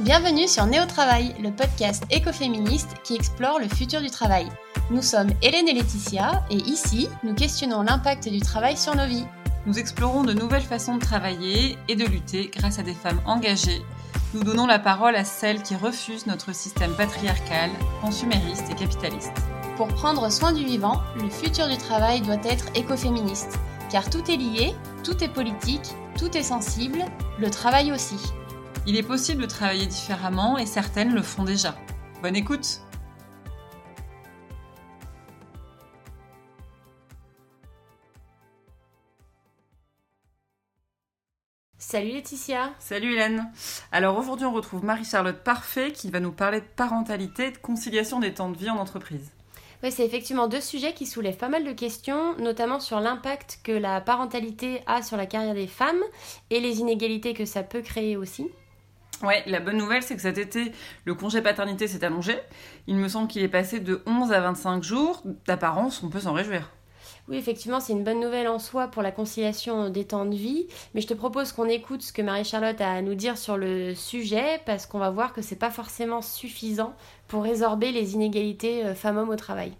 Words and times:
Bienvenue 0.00 0.46
sur 0.46 0.66
Néo 0.66 0.84
Travail, 0.84 1.34
le 1.42 1.50
podcast 1.50 2.04
écoféministe 2.10 2.96
qui 3.02 3.14
explore 3.14 3.58
le 3.58 3.66
futur 3.66 4.02
du 4.02 4.10
travail. 4.10 4.46
Nous 4.90 5.00
sommes 5.00 5.30
Hélène 5.40 5.68
et 5.68 5.72
Laetitia 5.72 6.44
et 6.50 6.56
ici, 6.56 7.08
nous 7.24 7.32
questionnons 7.32 7.80
l'impact 7.80 8.28
du 8.28 8.40
travail 8.40 8.76
sur 8.76 8.94
nos 8.94 9.06
vies. 9.06 9.24
Nous 9.64 9.78
explorons 9.78 10.22
de 10.22 10.34
nouvelles 10.34 10.60
façons 10.60 10.96
de 10.96 11.00
travailler 11.00 11.78
et 11.88 11.96
de 11.96 12.04
lutter 12.04 12.50
grâce 12.54 12.78
à 12.78 12.82
des 12.82 12.92
femmes 12.92 13.22
engagées. 13.24 13.82
Nous 14.34 14.44
donnons 14.44 14.66
la 14.66 14.78
parole 14.78 15.16
à 15.16 15.24
celles 15.24 15.62
qui 15.62 15.74
refusent 15.74 16.26
notre 16.26 16.54
système 16.54 16.92
patriarcal, 16.92 17.70
consumériste 18.02 18.70
et 18.70 18.74
capitaliste. 18.74 19.32
Pour 19.78 19.88
prendre 19.88 20.30
soin 20.30 20.52
du 20.52 20.62
vivant, 20.66 21.00
le 21.18 21.30
futur 21.30 21.68
du 21.68 21.78
travail 21.78 22.20
doit 22.20 22.44
être 22.44 22.66
écoféministe. 22.74 23.58
Car 23.90 24.10
tout 24.10 24.30
est 24.30 24.36
lié, 24.36 24.74
tout 25.02 25.24
est 25.24 25.28
politique, 25.28 25.94
tout 26.18 26.36
est 26.36 26.42
sensible, 26.42 27.02
le 27.38 27.48
travail 27.48 27.92
aussi. 27.92 28.18
Il 28.88 28.96
est 28.96 29.02
possible 29.02 29.42
de 29.42 29.48
travailler 29.48 29.86
différemment 29.86 30.58
et 30.58 30.64
certaines 30.64 31.12
le 31.12 31.20
font 31.20 31.42
déjà. 31.42 31.74
Bonne 32.22 32.36
écoute 32.36 32.80
Salut 41.78 42.12
Laetitia 42.12 42.72
Salut 42.78 43.14
Hélène 43.14 43.50
Alors 43.90 44.16
aujourd'hui 44.18 44.46
on 44.46 44.52
retrouve 44.52 44.84
Marie-Charlotte 44.84 45.42
Parfait 45.42 45.90
qui 45.90 46.08
va 46.12 46.20
nous 46.20 46.30
parler 46.30 46.60
de 46.60 46.66
parentalité 46.76 47.46
et 47.46 47.50
de 47.50 47.58
conciliation 47.58 48.20
des 48.20 48.34
temps 48.34 48.50
de 48.50 48.56
vie 48.56 48.70
en 48.70 48.76
entreprise. 48.76 49.32
Oui, 49.82 49.90
c'est 49.90 50.06
effectivement 50.06 50.46
deux 50.46 50.60
sujets 50.60 50.94
qui 50.94 51.06
soulèvent 51.06 51.36
pas 51.36 51.48
mal 51.48 51.64
de 51.64 51.72
questions, 51.72 52.36
notamment 52.38 52.78
sur 52.78 53.00
l'impact 53.00 53.58
que 53.64 53.72
la 53.72 54.00
parentalité 54.00 54.82
a 54.86 55.02
sur 55.02 55.16
la 55.16 55.26
carrière 55.26 55.54
des 55.54 55.66
femmes 55.66 56.02
et 56.50 56.60
les 56.60 56.78
inégalités 56.78 57.34
que 57.34 57.44
ça 57.44 57.64
peut 57.64 57.82
créer 57.82 58.16
aussi. 58.16 58.48
Ouais, 59.22 59.42
la 59.46 59.60
bonne 59.60 59.78
nouvelle, 59.78 60.02
c'est 60.02 60.14
que 60.14 60.20
cet 60.20 60.38
été, 60.38 60.72
le 61.04 61.14
congé 61.14 61.40
paternité 61.40 61.88
s'est 61.88 62.04
allongé. 62.04 62.38
Il 62.86 62.96
me 62.96 63.08
semble 63.08 63.28
qu'il 63.28 63.42
est 63.42 63.48
passé 63.48 63.80
de 63.80 64.02
11 64.06 64.32
à 64.32 64.40
25 64.40 64.82
jours. 64.82 65.22
D'apparence, 65.46 66.02
on 66.02 66.10
peut 66.10 66.20
s'en 66.20 66.32
réjouir. 66.32 66.70
Oui, 67.28 67.36
effectivement, 67.36 67.80
c'est 67.80 67.92
une 67.92 68.04
bonne 68.04 68.20
nouvelle 68.20 68.46
en 68.46 68.58
soi 68.58 68.88
pour 68.88 69.02
la 69.02 69.10
conciliation 69.10 69.88
des 69.88 70.04
temps 70.04 70.26
de 70.26 70.36
vie. 70.36 70.68
Mais 70.94 71.00
je 71.00 71.08
te 71.08 71.14
propose 71.14 71.52
qu'on 71.52 71.68
écoute 71.68 72.02
ce 72.02 72.12
que 72.12 72.22
Marie-Charlotte 72.22 72.80
a 72.80 72.92
à 72.92 73.02
nous 73.02 73.14
dire 73.14 73.38
sur 73.38 73.56
le 73.56 73.94
sujet, 73.94 74.60
parce 74.64 74.86
qu'on 74.86 74.98
va 74.98 75.10
voir 75.10 75.32
que 75.32 75.42
c'est 75.42 75.56
pas 75.56 75.70
forcément 75.70 76.22
suffisant 76.22 76.94
pour 77.26 77.42
résorber 77.42 77.90
les 77.90 78.14
inégalités 78.14 78.84
euh, 78.84 78.94
femmes-hommes 78.94 79.30
au 79.30 79.36
travail. 79.36 79.72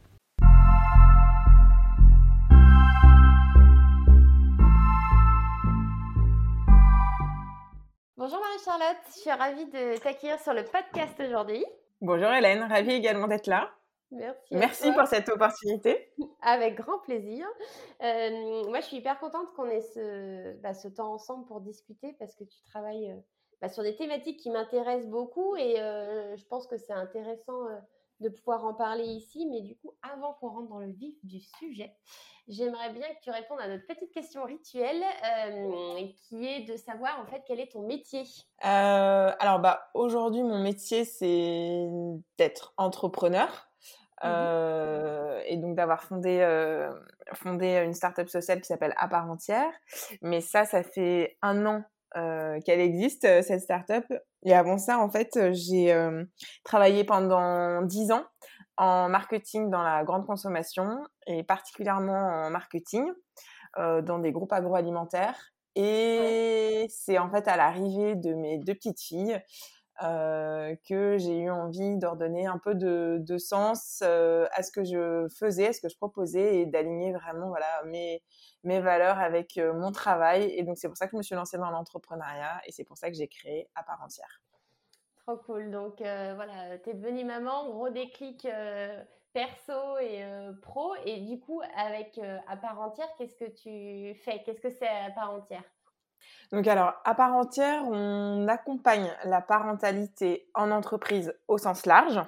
Marie-Charlotte, 8.67 9.03
je 9.15 9.21
suis 9.21 9.31
ravie 9.31 9.67
de 9.67 9.99
t'accueillir 9.99 10.41
sur 10.41 10.53
le 10.53 10.65
podcast 10.65 11.21
aujourd'hui. 11.21 11.65
Bonjour 12.01 12.29
Hélène, 12.29 12.63
ravie 12.65 12.93
également 12.93 13.29
d'être 13.29 13.47
là. 13.47 13.71
Merci. 14.11 14.41
Merci 14.51 14.93
pour 14.93 15.07
cette 15.07 15.29
opportunité. 15.29 16.13
Avec 16.43 16.77
grand 16.77 16.99
plaisir. 17.01 17.47
Euh, 18.03 18.65
moi, 18.69 18.81
je 18.81 18.87
suis 18.87 18.97
hyper 18.97 19.19
contente 19.21 19.53
qu'on 19.55 19.67
ait 19.67 19.83
ce, 19.83 20.55
bah, 20.63 20.75
ce, 20.75 20.89
temps 20.89 21.13
ensemble 21.13 21.47
pour 21.47 21.61
discuter 21.61 22.17
parce 22.19 22.35
que 22.35 22.45
tu 22.45 22.61
travailles 22.65 23.11
euh, 23.11 23.21
bah, 23.61 23.69
sur 23.69 23.83
des 23.83 23.95
thématiques 23.95 24.41
qui 24.41 24.51
m'intéressent 24.51 25.11
beaucoup 25.11 25.57
et 25.57 25.81
euh, 25.81 26.37
je 26.37 26.45
pense 26.47 26.67
que 26.67 26.77
c'est 26.77 26.93
intéressant 26.93 27.69
de 28.21 28.29
pouvoir 28.29 28.65
en 28.65 28.75
parler 28.75 29.05
ici. 29.05 29.47
Mais 29.47 29.61
du 29.61 29.77
coup, 29.77 29.95
avant 30.03 30.35
qu'on 30.35 30.49
rentre 30.49 30.69
dans 30.69 30.79
le 30.79 30.93
vif 30.93 31.15
du 31.25 31.41
sujet, 31.41 31.93
j'aimerais 32.49 32.93
bien 32.93 33.07
que 33.09 33.21
tu 33.23 33.31
répondes 33.31 33.61
à 33.61 33.69
notre 33.69 33.87
petite 33.87 34.13
question 34.13 34.45
rituelle 34.45 35.03
euh, 35.25 36.07
qui 36.29 36.47
est 36.47 36.65
de 36.65 36.77
savoir 36.77 37.21
en 37.21 37.27
fait 37.27 37.43
quel 37.47 37.61
est 37.61 37.73
ton 37.73 37.83
métier. 37.83 38.23
Euh, 38.65 39.33
alors 39.39 39.59
bah 39.59 39.89
aujourd'hui 39.95 40.43
mon 40.43 40.63
métier 40.63 41.05
c'est 41.05 41.89
d'être 42.39 42.75
entrepreneur. 42.77 43.49
Mmh 44.23 44.29
euh, 44.29 45.43
et 45.45 45.59
donc 45.59 45.77
d'avoir 45.77 46.03
fondé, 46.03 46.39
euh, 46.41 46.91
fondé 47.35 47.83
une 47.85 47.93
start-up 47.93 48.29
sociale 48.31 48.61
qui 48.61 48.67
s'appelle 48.67 48.95
À 48.97 49.09
part 49.09 49.31
entière. 49.31 49.71
Mais 50.23 50.41
ça, 50.41 50.65
ça 50.65 50.83
fait 50.83 51.37
un 51.43 51.67
an 51.67 51.85
euh, 52.17 52.61
qu'elle 52.65 52.81
existe, 52.81 53.23
cette 53.43 53.61
start-up. 53.61 54.05
Et 54.45 54.55
avant 54.55 54.79
ça, 54.79 54.99
en 54.99 55.11
fait, 55.11 55.39
j'ai 55.53 55.95
travaillé 56.65 57.05
pendant 57.05 57.83
dix 57.83 58.13
ans 58.13 58.25
en 58.77 59.09
marketing 59.09 59.71
dans 59.71 59.83
la 59.83 60.05
grande 60.05 60.27
consommation 60.27 60.99
et 61.27 61.43
particulièrement 61.43 62.47
en 62.47 62.51
marketing 62.51 63.07
euh, 63.79 64.03
dans 64.03 64.19
des 64.19 64.33
groupes 64.33 64.53
agroalimentaires. 64.53 65.53
Et 65.75 66.87
c'est 66.89 67.19
en 67.19 67.31
fait 67.31 67.47
à 67.49 67.57
l'arrivée 67.57 68.15
de 68.15 68.33
mes 68.33 68.59
deux 68.59 68.75
petites 68.75 69.01
filles 69.01 69.39
euh, 70.03 70.75
que 70.89 71.19
j'ai 71.19 71.41
eu 71.41 71.51
envie 71.51 71.99
d'ordonner 71.99 72.47
un 72.47 72.59
peu 72.59 72.75
de, 72.75 73.19
de 73.21 73.39
sens 73.39 74.01
euh, 74.03 74.47
à 74.53 74.63
ce 74.63 74.71
que 74.71 74.85
je 74.85 75.27
faisais, 75.39 75.69
à 75.69 75.73
ce 75.75 75.81
que 75.83 75.89
je 75.91 75.97
proposais 75.97 76.61
et 76.61 76.67
d'aligner 76.67 77.13
vraiment 77.13 77.49
voilà 77.49 77.67
mes 77.87 78.23
mes 78.67 78.81
valeurs 78.81 79.19
avec 79.19 79.57
euh, 79.57 79.73
mon 79.73 79.93
travail. 79.93 80.53
Et 80.55 80.63
donc 80.63 80.77
c'est 80.77 80.89
pour 80.89 80.97
ça 80.97 81.07
que 81.07 81.13
je 81.13 81.17
me 81.17 81.23
suis 81.23 81.35
lancée 81.35 81.57
dans 81.57 81.71
l'entrepreneuriat 81.71 82.61
et 82.67 82.73
c'est 82.73 82.85
pour 82.85 82.99
ça 82.99 83.09
que 83.09 83.17
j'ai 83.17 83.29
créé 83.29 83.69
à 83.75 83.83
part 83.83 84.03
entière. 84.03 84.43
Trop 85.17 85.39
cool. 85.39 85.71
Donc 85.71 86.01
euh, 86.01 86.33
voilà, 86.35 86.79
t'es 86.79 86.95
devenue 86.95 87.25
maman, 87.25 87.71
gros 87.71 87.89
déclic 87.89 88.45
euh, 88.45 89.03
perso 89.33 89.99
et 89.99 90.25
pro. 90.63 90.95
Et 91.05 91.21
du 91.21 91.39
coup, 91.41 91.63
avec 91.77 92.21
à 92.49 92.57
part 92.57 92.81
entière, 92.81 93.09
qu'est-ce 93.17 93.37
que 93.37 93.51
tu 93.51 94.19
fais? 94.21 94.43
Qu'est-ce 94.43 94.61
que 94.61 94.71
c'est 94.71 94.89
à 94.89 95.11
part 95.11 95.33
entière? 95.33 95.65
Donc 96.53 96.67
alors, 96.69 96.93
à 97.05 97.15
part 97.15 97.35
entière, 97.35 97.83
on 97.91 98.47
accompagne 98.49 99.11
la 99.25 99.41
parentalité 99.41 100.49
en 100.55 100.71
entreprise 100.71 101.35
au 101.49 101.59
sens 101.59 101.87
large. 101.87 102.21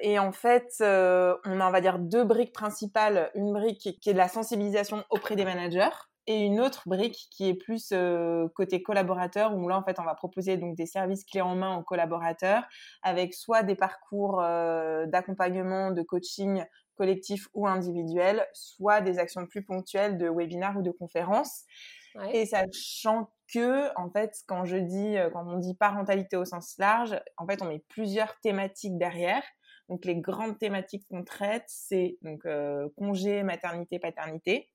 Et 0.00 0.18
en 0.18 0.32
fait, 0.32 0.76
on 0.80 0.84
a, 1.60 1.68
on 1.68 1.70
va 1.70 1.80
dire, 1.80 1.98
deux 1.98 2.24
briques 2.24 2.52
principales. 2.52 3.30
Une 3.34 3.52
brique 3.52 3.98
qui 4.00 4.10
est 4.10 4.12
de 4.12 4.18
la 4.18 4.28
sensibilisation 4.28 5.04
auprès 5.10 5.34
des 5.34 5.44
managers 5.44 5.90
et 6.26 6.38
une 6.38 6.60
autre 6.60 6.82
brique 6.86 7.28
qui 7.30 7.48
est 7.48 7.54
plus 7.54 7.90
euh, 7.92 8.46
côté 8.54 8.82
collaborateur 8.82 9.56
où 9.56 9.68
là 9.68 9.76
en 9.76 9.82
fait 9.82 9.98
on 9.98 10.04
va 10.04 10.14
proposer 10.14 10.56
donc 10.58 10.76
des 10.76 10.86
services 10.86 11.24
clés 11.24 11.40
en 11.40 11.56
main 11.56 11.76
aux 11.76 11.82
collaborateurs 11.82 12.62
avec 13.02 13.34
soit 13.34 13.62
des 13.62 13.74
parcours 13.74 14.40
euh, 14.40 15.06
d'accompagnement, 15.06 15.90
de 15.90 16.02
coaching 16.02 16.64
collectif 16.94 17.48
ou 17.54 17.66
individuel, 17.66 18.46
soit 18.52 19.00
des 19.00 19.18
actions 19.18 19.46
plus 19.46 19.64
ponctuelles 19.64 20.18
de 20.18 20.28
webinaires 20.28 20.76
ou 20.76 20.82
de 20.82 20.90
conférences. 20.90 21.64
Et 22.32 22.46
sachant 22.46 23.30
que 23.52 23.88
en 23.96 24.10
fait 24.10 24.34
quand 24.46 24.64
je 24.64 24.76
dis 24.76 25.16
euh, 25.16 25.30
quand 25.30 25.46
on 25.46 25.58
dit 25.58 25.74
parentalité 25.74 26.36
au 26.36 26.44
sens 26.44 26.74
large, 26.78 27.20
en 27.36 27.46
fait 27.46 27.62
on 27.62 27.66
met 27.66 27.84
plusieurs 27.88 28.38
thématiques 28.40 28.98
derrière. 28.98 29.42
Donc 29.88 30.04
les 30.04 30.16
grandes 30.16 30.58
thématiques 30.58 31.04
qu'on 31.10 31.24
traite, 31.24 31.64
c'est 31.66 32.16
donc 32.22 32.46
congé, 32.96 33.42
maternité, 33.42 33.98
paternité. 33.98 34.68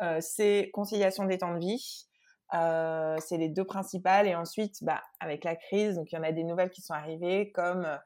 Euh, 0.00 0.18
c'est 0.20 0.70
conciliation 0.72 1.24
des 1.24 1.38
temps 1.38 1.54
de 1.54 1.60
vie. 1.60 2.06
Euh, 2.54 3.16
c'est 3.20 3.38
les 3.38 3.48
deux 3.48 3.64
principales. 3.64 4.26
Et 4.26 4.34
ensuite, 4.34 4.82
bah, 4.82 5.02
avec 5.20 5.44
la 5.44 5.56
crise, 5.56 5.96
donc 5.96 6.12
il 6.12 6.16
y 6.16 6.18
en 6.18 6.22
a 6.22 6.32
des 6.32 6.44
nouvelles 6.44 6.70
qui 6.70 6.82
sont 6.82 6.94
arrivées, 6.94 7.50
comme 7.52 7.84
euh, 7.84 7.96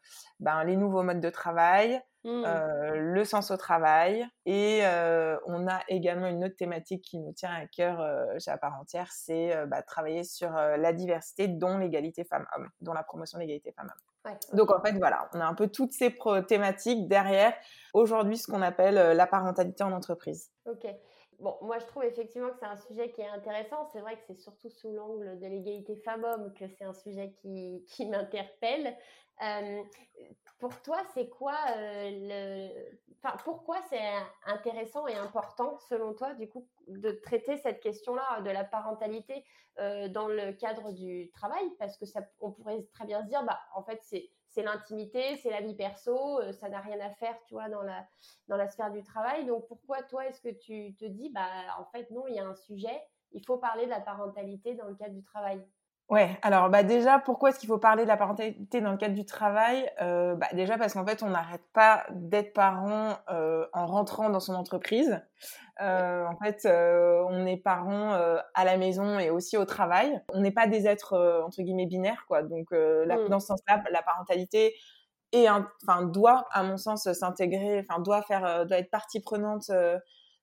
ben, 0.41 0.63
les 0.65 0.77
nouveaux 0.77 1.03
modes 1.03 1.21
de 1.21 1.31
travail, 1.31 2.01
mmh. 2.27 2.45
le 2.95 3.25
sens 3.25 3.51
au 3.51 3.57
travail. 3.57 4.27
Et 4.45 4.83
on 5.47 5.67
a 5.69 5.81
également 5.89 6.27
une 6.27 6.45
autre 6.45 6.57
thématique 6.57 7.03
qui 7.03 7.19
nous 7.19 7.33
tient 7.33 7.53
à 7.53 7.67
cœur 7.67 8.01
à 8.47 8.59
part 8.59 8.79
entière, 8.81 9.11
c'est 9.11 9.55
bah, 9.67 9.83
travailler 9.83 10.25
sur 10.25 10.51
la 10.51 10.93
diversité, 10.93 11.49
dont 11.49 11.79
l'égalité 11.79 12.25
femmes-hommes, 12.25 12.69
dont 12.81 12.93
la 12.93 13.03
promotion 13.03 13.39
de 13.39 13.43
l'égalité 13.43 13.73
femmes-hommes. 13.73 14.37
Donc 14.53 14.73
en 14.73 14.81
fait, 14.81 14.93
voilà, 14.93 15.29
on 15.35 15.41
a 15.41 15.47
un 15.47 15.55
peu 15.55 15.69
toutes 15.69 15.93
ces 15.93 16.15
thématiques 16.49 17.09
derrière 17.09 17.55
aujourd'hui 17.95 18.37
ce 18.37 18.51
qu'on 18.51 18.63
appelle 18.63 18.95
la 19.17 19.27
parentalité 19.27 19.85
en 19.85 19.93
entreprise. 19.93 20.51
Ok. 20.67 20.87
Bon, 21.39 21.59
moi 21.61 21.79
je 21.79 21.87
trouve 21.87 22.05
effectivement 22.05 22.51
que 22.51 22.57
c'est 22.59 22.67
un 22.67 22.77
sujet 22.77 23.11
qui 23.11 23.21
est 23.21 23.29
intéressant. 23.29 23.85
C'est 23.93 24.01
vrai 24.01 24.17
que 24.17 24.23
c'est 24.27 24.39
surtout 24.39 24.71
sous 24.71 24.93
l'angle 24.93 25.39
de 25.39 25.47
l'égalité 25.47 25.97
femmes-hommes 25.97 26.55
que 26.55 26.67
c'est 26.69 26.85
un 26.85 26.95
sujet 26.95 27.33
qui, 27.33 27.85
qui 27.89 28.07
m'interpelle. 28.07 28.97
Euh, 29.43 29.83
pour 30.59 30.81
toi, 30.83 31.03
c'est 31.13 31.29
quoi 31.29 31.57
euh, 31.77 32.11
le... 32.11 32.99
enfin, 33.23 33.37
pourquoi 33.45 33.83
c'est 33.91 34.01
intéressant 34.47 35.07
et 35.07 35.15
important 35.15 35.79
selon 35.79 36.15
toi 36.15 36.33
du 36.35 36.49
coup 36.49 36.67
de 36.87 37.11
traiter 37.11 37.59
cette 37.59 37.81
question-là 37.81 38.41
de 38.41 38.51
la 38.51 38.65
parentalité 38.65 39.45
euh, 39.79 40.09
dans 40.09 40.29
le 40.29 40.53
cadre 40.53 40.93
du 40.93 41.31
travail? 41.33 41.71
Parce 41.79 41.99
que 41.99 42.07
on 42.41 42.53
pourrait 42.53 42.83
très 42.95 43.05
bien 43.05 43.23
se 43.23 43.29
dire, 43.29 43.45
bah 43.45 43.61
en 43.75 43.83
fait 43.83 43.99
c'est 44.03 44.31
c'est 44.57 44.63
l'intimité, 44.63 45.37
c'est 45.37 45.51
la 45.51 45.61
vie 45.61 45.75
perso, 45.77 46.41
euh, 46.41 46.51
ça 46.53 46.71
n'a 46.71 46.81
rien 46.81 46.99
à 47.01 47.11
faire, 47.11 47.37
tu 47.45 47.53
vois, 47.53 47.69
dans 47.69 47.83
la, 47.83 48.09
dans 48.49 48.57
la 48.57 48.69
sphère 48.69 48.91
du 48.91 49.03
travail. 49.03 49.45
Donc 49.45 49.69
pourquoi 49.69 50.03
toi, 50.03 50.27
est-ce 50.27 50.41
que 50.41 50.49
tu 50.49 50.97
te 50.97 51.05
dis, 51.05 51.31
bah 51.31 51.47
en 51.79 51.85
fait 51.85 52.11
non, 52.11 52.27
il 52.27 52.37
y 52.37 52.39
a 52.39 52.47
un 52.47 52.55
sujet, 52.55 53.03
il 53.33 53.45
faut 53.45 53.59
parler 53.59 53.85
de 53.85 53.91
la 53.91 54.01
parentalité 54.01 54.75
dans 54.75 54.87
le 54.89 54.95
cadre 54.95 55.15
du 55.15 55.23
travail? 55.23 55.63
Ouais, 56.09 56.39
alors 56.43 56.71
bah 56.71 56.85
déjà, 56.85 57.19
pourquoi 57.19 57.51
est-ce 57.51 57.59
qu'il 57.59 57.67
faut 57.69 57.79
parler 57.79 58.05
de 58.05 58.09
la 58.09 58.17
parentalité 58.17 58.81
dans 58.81 58.93
le 58.93 58.97
cadre 58.97 59.15
du 59.15 59.25
travail? 59.25 59.91
Euh, 60.01 60.37
bah, 60.37 60.47
Déjà 60.53 60.79
parce 60.79 60.95
qu'en 60.95 61.05
fait, 61.05 61.25
on 61.25 61.31
n'arrête 61.31 61.65
pas 61.73 62.07
d'être 62.13 62.53
parent 62.53 63.17
euh, 63.29 63.67
en 63.73 63.87
rentrant 63.87 64.31
dans 64.31 64.39
son 64.39 64.55
entreprise. 64.55 65.21
Euh, 65.81 66.25
en 66.25 66.37
fait, 66.37 66.65
on 66.65 67.45
est 67.45 67.57
parent 67.57 68.13
à 68.55 68.65
la 68.65 68.77
maison 68.77 69.19
et 69.19 69.31
aussi 69.31 69.57
au 69.57 69.65
travail. 69.65 70.21
On 70.33 70.41
n'est 70.41 70.53
pas 70.53 70.69
des 70.69 70.87
êtres 70.87 71.43
entre 71.45 71.63
guillemets 71.63 71.87
binaires, 71.87 72.25
quoi. 72.29 72.45
Donc, 72.45 72.71
mmh. 72.71 73.29
dans 73.29 73.41
ce 73.41 73.49
sens-là, 73.49 73.83
la 73.91 74.03
parentalité 74.03 74.77
et 75.33 75.51
enfin 75.51 76.03
doit, 76.03 76.47
à 76.53 76.63
mon 76.63 76.77
sens, 76.77 77.13
s'intégrer, 77.13 77.85
enfin 77.89 78.01
doit 78.01 78.23
faire, 78.23 78.65
doit 78.65 78.79
être 78.79 78.93
partie 78.93 79.21
prenante 79.21 79.73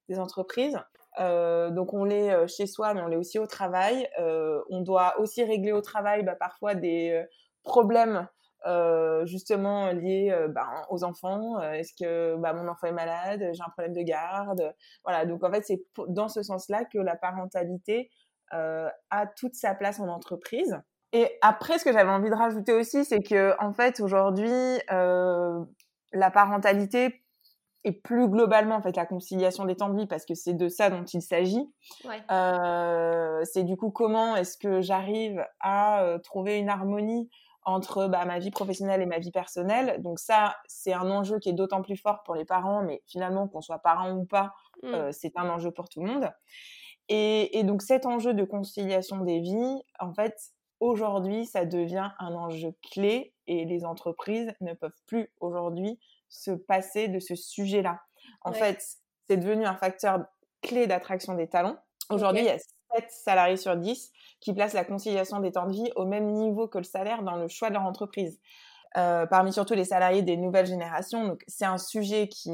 des 0.10 0.19
entreprises. 0.19 0.77
Euh, 1.19 1.69
donc 1.69 1.94
on 1.94 2.04
l'est 2.04 2.31
euh, 2.31 2.48
chez 2.48 2.65
soi, 2.65 2.94
mais 2.94 3.01
on 3.01 3.07
l'est 3.07 3.18
aussi 3.18 3.39
au 3.39 3.45
travail. 3.45 4.07
Euh, 4.19 4.62
on 4.69 4.81
doit 4.81 5.19
aussi 5.19 5.44
régler 5.44 5.71
au 5.71 5.81
travail 5.81 6.24
bah, 6.24 6.36
parfois 6.36 6.75
des 6.75 7.24
problèmes 7.63 8.27
justement 9.25 9.92
liés 9.92 10.33
bah, 10.50 10.86
aux 10.89 11.04
enfants. 11.04 11.60
Est-ce 11.62 11.94
que 12.01 12.38
bah, 12.38 12.54
mon 12.54 12.69
enfant 12.69 12.88
est 12.88 12.94
malade? 12.94 13.50
J'ai 13.51 13.62
un 13.62 13.69
problème 13.71 13.94
de 13.94 14.01
garde. 14.01 14.74
Voilà. 15.04 15.25
Donc 15.25 15.44
en 15.44 15.51
fait 15.51 15.63
c'est 15.65 15.83
dans 16.07 16.30
ce 16.30 16.42
sens-là 16.42 16.86
que 16.86 16.98
la 16.98 17.15
parentalité 17.18 18.10
a 18.51 19.27
toute 19.36 19.56
sa 19.56 19.75
place 19.75 20.00
en 20.00 20.07
entreprise. 20.07 20.80
Et 21.12 21.30
après, 21.42 21.77
ce 21.77 21.83
que 21.83 21.92
j'avais 21.92 22.10
envie 22.10 22.30
de 22.30 22.36
rajouter 22.36 22.74
aussi, 22.74 23.06
c'est 23.06 23.21
que 23.21 23.54
en 23.60 23.74
fait 23.74 24.00
aujourd'hui, 24.00 24.80
la 24.89 26.31
parentalité 26.31 27.23
et 27.83 27.91
plus 27.91 28.27
globalement 28.30 28.75
en 28.75 28.81
fait 28.81 28.95
la 28.95 29.06
conciliation 29.06 29.65
des 29.65 29.75
temps 29.75 29.89
de 29.89 29.97
vie 29.97 30.07
parce 30.07 30.25
que 30.25 30.35
c'est 30.35 30.53
de 30.53 30.68
ça 30.69 30.89
dont 30.89 31.03
il 31.03 31.21
s'agit. 31.21 31.69
Euh, 32.31 33.41
c'est 33.44 33.63
du 33.63 33.75
coup 33.75 33.91
comment 33.91 34.35
est-ce 34.35 34.57
que 34.57 34.81
j'arrive 34.81 35.45
à 35.59 36.03
euh, 36.03 36.18
trouver 36.19 36.57
une 36.57 36.69
harmonie 36.69 37.30
entre 37.65 38.07
bah, 38.07 38.25
ma 38.25 38.39
vie 38.39 38.51
professionnelle 38.51 39.01
et 39.01 39.06
ma 39.06 39.19
vie 39.19 39.31
personnelle? 39.31 40.01
Donc 40.01 40.19
ça, 40.19 40.56
c'est 40.68 40.94
un 40.94 41.09
enjeu 41.09 41.39
qui 41.39 41.50
est 41.50 41.53
d'autant 41.53 41.81
plus 41.81 41.97
fort 41.97 42.24
pour 42.24 42.35
les 42.35 42.45
parents, 42.45 42.83
mais 42.83 43.01
finalement 43.06 43.47
qu'on 43.47 43.62
soit 43.62 43.80
parent 43.80 44.12
ou 44.13 44.25
pas, 44.25 44.53
mmh. 44.81 44.88
euh, 44.88 45.12
c'est 45.12 45.38
un 45.38 45.50
enjeu 45.50 45.71
pour 45.71 45.89
tout 45.89 46.01
le 46.01 46.12
monde. 46.12 46.29
Et, 47.09 47.59
et, 47.59 47.63
donc 47.63 47.81
cet 47.81 48.06
enjeu 48.06 48.33
de 48.33 48.45
conciliation 48.45 49.18
des 49.18 49.41
vies, 49.41 49.81
en 50.00 50.13
fait, 50.13 50.36
aujourd'hui, 50.79 51.45
ça 51.45 51.65
devient 51.65 52.09
un 52.19 52.33
enjeu 52.33 52.74
clé 52.91 53.33
et 53.47 53.65
les 53.65 53.83
entreprises 53.83 54.53
ne 54.62 54.74
peuvent 54.74 54.91
plus 55.06 55.29
aujourd'hui 55.41 56.00
se 56.33 56.51
passer 56.51 57.07
de 57.07 57.19
ce 57.19 57.35
sujet-là. 57.35 58.01
En 58.41 58.53
fait, 58.53 58.83
c'est 59.27 59.38
devenu 59.38 59.65
un 59.65 59.75
facteur 59.75 60.25
clé 60.62 60.88
d'attraction 60.88 61.35
des 61.35 61.47
talents. 61.47 61.77
Aujourd'hui, 62.09 62.41
il 62.41 62.47
y 62.47 62.50
a 62.50 62.57
7 62.57 63.09
salariés 63.09 63.57
sur 63.57 63.77
10 63.77 64.12
qui 64.39 64.53
placent 64.53 64.74
la 64.74 64.83
conciliation 64.83 65.39
des 65.39 65.51
temps 65.51 65.68
de 65.68 65.74
vie 65.74 65.91
au 65.95 66.06
même 66.06 66.31
niveau 66.31 66.68
que 66.68 66.80
le 66.80 66.83
salaire 66.83 67.24
dans 67.24 67.35
le 67.35 67.47
choix 67.47 67.69
de 67.69 67.75
leur 67.75 67.83
entreprise. 67.83 68.39
Euh, 68.97 69.25
parmi 69.25 69.51
surtout 69.51 69.74
les 69.74 69.85
salariés 69.85 70.21
des 70.21 70.38
nouvelles 70.38 70.68
générations. 70.68 71.25
Donc, 71.27 71.44
c'est 71.47 71.65
un 71.65 71.77
sujet 71.77 72.27
qui 72.27 72.51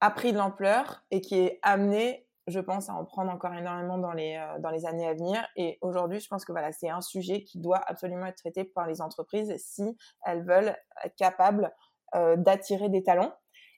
a 0.00 0.10
pris 0.10 0.32
de 0.32 0.38
l'ampleur 0.38 1.04
et 1.10 1.20
qui 1.20 1.34
est 1.38 1.58
amené, 1.62 2.26
je 2.46 2.60
pense, 2.60 2.88
à 2.88 2.94
en 2.94 3.04
prendre 3.04 3.30
encore 3.30 3.52
énormément 3.52 3.98
dans 3.98 4.12
les, 4.12 4.36
euh, 4.36 4.58
dans 4.60 4.70
les 4.70 4.86
années 4.86 5.06
à 5.06 5.14
venir. 5.14 5.46
Et 5.56 5.78
aujourd'hui, 5.82 6.20
je 6.20 6.28
pense 6.28 6.44
que 6.44 6.52
voilà, 6.52 6.72
c'est 6.72 6.88
un 6.88 7.02
sujet 7.02 7.42
qui 7.42 7.58
doit 7.58 7.82
absolument 7.86 8.26
être 8.26 8.36
traité 8.36 8.64
par 8.64 8.86
les 8.86 9.02
entreprises 9.02 9.52
si 9.58 9.96
elles 10.24 10.44
veulent 10.44 10.76
être 11.04 11.16
capables 11.16 11.70
euh, 12.14 12.36
d'attirer 12.36 12.88
des 12.88 13.02
talents 13.02 13.34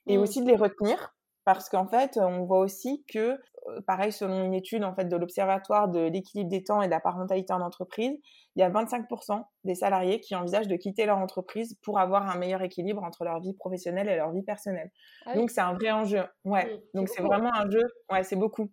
et 0.07 0.17
mmh. 0.17 0.21
aussi 0.21 0.41
de 0.41 0.47
les 0.47 0.55
retenir 0.55 1.13
parce 1.47 1.69
qu'en 1.69 1.87
fait, 1.87 2.17
on 2.17 2.43
voit 2.43 2.59
aussi 2.59 3.05
que, 3.07 3.39
euh, 3.69 3.81
pareil, 3.87 4.11
selon 4.11 4.43
une 4.43 4.53
étude 4.53 4.83
en 4.83 4.93
fait 4.93 5.05
de 5.05 5.15
l'Observatoire 5.15 5.87
de 5.87 6.01
l'équilibre 6.01 6.49
des 6.49 6.61
temps 6.61 6.81
et 6.81 6.87
de 6.87 6.91
la 6.91 6.99
parentalité 6.99 7.53
en 7.53 7.61
entreprise, 7.61 8.11
il 8.57 8.59
y 8.59 8.63
a 8.63 8.69
25% 8.69 9.45
des 9.63 9.73
salariés 9.73 10.19
qui 10.19 10.35
envisagent 10.35 10.67
de 10.67 10.75
quitter 10.75 11.05
leur 11.05 11.19
entreprise 11.19 11.79
pour 11.83 11.99
avoir 11.99 12.29
un 12.29 12.37
meilleur 12.37 12.61
équilibre 12.63 13.01
entre 13.01 13.23
leur 13.23 13.39
vie 13.39 13.53
professionnelle 13.53 14.09
et 14.09 14.17
leur 14.17 14.33
vie 14.33 14.43
personnelle. 14.43 14.91
Ah 15.25 15.35
Donc 15.35 15.49
c'est 15.49 15.61
un 15.61 15.71
vrai 15.71 15.89
enjeu. 15.89 16.25
Ouais. 16.43 16.65
Mmh, 16.65 16.79
Donc 16.95 17.07
c'est 17.07 17.21
vraiment 17.21 17.53
un 17.53 17.69
jeu. 17.71 17.83
Ouais, 18.11 18.25
c'est 18.25 18.35
beaucoup. 18.35 18.69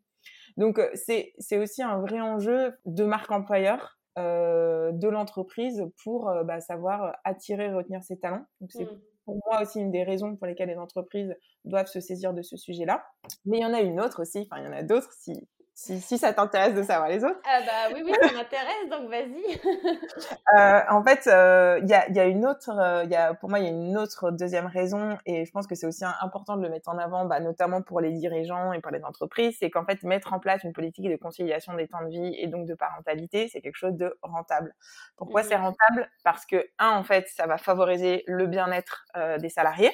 Donc 0.56 0.80
euh, 0.80 0.90
c'est 0.94 1.32
c'est 1.38 1.58
aussi 1.58 1.80
un 1.80 2.00
vrai 2.00 2.20
enjeu 2.20 2.72
de 2.86 3.04
marque 3.04 3.30
employeur. 3.30 4.00
de 4.16 5.08
l'entreprise 5.08 5.84
pour 6.02 6.28
bah, 6.44 6.60
savoir 6.60 7.14
attirer 7.22 7.66
et 7.66 7.72
retenir 7.72 8.02
ses 8.02 8.18
talents. 8.18 8.46
Donc 8.60 8.72
c'est 8.72 8.84
mmh 8.84 9.13
pour 9.24 9.40
moi 9.46 9.62
aussi 9.62 9.80
une 9.80 9.90
des 9.90 10.04
raisons 10.04 10.36
pour 10.36 10.46
lesquelles 10.46 10.68
les 10.68 10.78
entreprises 10.78 11.34
doivent 11.64 11.86
se 11.86 12.00
saisir 12.00 12.34
de 12.34 12.42
ce 12.42 12.56
sujet-là. 12.56 13.04
Mais 13.44 13.58
il 13.58 13.62
y 13.62 13.66
en 13.66 13.74
a 13.74 13.80
une 13.80 14.00
autre 14.00 14.22
aussi, 14.22 14.46
enfin 14.50 14.62
il 14.62 14.64
y 14.64 14.68
en 14.68 14.72
a 14.72 14.82
d'autres 14.82 15.12
si, 15.12 15.32
si, 15.74 16.00
si 16.00 16.18
ça 16.18 16.32
t'intéresse 16.32 16.74
de 16.74 16.82
savoir 16.84 17.08
les 17.08 17.24
autres. 17.24 17.40
Ah 17.44 17.60
bah 17.66 17.94
oui, 17.94 18.02
oui, 18.04 18.12
ça 18.22 18.32
m'intéresse, 18.32 18.88
donc 18.88 19.10
vas-y. 19.10 19.42
euh, 20.56 20.80
en 20.88 21.02
fait, 21.02 21.26
euh, 21.26 21.80
il 21.82 21.88
y, 21.88 21.94
a, 21.94 22.08
y, 22.10 22.20
a, 22.20 22.26
une 22.26 22.46
autre, 22.46 22.70
euh, 22.70 23.04
y 23.04 23.16
a, 23.16 23.34
pour 23.34 23.50
moi, 23.50 23.58
il 23.58 23.64
y 23.64 23.68
a 23.68 23.70
une 23.70 23.98
autre 23.98 24.30
deuxième 24.30 24.66
raison, 24.66 25.18
et 25.26 25.44
je 25.44 25.50
pense 25.50 25.66
que 25.66 25.74
c'est 25.74 25.86
aussi 25.86 26.04
important 26.20 26.56
de 26.56 26.62
le 26.62 26.70
mettre 26.70 26.88
en 26.88 26.98
avant, 26.98 27.24
bah, 27.24 27.40
notamment 27.40 27.82
pour 27.82 28.00
les 28.00 28.12
dirigeants 28.12 28.72
et 28.72 28.80
pour 28.80 28.92
les 28.92 29.02
entreprises, 29.04 29.56
c'est 29.58 29.68
qu'en 29.68 29.84
fait, 29.84 30.00
mettre 30.04 30.32
en 30.32 30.38
place 30.38 30.62
une 30.62 30.72
politique 30.72 31.10
de 31.10 31.16
conciliation 31.16 31.74
des 31.74 31.88
temps 31.88 32.02
de 32.02 32.10
vie 32.10 32.36
et 32.38 32.46
donc 32.46 32.66
de 32.66 32.74
parentalité, 32.74 33.48
c'est 33.48 33.60
quelque 33.60 33.76
chose 33.76 33.96
de 33.96 34.16
rentable. 34.22 34.74
Pourquoi 35.16 35.42
c'est 35.42 35.58
mmh. 35.58 35.62
rentable? 35.62 36.10
Parce 36.22 36.46
que, 36.46 36.64
un, 36.78 36.90
en 36.90 37.02
fait, 37.02 37.26
ça 37.28 37.48
va 37.48 37.58
favoriser 37.58 38.22
le 38.28 38.46
bien-être 38.46 39.06
euh, 39.16 39.38
des 39.38 39.48
salariés. 39.48 39.92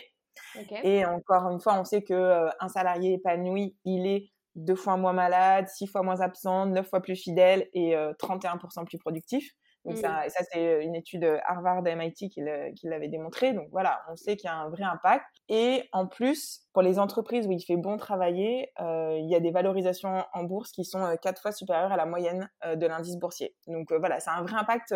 Et 0.83 1.05
encore 1.05 1.49
une 1.50 1.61
fois, 1.61 1.75
on 1.75 1.85
sait 1.85 2.03
que 2.03 2.49
un 2.59 2.69
salarié 2.69 3.15
épanoui, 3.15 3.76
il 3.85 4.06
est 4.06 4.31
deux 4.55 4.75
fois 4.75 4.97
moins 4.97 5.12
malade, 5.12 5.69
six 5.69 5.87
fois 5.87 6.02
moins 6.02 6.20
absent, 6.20 6.67
neuf 6.67 6.88
fois 6.88 7.00
plus 7.00 7.17
fidèle 7.17 7.69
et 7.73 7.94
31% 7.94 8.81
euh, 8.81 8.85
plus 8.85 8.99
productif. 8.99 9.52
Donc 9.87 9.97
ça, 9.97 10.29
ça 10.29 10.44
c'est 10.52 10.85
une 10.85 10.94
étude 10.94 11.25
Harvard 11.47 11.82
MIT 11.82 12.29
qui 12.29 12.43
l'avait 12.43 13.08
démontré. 13.08 13.55
Donc 13.55 13.69
voilà, 13.70 14.02
on 14.11 14.17
sait 14.17 14.37
qu'il 14.37 14.44
y 14.47 14.52
a 14.52 14.56
un 14.56 14.69
vrai 14.69 14.82
impact. 14.82 15.25
Et 15.49 15.88
en 15.93 16.06
plus, 16.06 16.67
pour 16.75 16.82
les 16.82 16.99
entreprises 16.99 17.47
où 17.47 17.52
il 17.52 17.62
fait 17.62 17.79
bon 17.79 17.97
travailler, 17.97 18.73
euh, 18.81 19.17
il 19.19 19.31
y 19.31 19.35
a 19.35 19.41
des 19.41 19.50
valorisations 19.50 20.23
en 20.35 20.44
bourse 20.44 20.70
qui 20.73 20.85
sont 20.85 21.02
euh, 21.02 21.17
quatre 21.17 21.41
fois 21.41 21.52
supérieures 21.52 21.93
à 21.93 21.97
la 21.97 22.05
moyenne 22.05 22.50
de 22.67 22.87
l'indice 22.87 23.17
boursier. 23.17 23.56
Donc 23.69 23.91
voilà, 23.91 24.20
c'est 24.20 24.31
un 24.31 24.43
vrai 24.43 24.56
impact. 24.56 24.94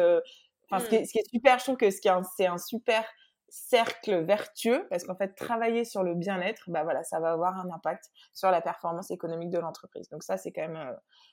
Enfin, 0.71 0.85
ce, 0.85 0.89
qui 0.91 0.97
est, 0.97 1.05
ce, 1.07 1.13
qui 1.13 1.19
est, 1.19 1.29
super, 1.31 1.59
je 1.59 1.65
trouve 1.65 1.77
que 1.77 1.91
c'est 1.91 2.47
un 2.47 2.59
super 2.59 3.05
cercle 3.55 4.25
vertueux 4.25 4.85
parce 4.91 5.05
qu'en 5.05 5.15
fait 5.15 5.35
travailler 5.37 5.85
sur 5.85 6.03
le 6.03 6.15
bien-être 6.15 6.65
bah 6.69 6.85
ça 7.05 7.21
va 7.21 7.31
avoir 7.31 7.57
un 7.59 7.71
impact 7.71 8.11
sur 8.33 8.51
la 8.51 8.61
performance 8.61 9.13
économique 9.13 9.51
de 9.51 9.61
l'entreprise. 9.61 10.09
Donc 10.09 10.25
ça 10.25 10.37
c'est 10.37 10.51
quand 10.51 10.63
même 10.63 10.77
euh, 10.77 10.93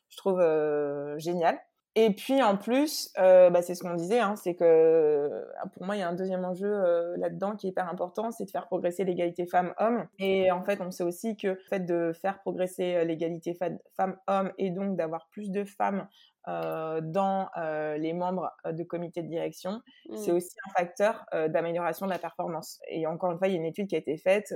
je 0.10 0.18
trouve 0.18 0.40
euh, 0.40 1.18
génial. 1.18 1.60
Et 1.96 2.14
puis 2.14 2.42
en 2.44 2.58
plus 2.58 3.12
euh, 3.18 3.50
bah, 3.50 3.64
c'est 3.64 3.74
ce 3.74 3.82
qu'on 3.82 3.96
disait 3.96 4.20
hein, 4.20 4.36
c'est 4.36 4.54
que 4.54 5.46
pour 5.74 5.84
moi 5.84 5.96
il 5.96 6.00
y 6.00 6.04
a 6.04 6.10
un 6.10 6.14
deuxième 6.14 6.46
enjeu 6.46 6.72
là-dedans 7.18 7.56
qui 7.56 7.68
est 7.68 7.70
hyper 7.72 7.90
important 7.90 8.32
c'est 8.32 8.46
de 8.46 8.52
faire 8.52 8.68
progresser 8.68 9.04
l'égalité 9.04 9.48
femmes-hommes. 9.48 10.08
Et 10.20 10.52
en 10.52 10.64
fait 10.64 10.80
on 10.80 10.92
sait 10.92 11.04
aussi 11.04 11.36
que 11.36 11.48
le 11.48 11.60
fait 11.70 11.80
de 11.80 12.14
faire 12.14 12.40
progresser 12.42 13.04
l'égalité 13.04 13.58
femmes-hommes 13.98 14.54
et 14.60 14.70
donc 14.70 14.96
d'avoir 14.96 15.28
plus 15.32 15.50
de 15.50 15.64
femmes 15.64 16.08
euh, 16.48 17.02
dans 17.04 17.50
euh, 17.58 17.98
les 17.98 18.14
membres 18.14 18.52
euh, 18.66 18.72
de 18.72 18.84
comité 18.84 19.22
de 19.22 19.28
direction, 19.28 19.82
c'est 20.16 20.32
mmh. 20.32 20.36
aussi 20.36 20.56
un 20.68 20.72
facteur 20.80 21.26
d'amélioration 21.50 22.08
de 22.08 22.12
la 22.12 22.20
performance. 22.20 22.80
Et 22.90 23.06
encore 23.06 23.32
une 23.32 23.38
fois, 23.38 23.48
il 23.48 23.52
y 23.52 23.56
a 23.56 23.60
une 23.60 23.66
étude 23.66 23.88
qui 23.88 23.96
a 23.96 24.00
été 24.00 24.18
faite 24.18 24.54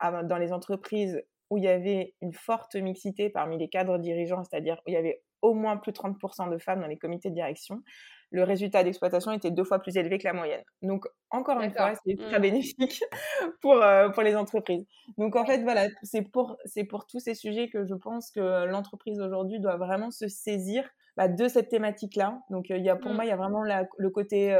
dans 0.00 0.38
les 0.38 0.52
entreprises 0.52 1.22
où 1.50 1.58
il 1.58 1.64
y 1.64 1.68
avait 1.68 2.14
une 2.22 2.32
forte 2.32 2.74
mixité 2.74 3.30
parmi 3.30 3.58
les 3.58 3.68
cadres 3.68 3.98
dirigeants, 3.98 4.42
c'est-à-dire 4.42 4.76
où 4.86 4.90
il 4.90 4.94
y 4.94 4.96
avait 4.96 5.22
au 5.42 5.54
moins 5.54 5.76
plus 5.76 5.92
de 5.92 5.98
30% 5.98 6.50
de 6.50 6.58
femmes 6.58 6.80
dans 6.80 6.86
les 6.86 6.98
comités 6.98 7.30
de 7.30 7.34
direction, 7.34 7.82
le 8.30 8.42
résultat 8.42 8.82
d'exploitation 8.82 9.32
était 9.32 9.50
deux 9.50 9.64
fois 9.64 9.78
plus 9.78 9.96
élevé 9.96 10.18
que 10.18 10.24
la 10.24 10.32
moyenne. 10.32 10.62
Donc, 10.82 11.06
encore 11.30 11.60
une 11.60 11.72
fois, 11.72 11.92
c'est 12.04 12.16
très 12.16 12.38
mmh. 12.38 12.42
bénéfique 12.42 13.04
pour, 13.60 13.82
pour 14.14 14.22
les 14.22 14.34
entreprises. 14.34 14.84
Donc, 15.16 15.36
en 15.36 15.46
fait, 15.46 15.62
voilà, 15.62 15.86
c'est 16.02 16.22
pour, 16.22 16.56
pour 16.88 17.06
tous 17.06 17.20
ces 17.20 17.34
sujets 17.34 17.68
que 17.68 17.84
je 17.84 17.94
pense 17.94 18.30
que 18.30 18.66
l'entreprise 18.66 19.20
aujourd'hui 19.20 19.60
doit 19.60 19.76
vraiment 19.76 20.10
se 20.10 20.26
saisir 20.26 20.88
bah, 21.16 21.28
de 21.28 21.48
cette 21.48 21.68
thématique-là. 21.68 22.40
Donc, 22.50 22.66
il 22.70 22.84
y 22.84 22.90
a, 22.90 22.96
pour 22.96 23.12
mmh. 23.12 23.14
moi, 23.14 23.24
il 23.24 23.28
y 23.28 23.32
a 23.32 23.36
vraiment 23.36 23.62
le 23.62 24.10
côté 24.10 24.52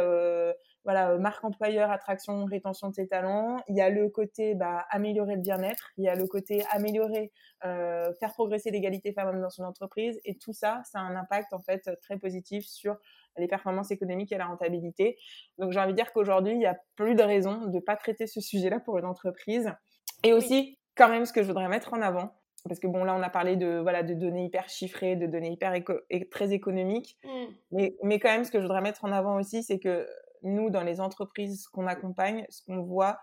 voilà, 0.86 1.18
marque 1.18 1.42
employeur, 1.44 1.90
attraction, 1.90 2.44
rétention 2.44 2.88
de 2.90 2.94
ses 2.94 3.08
talents. 3.08 3.56
Il 3.68 3.74
y 3.74 3.80
a 3.80 3.90
le 3.90 4.08
côté 4.08 4.54
bah, 4.54 4.86
améliorer 4.90 5.34
le 5.34 5.40
bien-être. 5.40 5.90
Il 5.98 6.04
y 6.04 6.08
a 6.08 6.14
le 6.14 6.28
côté 6.28 6.64
améliorer, 6.70 7.32
euh, 7.64 8.14
faire 8.20 8.32
progresser 8.32 8.70
l'égalité 8.70 9.12
femmes-hommes 9.12 9.40
dans 9.40 9.50
son 9.50 9.64
entreprise. 9.64 10.20
Et 10.24 10.38
tout 10.38 10.52
ça, 10.52 10.82
ça 10.84 11.00
a 11.00 11.02
un 11.02 11.16
impact 11.16 11.52
en 11.52 11.58
fait 11.58 11.90
très 12.00 12.18
positif 12.18 12.64
sur 12.66 12.96
les 13.36 13.48
performances 13.48 13.90
économiques 13.90 14.30
et 14.30 14.38
la 14.38 14.46
rentabilité. 14.46 15.18
Donc 15.58 15.72
j'ai 15.72 15.80
envie 15.80 15.90
de 15.90 15.96
dire 15.96 16.12
qu'aujourd'hui, 16.12 16.52
il 16.52 16.58
n'y 16.58 16.66
a 16.66 16.78
plus 16.94 17.16
de 17.16 17.22
raison 17.22 17.66
de 17.66 17.74
ne 17.74 17.80
pas 17.80 17.96
traiter 17.96 18.28
ce 18.28 18.40
sujet-là 18.40 18.78
pour 18.78 18.96
une 18.96 19.06
entreprise. 19.06 19.72
Et 20.22 20.32
aussi, 20.32 20.78
quand 20.94 21.08
même, 21.08 21.26
ce 21.26 21.32
que 21.32 21.42
je 21.42 21.48
voudrais 21.48 21.68
mettre 21.68 21.94
en 21.94 22.00
avant, 22.00 22.32
parce 22.68 22.78
que 22.78 22.86
bon, 22.86 23.02
là, 23.02 23.16
on 23.16 23.22
a 23.22 23.30
parlé 23.30 23.56
de, 23.56 23.78
voilà, 23.78 24.04
de 24.04 24.14
données 24.14 24.44
hyper 24.44 24.68
chiffrées, 24.68 25.16
de 25.16 25.26
données 25.26 25.50
hyper 25.50 25.74
et 26.10 26.28
très 26.28 26.52
économiques. 26.52 27.18
Mmh. 27.24 27.44
Mais, 27.72 27.96
mais 28.04 28.18
quand 28.20 28.30
même, 28.30 28.44
ce 28.44 28.52
que 28.52 28.58
je 28.58 28.62
voudrais 28.62 28.80
mettre 28.80 29.04
en 29.04 29.10
avant 29.10 29.36
aussi, 29.36 29.64
c'est 29.64 29.80
que 29.80 30.06
nous, 30.42 30.70
dans 30.70 30.82
les 30.82 31.00
entreprises 31.00 31.68
qu'on 31.68 31.86
accompagne, 31.86 32.46
ce 32.48 32.62
qu'on 32.62 32.82
voit, 32.82 33.18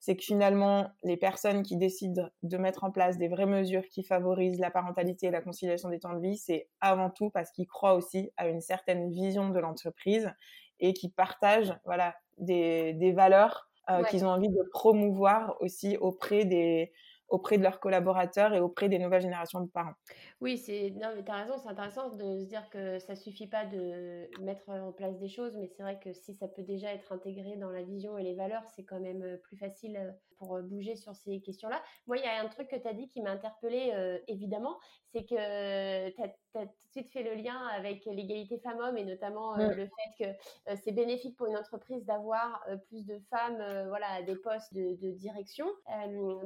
c'est 0.00 0.16
que 0.16 0.24
finalement, 0.24 0.90
les 1.02 1.16
personnes 1.16 1.62
qui 1.62 1.76
décident 1.76 2.28
de 2.42 2.58
mettre 2.58 2.84
en 2.84 2.90
place 2.90 3.16
des 3.16 3.28
vraies 3.28 3.46
mesures 3.46 3.88
qui 3.88 4.02
favorisent 4.02 4.60
la 4.60 4.70
parentalité 4.70 5.28
et 5.28 5.30
la 5.30 5.40
conciliation 5.40 5.88
des 5.88 5.98
temps 5.98 6.12
de 6.12 6.20
vie, 6.20 6.36
c'est 6.36 6.68
avant 6.80 7.08
tout 7.08 7.30
parce 7.30 7.50
qu'ils 7.50 7.66
croient 7.66 7.94
aussi 7.94 8.30
à 8.36 8.48
une 8.48 8.60
certaine 8.60 9.10
vision 9.10 9.48
de 9.48 9.58
l'entreprise 9.58 10.30
et 10.78 10.92
qui 10.92 11.08
partagent 11.08 11.74
voilà, 11.86 12.14
des, 12.36 12.92
des 12.92 13.12
valeurs 13.12 13.70
euh, 13.88 14.02
qu'ils 14.04 14.26
ont 14.26 14.30
envie 14.30 14.50
de 14.50 14.62
promouvoir 14.72 15.56
aussi 15.60 15.96
auprès 15.96 16.44
des, 16.44 16.92
auprès 17.28 17.58
de 17.58 17.62
leurs 17.62 17.80
collaborateurs 17.80 18.54
et 18.54 18.60
auprès 18.60 18.88
des 18.88 18.98
nouvelles 18.98 19.22
générations 19.22 19.60
de 19.60 19.68
parents. 19.68 19.94
Oui, 20.40 20.62
tu 20.64 20.72
as 20.72 21.34
raison, 21.34 21.56
c'est 21.58 21.68
intéressant 21.68 22.10
de 22.10 22.40
se 22.40 22.46
dire 22.46 22.68
que 22.70 22.98
ça 22.98 23.14
suffit 23.16 23.46
pas 23.46 23.64
de 23.64 24.28
mettre 24.42 24.68
en 24.68 24.92
place 24.92 25.18
des 25.18 25.28
choses, 25.28 25.56
mais 25.56 25.68
c'est 25.68 25.82
vrai 25.82 25.98
que 26.02 26.12
si 26.12 26.34
ça 26.34 26.48
peut 26.48 26.62
déjà 26.62 26.92
être 26.92 27.12
intégré 27.12 27.56
dans 27.56 27.70
la 27.70 27.82
vision 27.82 28.18
et 28.18 28.22
les 28.22 28.34
valeurs, 28.34 28.64
c'est 28.76 28.84
quand 28.84 29.00
même 29.00 29.22
euh, 29.22 29.36
plus 29.38 29.56
facile 29.56 29.96
euh, 29.96 30.10
pour 30.38 30.60
bouger 30.62 30.96
sur 30.96 31.14
ces 31.14 31.40
questions-là. 31.40 31.82
Moi, 32.06 32.18
il 32.18 32.24
y 32.24 32.26
a 32.26 32.42
un 32.42 32.48
truc 32.48 32.68
que 32.68 32.76
tu 32.76 32.88
as 32.88 32.92
dit 32.92 33.08
qui 33.08 33.22
m'a 33.22 33.30
interpellée 33.30 33.92
évidemment, 34.26 34.76
c'est 35.12 35.24
que 35.24 36.10
tu 36.10 36.22
as, 36.22 36.28
suite 36.94 37.10
fait 37.10 37.22
le 37.22 37.34
lien 37.34 37.58
avec 37.76 38.04
l'égalité 38.04 38.58
femmes-hommes 38.58 38.96
et 38.96 39.04
notamment 39.04 39.56
le 39.56 39.86
fait 39.86 40.14
que 40.18 40.76
c'est 40.84 40.92
bénéfique 40.92 41.36
pour 41.36 41.46
une 41.46 41.56
entreprise 41.56 42.04
d'avoir 42.04 42.64
plus 42.88 43.04
de 43.04 43.18
femmes 43.30 43.62
voilà, 43.88 44.06
à 44.18 44.22
des 44.22 44.36
postes 44.36 44.72
de, 44.72 44.94
de 45.00 45.10
direction, 45.10 45.66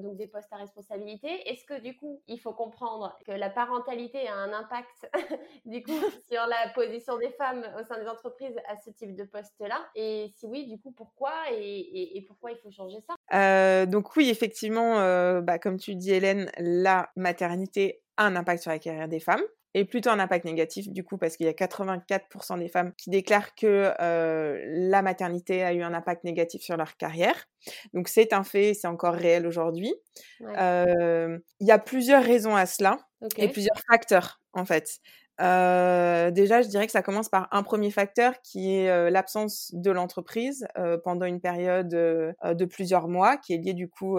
donc 0.02 0.16
des 0.16 0.26
postes 0.26 0.52
à 0.52 0.56
responsabilité. 0.56 1.28
Est-ce 1.48 1.64
que 1.64 1.80
du 1.80 1.96
coup, 1.96 2.22
il 2.28 2.40
faut 2.40 2.52
comprendre 2.52 3.16
que 3.26 3.32
la 3.32 3.50
parentalité 3.50 4.26
a 4.28 4.34
un 4.34 4.52
impact 4.52 5.10
du 5.66 5.82
coup 5.82 5.90
sur 6.30 6.46
la 6.46 6.70
position 6.74 7.18
des 7.18 7.30
femmes 7.30 7.64
au 7.78 7.84
sein 7.84 8.00
des 8.00 8.08
entreprises 8.08 8.56
à 8.68 8.76
ce 8.76 8.90
type 8.90 9.14
de 9.14 9.24
poste-là? 9.24 9.78
Et 9.94 10.30
si 10.36 10.46
oui, 10.46 10.66
du 10.66 10.78
coup, 10.80 10.92
pourquoi 10.92 11.32
et, 11.52 12.16
et, 12.16 12.22
pourquoi 12.22 12.50
il 12.52 12.58
faut 12.58 12.70
changer 12.70 12.98
ça? 13.00 13.14
Euh, 13.34 13.86
Donc 13.86 14.16
oui, 14.16 14.30
effectivement, 14.30 14.98
euh, 14.98 15.40
bah, 15.40 15.58
comme 15.58 15.78
tu 15.78 15.94
dis 15.94 16.12
Hélène, 16.12 16.50
la 16.58 17.10
maternité 17.16 18.02
a 18.16 18.24
un 18.24 18.36
impact 18.36 18.62
sur 18.62 18.70
la 18.70 18.78
carrière 18.78 19.08
des 19.08 19.20
femmes 19.20 19.42
et 19.74 19.84
plutôt 19.84 20.10
un 20.10 20.18
impact 20.18 20.44
négatif 20.44 20.88
du 20.88 21.04
coup 21.04 21.18
parce 21.18 21.36
qu'il 21.36 21.46
y 21.46 21.48
a 21.48 21.52
84% 21.52 22.58
des 22.58 22.68
femmes 22.68 22.92
qui 22.96 23.10
déclarent 23.10 23.54
que 23.54 23.92
euh, 24.00 24.62
la 24.66 25.02
maternité 25.02 25.62
a 25.62 25.72
eu 25.72 25.82
un 25.82 25.94
impact 25.94 26.24
négatif 26.24 26.62
sur 26.62 26.76
leur 26.76 26.96
carrière. 26.96 27.46
Donc 27.92 28.08
c'est 28.08 28.32
un 28.32 28.44
fait, 28.44 28.74
c'est 28.74 28.88
encore 28.88 29.14
réel 29.14 29.46
aujourd'hui. 29.46 29.94
Il 30.40 31.66
y 31.66 31.70
a 31.70 31.78
plusieurs 31.78 32.24
raisons 32.24 32.56
à 32.56 32.66
cela 32.66 32.98
et 33.36 33.48
plusieurs 33.48 33.80
facteurs 33.90 34.40
en 34.52 34.64
fait. 34.64 35.00
Euh, 35.40 36.30
déjà, 36.30 36.62
je 36.62 36.68
dirais 36.68 36.86
que 36.86 36.92
ça 36.92 37.02
commence 37.02 37.28
par 37.28 37.48
un 37.52 37.62
premier 37.62 37.90
facteur 37.90 38.34
qui 38.42 38.74
est 38.74 38.90
euh, 38.90 39.10
l'absence 39.10 39.70
de 39.72 39.90
l'entreprise 39.90 40.66
euh, 40.76 40.98
pendant 40.98 41.26
une 41.26 41.40
période 41.40 41.88
de 41.88 42.64
plusieurs 42.64 43.08
mois, 43.08 43.36
qui 43.36 43.54
est 43.54 43.58
liée 43.58 43.74
du 43.74 43.88
coup 43.88 44.18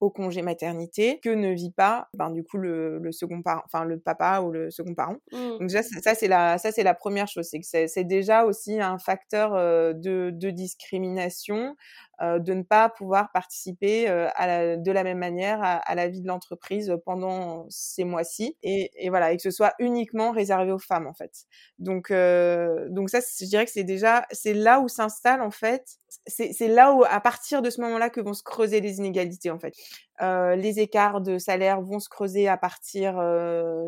au 0.00 0.10
congé 0.10 0.42
maternité, 0.42 1.20
que 1.22 1.30
ne 1.30 1.52
vit 1.52 1.70
pas, 1.70 2.08
ben, 2.14 2.30
du 2.30 2.44
coup 2.44 2.58
le, 2.58 2.98
le, 2.98 3.12
second 3.12 3.42
parent, 3.42 3.62
enfin 3.64 3.84
le 3.84 3.98
papa 3.98 4.40
ou 4.40 4.50
le 4.50 4.70
second 4.70 4.94
parent. 4.94 5.16
Mmh. 5.32 5.58
Donc 5.58 5.68
déjà, 5.68 5.82
ça 5.82 6.14
c'est 6.14 6.28
la 6.28 6.58
ça 6.58 6.72
c'est 6.72 6.82
la 6.82 6.94
première 6.94 7.28
chose, 7.28 7.46
c'est 7.50 7.60
que 7.60 7.66
c'est 7.66 8.04
déjà 8.04 8.44
aussi 8.44 8.80
un 8.80 8.98
facteur 8.98 9.52
de, 9.52 10.30
de 10.30 10.50
discrimination 10.50 11.76
euh, 12.11 12.11
de 12.22 12.54
ne 12.54 12.62
pas 12.62 12.88
pouvoir 12.88 13.32
participer 13.32 14.08
euh, 14.08 14.28
à 14.36 14.76
de 14.76 14.92
la 14.92 15.02
même 15.02 15.18
manière 15.18 15.58
à, 15.62 15.94
la 15.96 16.08
vie 16.08 16.20
de 16.20 16.28
l'entreprise 16.28 16.94
pendant 17.04 17.66
ces 17.68 18.04
mois-ci 18.04 18.56
et, 18.62 18.90
voilà 19.08 19.32
et 19.32 19.36
que 19.36 19.42
ce 19.42 19.50
soit 19.50 19.74
uniquement 19.80 20.30
réservé 20.30 20.70
aux 20.70 20.78
femmes 20.78 21.08
en 21.08 21.14
fait. 21.14 21.32
Donc 21.78 22.10
euh, 22.10 22.86
donc 22.90 23.10
ça 23.10 23.18
je 23.20 23.46
dirais 23.46 23.64
que 23.64 23.72
c'est 23.72 23.82
déjà 23.82 24.24
c'est 24.30 24.54
là 24.54 24.80
où 24.80 24.88
s'installe 24.88 25.42
en 25.42 25.50
fait 25.50 25.84
c'est 26.26 26.68
là 26.68 26.92
où 26.92 27.04
à 27.04 27.20
partir 27.20 27.62
de 27.62 27.70
ce 27.70 27.80
moment-là 27.80 28.10
que 28.10 28.20
vont 28.20 28.34
se 28.34 28.42
creuser 28.42 28.80
les 28.80 28.98
inégalités 28.98 29.50
en 29.50 29.58
fait. 29.58 29.74
les 30.20 30.78
écarts 30.78 31.22
de 31.22 31.38
salaire 31.38 31.80
vont 31.80 31.98
se 31.98 32.08
creuser 32.08 32.46
à 32.46 32.56
partir 32.56 33.14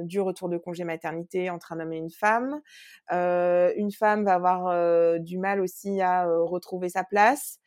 du 0.05 0.21
retour 0.21 0.49
de 0.49 0.57
congé 0.57 0.85
maternité 0.85 1.51
entre 1.51 1.73
un 1.73 1.81
homme 1.81 1.93
et 1.93 1.99
une 1.99 2.11
femme. 2.11 2.61
une 3.11 3.93
femme 3.93 4.25
va 4.25 4.35
avoir 4.35 5.21
du 5.21 5.39
mal 5.39 5.61
aussi 5.61 6.01
à 6.01 6.27
retrouver 6.27 6.89
sa 6.89 7.05
place. 7.05 7.61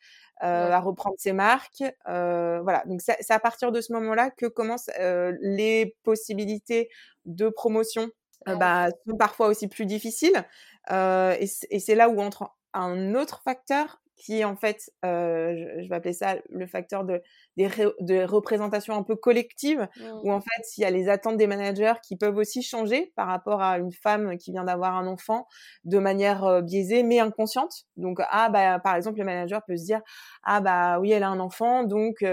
Euh, 0.44 0.70
à 0.70 0.78
reprendre 0.78 1.16
ses 1.18 1.32
marques. 1.32 1.82
Euh, 2.08 2.60
voilà, 2.62 2.84
donc 2.86 3.00
c'est 3.00 3.30
à 3.32 3.40
partir 3.40 3.72
de 3.72 3.80
ce 3.80 3.92
moment-là 3.92 4.30
que 4.30 4.46
commencent 4.46 4.90
euh, 5.00 5.36
les 5.40 5.96
possibilités 6.04 6.90
de 7.24 7.48
promotion. 7.48 8.10
Bah, 8.46 8.88
sont 9.06 9.16
parfois 9.18 9.48
aussi 9.48 9.68
plus 9.68 9.84
difficiles. 9.84 10.44
et 10.90 11.46
c'est 11.46 11.94
là 11.94 12.08
où 12.08 12.20
entre 12.20 12.50
un 12.72 13.14
autre 13.14 13.42
facteur 13.44 14.00
qui 14.18 14.40
est 14.40 14.44
en 14.44 14.56
fait, 14.56 14.90
je, 15.02 15.88
vais 15.88 15.94
appeler 15.94 16.12
ça 16.12 16.36
le 16.50 16.66
facteur 16.66 17.04
de, 17.04 17.22
des 17.56 17.68
de 18.00 18.24
représentation 18.24 18.94
un 18.94 19.02
peu 19.02 19.16
collective, 19.16 19.88
mmh. 19.96 20.04
où 20.22 20.32
en 20.32 20.40
fait, 20.40 20.76
il 20.76 20.82
y 20.82 20.84
a 20.84 20.90
les 20.90 21.08
attentes 21.08 21.36
des 21.36 21.46
managers 21.46 21.94
qui 22.02 22.16
peuvent 22.16 22.36
aussi 22.36 22.62
changer 22.62 23.12
par 23.16 23.28
rapport 23.28 23.62
à 23.62 23.78
une 23.78 23.92
femme 23.92 24.36
qui 24.36 24.52
vient 24.52 24.64
d'avoir 24.64 24.96
un 24.96 25.06
enfant 25.06 25.46
de 25.84 25.98
manière 25.98 26.62
biaisée 26.62 27.02
mais 27.02 27.20
inconsciente. 27.20 27.84
Donc, 27.96 28.20
ah 28.30 28.48
bah, 28.50 28.78
par 28.78 28.96
exemple, 28.96 29.18
le 29.18 29.24
manager 29.24 29.62
peut 29.66 29.76
se 29.76 29.84
dire, 29.84 30.00
ah 30.42 30.60
bah 30.60 30.98
oui, 31.00 31.12
elle 31.12 31.22
a 31.22 31.28
un 31.28 31.40
enfant, 31.40 31.84
donc 31.84 32.24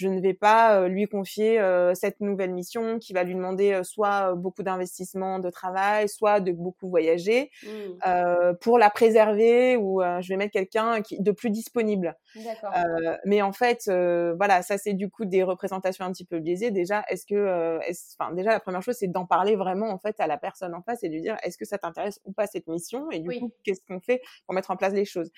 je 0.00 0.08
ne 0.08 0.20
vais 0.20 0.34
pas 0.34 0.88
lui 0.88 1.06
confier 1.06 1.60
cette 1.94 2.20
nouvelle 2.20 2.52
mission 2.52 2.98
qui 2.98 3.12
va 3.12 3.22
lui 3.22 3.34
demander 3.34 3.80
soit 3.84 4.34
beaucoup 4.34 4.62
d'investissement 4.62 5.38
de 5.38 5.50
travail, 5.50 6.08
soit 6.08 6.40
de 6.40 6.52
beaucoup 6.52 6.88
voyager 6.88 7.50
mmh. 7.62 8.54
pour 8.60 8.78
la 8.78 8.88
préserver 8.88 9.76
ou 9.76 10.00
je 10.02 10.28
vais 10.28 10.36
mettre 10.36 10.52
quelqu'un 10.52 11.00
de 11.10 11.30
plus 11.32 11.50
disponible. 11.50 12.16
mais 13.24 13.42
en 13.42 13.52
fait, 13.52 13.84
voilà, 14.36 14.62
ça 14.62 14.78
c'est 14.78 14.94
du 14.94 15.10
coup 15.10 15.24
des 15.24 15.42
représentations 15.42 16.04
un 16.04 16.12
petit 16.12 16.24
peu 16.24 16.38
biaisées. 16.38 16.70
Déjà, 16.70 17.04
est-ce 17.08 17.26
que, 17.26 17.78
enfin 18.18 18.32
déjà 18.32 18.50
la 18.52 18.60
première 18.60 18.82
chose 18.82 18.96
c'est 18.98 19.08
d'en 19.08 19.26
parler 19.26 19.56
vraiment 19.56 19.90
en 19.90 19.98
fait 19.98 20.18
à 20.18 20.26
la 20.26 20.38
personne 20.38 20.74
en 20.74 20.82
face 20.82 21.02
et 21.02 21.08
de 21.08 21.14
lui 21.14 21.20
dire 21.20 21.36
est-ce 21.42 21.58
que 21.58 21.64
ça 21.64 21.78
t'intéresse 21.78 22.20
ou 22.24 22.32
pas 22.32 22.46
cette 22.46 22.66
mission 22.68 23.10
et 23.10 23.18
du 23.20 23.38
coup 23.38 23.52
qu'est-ce 23.64 23.80
qu'on 23.86 24.00
fait 24.00 24.22
pour 24.46 24.54
mettre 24.54 24.70
en 24.70 24.76
place 24.76 24.92
les 24.92 25.04
choses? 25.04 25.30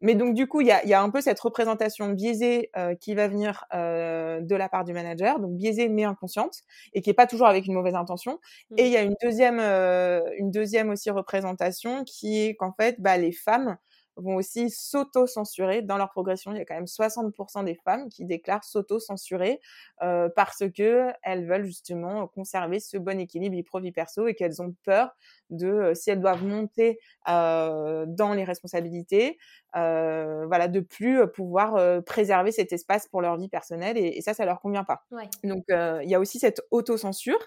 Mais 0.00 0.14
donc 0.14 0.34
du 0.34 0.46
coup, 0.46 0.60
il 0.60 0.66
y 0.66 0.72
a, 0.72 0.84
y 0.86 0.94
a, 0.94 1.02
un 1.02 1.10
peu 1.10 1.20
cette 1.20 1.40
représentation 1.40 2.10
biaisée 2.10 2.70
euh, 2.76 2.94
qui 2.94 3.14
va 3.14 3.28
venir 3.28 3.64
euh, 3.74 4.40
de 4.40 4.54
la 4.56 4.68
part 4.68 4.84
du 4.84 4.92
manager, 4.92 5.40
donc 5.40 5.52
biaisée 5.56 5.88
mais 5.88 6.04
inconsciente, 6.04 6.60
et 6.94 7.02
qui 7.02 7.10
est 7.10 7.14
pas 7.14 7.26
toujours 7.26 7.46
avec 7.46 7.66
une 7.66 7.74
mauvaise 7.74 7.94
intention. 7.94 8.38
Mmh. 8.70 8.74
Et 8.78 8.86
il 8.86 8.92
y 8.92 8.96
a 8.96 9.02
une 9.02 9.16
deuxième, 9.22 9.58
euh, 9.60 10.22
une 10.38 10.50
deuxième 10.50 10.90
aussi 10.90 11.10
représentation 11.10 12.04
qui 12.04 12.40
est 12.40 12.54
qu'en 12.54 12.72
fait, 12.72 13.00
bah, 13.00 13.16
les 13.16 13.32
femmes 13.32 13.76
vont 14.20 14.36
aussi 14.36 14.70
s'auto-censurer 14.70 15.82
dans 15.82 15.96
leur 15.96 16.10
progression. 16.10 16.52
Il 16.52 16.58
y 16.58 16.60
a 16.60 16.64
quand 16.64 16.74
même 16.74 16.84
60% 16.84 17.64
des 17.64 17.74
femmes 17.74 18.08
qui 18.08 18.24
déclarent 18.24 18.64
s'auto-censurer 18.64 19.60
euh, 20.02 20.28
parce 20.34 20.64
que 20.74 21.08
elles 21.22 21.46
veulent 21.46 21.64
justement 21.64 22.26
conserver 22.26 22.80
ce 22.80 22.96
bon 22.96 23.18
équilibre 23.18 23.54
vie 23.54 23.62
pro 23.62 23.80
vie 23.80 23.92
perso 23.92 24.26
et 24.26 24.34
qu'elles 24.34 24.62
ont 24.62 24.74
peur 24.84 25.14
de 25.50 25.66
euh, 25.66 25.94
si 25.94 26.10
elles 26.10 26.20
doivent 26.20 26.44
monter 26.44 26.98
euh, 27.28 28.04
dans 28.06 28.32
les 28.32 28.44
responsabilités, 28.44 29.38
euh, 29.76 30.46
voilà, 30.46 30.68
de 30.68 30.80
plus 30.80 31.26
pouvoir 31.28 31.76
euh, 31.76 32.00
préserver 32.00 32.52
cet 32.52 32.72
espace 32.72 33.06
pour 33.08 33.20
leur 33.20 33.36
vie 33.36 33.48
personnelle 33.48 33.96
et, 33.98 34.18
et 34.18 34.20
ça, 34.20 34.34
ça 34.34 34.44
leur 34.44 34.60
convient 34.60 34.84
pas. 34.84 35.04
Ouais. 35.10 35.28
Donc 35.44 35.64
il 35.68 36.08
y 36.08 36.14
a 36.14 36.20
aussi 36.20 36.38
cette 36.38 36.62
auto-censure. 36.70 37.38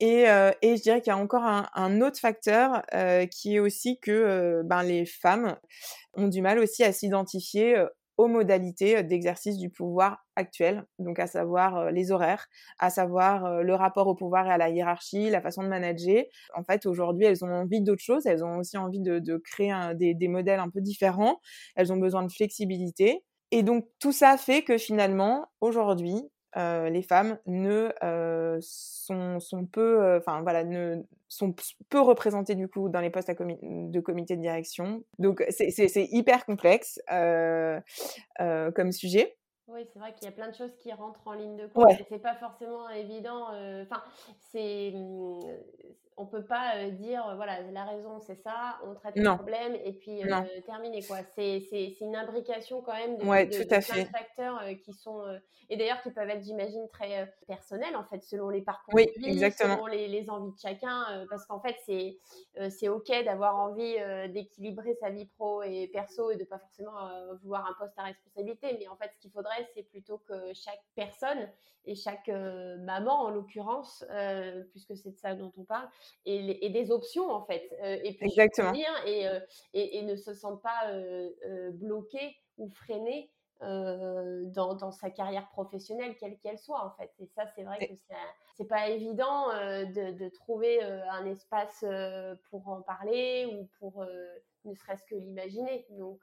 Et, 0.00 0.28
euh, 0.28 0.50
et 0.60 0.76
je 0.76 0.82
dirais 0.82 1.00
qu'il 1.00 1.12
y 1.12 1.16
a 1.16 1.18
encore 1.18 1.44
un, 1.44 2.00
autre 2.00 2.18
facteur 2.18 2.82
euh, 2.94 3.26
qui 3.26 3.56
est 3.56 3.60
aussi 3.60 3.98
que 4.00 4.62
ben, 4.64 4.82
les 4.82 5.06
femmes 5.06 5.56
ont 6.14 6.28
du 6.28 6.42
mal 6.42 6.58
aussi 6.58 6.82
à 6.82 6.92
s'identifier 6.92 7.76
aux 8.16 8.28
modalités 8.28 9.02
d'exercice 9.02 9.56
du 9.56 9.70
pouvoir 9.70 10.24
actuel, 10.36 10.84
donc 11.00 11.18
à 11.18 11.26
savoir 11.26 11.90
les 11.90 12.12
horaires, 12.12 12.46
à 12.78 12.90
savoir 12.90 13.62
le 13.62 13.74
rapport 13.74 14.06
au 14.06 14.14
pouvoir 14.14 14.46
et 14.46 14.50
à 14.50 14.58
la 14.58 14.68
hiérarchie, 14.68 15.30
la 15.30 15.40
façon 15.40 15.64
de 15.64 15.68
manager. 15.68 16.24
En 16.54 16.62
fait, 16.62 16.86
aujourd'hui, 16.86 17.24
elles 17.26 17.44
ont 17.44 17.52
envie 17.52 17.80
d'autre 17.80 18.02
chose, 18.02 18.26
elles 18.26 18.44
ont 18.44 18.58
aussi 18.58 18.76
envie 18.76 19.00
de, 19.00 19.36
créer 19.38 19.74
des 19.94 20.28
modèles 20.28 20.60
un 20.60 20.70
peu 20.70 20.80
différents, 20.80 21.40
elles 21.76 21.92
ont 21.92 21.96
besoin 21.96 22.22
de 22.22 22.30
flexibilité. 22.30 23.24
Et 23.50 23.62
donc 23.62 23.86
tout 24.00 24.12
ça 24.12 24.36
fait 24.36 24.62
que 24.62 24.78
finalement, 24.78 25.46
aujourd'hui, 25.60 26.20
euh, 26.56 26.88
les 26.88 27.02
femmes 27.02 27.38
ne 27.46 27.90
euh, 28.02 28.58
sont, 28.60 29.40
sont, 29.40 29.66
peu, 29.66 30.02
euh, 30.02 30.18
enfin 30.18 30.42
voilà, 30.42 30.64
ne 30.64 31.02
sont 31.28 31.54
peu 31.88 32.00
représentées 32.00 32.54
du 32.54 32.68
coup 32.68 32.88
dans 32.88 33.00
les 33.00 33.10
postes 33.10 33.30
de 33.30 34.00
comité 34.00 34.36
de 34.36 34.40
direction. 34.40 35.02
Donc 35.18 35.44
c'est 35.50 36.08
hyper 36.10 36.46
complexe 36.46 37.00
comme 37.08 38.92
sujet. 38.92 39.36
Oui, 39.66 39.80
c'est 39.92 39.98
vrai 39.98 40.12
qu'il 40.12 40.24
y 40.24 40.28
a 40.28 40.32
plein 40.32 40.48
de 40.48 40.54
choses 40.54 40.76
qui 40.76 40.92
rentrent 40.92 41.26
en 41.26 41.32
ligne 41.32 41.56
de 41.56 41.66
compte. 41.66 41.86
Ouais. 41.86 42.06
C'est 42.08 42.18
pas 42.18 42.34
forcément 42.34 42.88
évident. 42.90 43.46
Enfin, 43.82 44.02
c'est 44.52 44.92
on 46.16 46.26
peut 46.26 46.44
pas 46.44 46.88
dire 46.90 47.32
voilà 47.36 47.60
la 47.72 47.84
raison 47.84 48.20
c'est 48.20 48.36
ça, 48.36 48.78
on 48.84 48.94
traite 48.94 49.16
le 49.16 49.34
problème 49.34 49.74
et 49.84 49.92
puis 49.92 50.22
terminer 50.66 51.02
quoi. 51.02 51.18
C'est 51.34 51.96
une 52.00 52.16
imbrication 52.16 52.82
quand 52.82 52.94
même 52.94 53.18
de, 53.18 53.24
ouais, 53.24 53.48
tout 53.48 53.66
à 53.70 53.80
fait. 53.80 54.04
facteurs 54.06 54.62
qui 54.84 54.92
sont 54.92 55.24
et 55.70 55.76
d'ailleurs 55.76 56.00
qui 56.02 56.10
peuvent 56.10 56.28
être 56.28 56.44
j'imagine 56.44 56.86
très 56.88 57.32
personnels 57.46 57.96
en 57.96 58.04
fait 58.04 58.22
selon 58.22 58.48
les 58.50 58.62
parcours 58.62 58.94
oui, 58.94 59.06
de 59.16 59.20
vie, 59.20 59.30
exactement. 59.30 59.76
selon 59.76 59.86
les, 59.86 60.08
les, 60.08 60.30
envies 60.30 60.52
de 60.52 60.58
chacun 60.58 61.26
parce 61.30 61.46
qu'en 61.46 61.60
fait 61.60 61.76
c'est 61.84 62.18
c'est 62.70 62.88
ok 62.88 63.10
d'avoir 63.24 63.56
envie 63.56 63.96
d'équilibrer 64.32 64.94
sa 65.00 65.10
vie 65.10 65.26
pro 65.26 65.62
et 65.62 65.88
perso 65.92 66.30
et 66.30 66.36
de 66.36 66.44
pas 66.44 66.58
forcément 66.58 66.92
vouloir 67.42 67.66
un 67.66 67.74
poste 67.74 67.98
à 67.98 68.02
responsabilité 68.04 68.76
mais 68.78 68.88
en 68.88 68.96
fait 68.96 69.10
ce 69.14 69.18
qu'il 69.18 69.30
faudrait 69.30 69.68
c'est 69.74 69.82
plutôt 69.82 70.18
que 70.18 70.52
chaque 70.54 70.82
personne 70.94 71.48
et 71.86 71.94
chaque 71.94 72.28
maman 72.28 73.22
en 73.24 73.30
l'occurrence 73.30 74.04
puisque 74.70 74.96
c'est 74.96 75.10
de 75.10 75.18
ça 75.18 75.34
dont 75.34 75.52
on 75.56 75.64
parle 75.64 75.88
et, 76.26 76.70
des 76.70 76.90
options 76.90 77.30
en 77.30 77.44
fait. 77.44 77.68
Euh, 77.82 77.98
et 78.02 78.14
puis 78.14 78.26
Exactement. 78.26 78.72
Euh, 79.06 79.40
et, 79.72 79.98
et, 79.98 80.02
ne 80.02 80.16
se 80.16 80.34
sentent 80.34 80.62
pas 80.62 80.88
euh, 80.88 81.70
bloqués 81.72 82.36
ou 82.58 82.68
freinés 82.68 83.30
dans, 83.60 84.74
dans, 84.74 84.90
sa 84.90 85.08
carrière 85.08 85.48
professionnelle, 85.48 86.16
quelle 86.18 86.36
qu'elle 86.38 86.58
soit 86.58 86.84
en 86.84 86.90
fait. 86.90 87.10
Et 87.18 87.26
ça, 87.26 87.46
c'est 87.54 87.62
vrai 87.62 87.78
que 87.78 87.94
c'est 88.56 88.66
pas 88.66 88.90
évident 88.90 89.48
de, 89.48 90.10
de, 90.10 90.28
trouver 90.28 90.82
un 90.82 91.24
espace 91.24 91.82
pour 92.50 92.68
en 92.68 92.82
parler 92.82 93.46
ou 93.46 93.66
pour 93.78 94.04
ne 94.66 94.74
serait-ce 94.74 95.06
que 95.06 95.14
l'imaginer. 95.14 95.86
Donc, 95.92 96.20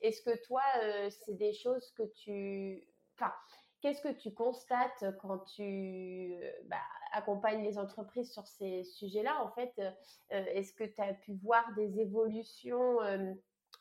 est-ce 0.00 0.22
que 0.22 0.42
toi, 0.46 0.62
c'est 1.10 1.36
des 1.36 1.52
choses 1.52 1.90
que 1.90 2.04
tu... 2.14 2.88
Enfin, 3.14 3.32
Qu'est-ce 3.80 4.02
que 4.02 4.12
tu 4.12 4.32
constates 4.32 5.04
quand 5.22 5.38
tu 5.38 6.34
bah, 6.66 6.76
accompagnes 7.12 7.62
les 7.62 7.78
entreprises 7.78 8.30
sur 8.30 8.46
ces 8.46 8.84
sujets-là 8.84 9.42
En 9.42 9.50
fait, 9.52 9.72
euh, 9.78 9.90
euh, 10.32 10.44
est-ce 10.52 10.74
que 10.74 10.84
tu 10.84 11.00
as 11.00 11.14
pu 11.14 11.32
voir 11.42 11.64
des 11.74 11.98
évolutions 12.00 13.00
euh, 13.02 13.32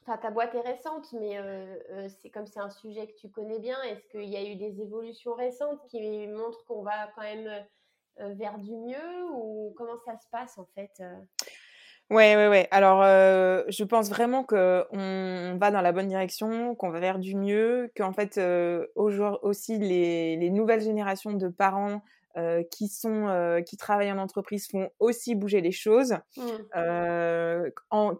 Enfin, 0.03 0.17
ta 0.17 0.31
boîte 0.31 0.55
est 0.55 0.61
récente, 0.61 1.11
mais 1.11 1.37
c'est 2.21 2.29
comme 2.29 2.47
c'est 2.47 2.61
un 2.61 2.69
sujet 2.69 3.05
que 3.05 3.15
tu 3.19 3.29
connais 3.29 3.59
bien. 3.59 3.79
Est-ce 3.83 4.07
qu'il 4.07 4.29
y 4.29 4.37
a 4.37 4.43
eu 4.43 4.55
des 4.55 4.81
évolutions 4.81 5.33
récentes 5.33 5.85
qui 5.89 6.25
montrent 6.27 6.63
qu'on 6.65 6.81
va 6.81 7.07
quand 7.13 7.21
même 7.21 7.65
vers 8.17 8.57
du 8.57 8.75
mieux 8.75 9.29
ou 9.33 9.73
comment 9.77 9.97
ça 10.05 10.17
se 10.17 10.27
passe 10.29 10.57
en 10.57 10.65
fait 10.73 11.03
Ouais, 12.09 12.35
ouais, 12.35 12.47
ouais. 12.47 12.67
Alors, 12.71 13.03
euh, 13.03 13.63
je 13.67 13.83
pense 13.83 14.09
vraiment 14.09 14.43
qu'on 14.43 14.57
va 15.59 15.71
dans 15.71 15.81
la 15.81 15.91
bonne 15.91 16.07
direction, 16.07 16.73
qu'on 16.73 16.89
va 16.89 16.99
vers 16.99 17.19
du 17.19 17.35
mieux, 17.35 17.91
qu'en 17.95 18.13
fait, 18.13 18.39
euh, 18.39 18.87
aussi, 18.95 19.77
les, 19.77 20.35
les 20.35 20.49
nouvelles 20.49 20.81
générations 20.81 21.33
de 21.33 21.47
parents 21.49 22.01
euh, 22.37 22.63
qui 22.71 22.87
sont 22.87 23.27
euh, 23.27 23.61
qui 23.61 23.75
travaillent 23.75 24.11
en 24.11 24.17
entreprise 24.17 24.67
font 24.69 24.89
aussi 24.99 25.35
bouger 25.35 25.61
les 25.61 25.71
choses, 25.71 26.13
mmh. 26.37 26.41
euh, 26.75 27.69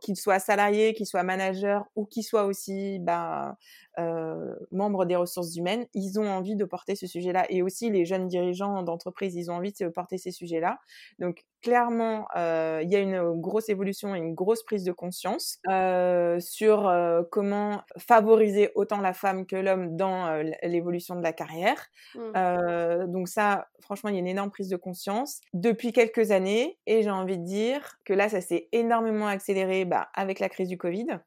qu'ils 0.02 0.18
soient 0.18 0.40
salariés, 0.40 0.94
qu'ils 0.94 1.06
soient 1.06 1.24
managers 1.24 1.80
ou 1.96 2.06
qu'ils 2.06 2.24
soient 2.24 2.46
aussi 2.46 3.00
bah, 3.00 3.56
euh, 4.00 4.56
membres 4.72 5.06
des 5.06 5.16
ressources 5.16 5.56
humaines, 5.56 5.86
ils 5.94 6.20
ont 6.20 6.28
envie 6.28 6.56
de 6.56 6.66
porter 6.66 6.96
ce 6.96 7.08
sujet-là. 7.08 7.46
Et 7.50 7.62
aussi 7.62 7.90
les 7.90 8.06
jeunes 8.06 8.28
dirigeants 8.28 8.82
d'entreprise, 8.84 9.36
ils 9.36 9.52
ont 9.52 9.56
envie 9.56 9.74
de 9.74 9.88
porter 9.90 10.18
ces 10.18 10.32
sujets-là. 10.32 10.80
Donc 11.20 11.44
clairement, 11.62 12.28
euh, 12.38 12.80
il 12.84 12.90
y 12.90 12.96
a 12.96 13.00
une 13.00 13.34
grosse 13.42 13.70
évolution 13.70 14.16
et 14.16 14.20
une 14.20 14.34
grosse 14.34 14.64
prise 14.64 14.84
de 14.86 14.94
conscience 14.94 15.60
euh, 15.70 16.40
sur 16.40 16.92
comment 17.32 17.82
favoriser 17.98 18.72
autant 18.76 19.02
la 19.02 19.14
femme 19.14 19.46
que 19.46 19.58
l'homme 19.58 19.98
dans 19.98 20.42
l'évolution 20.64 21.16
de 21.16 21.22
la 21.22 21.34
carrière. 21.34 21.88
Mmh. 22.16 23.12
donc 23.12 23.28
ça, 23.28 23.68
franchement 23.82 24.10
il 24.10 24.14
y 24.14 24.18
a 24.18 24.20
une 24.20 24.28
énorme 24.28 24.52
prise 24.52 24.70
de 24.70 24.78
conscience 24.78 25.42
depuis 25.54 25.92
quelques 25.92 26.32
années. 26.32 26.78
Et 26.86 27.04
j'ai 27.04 27.12
envie 27.12 27.38
de 27.38 27.44
dire 27.44 27.98
que 28.06 28.14
là, 28.14 28.30
ça 28.30 28.42
s'est 28.42 28.70
énormément 28.72 29.28
accéléré 29.28 29.86
bah, 29.86 30.10
avec 30.14 30.40
la 30.40 30.50
crise 30.50 30.70
du 30.70 30.78
Covid. 30.78 31.20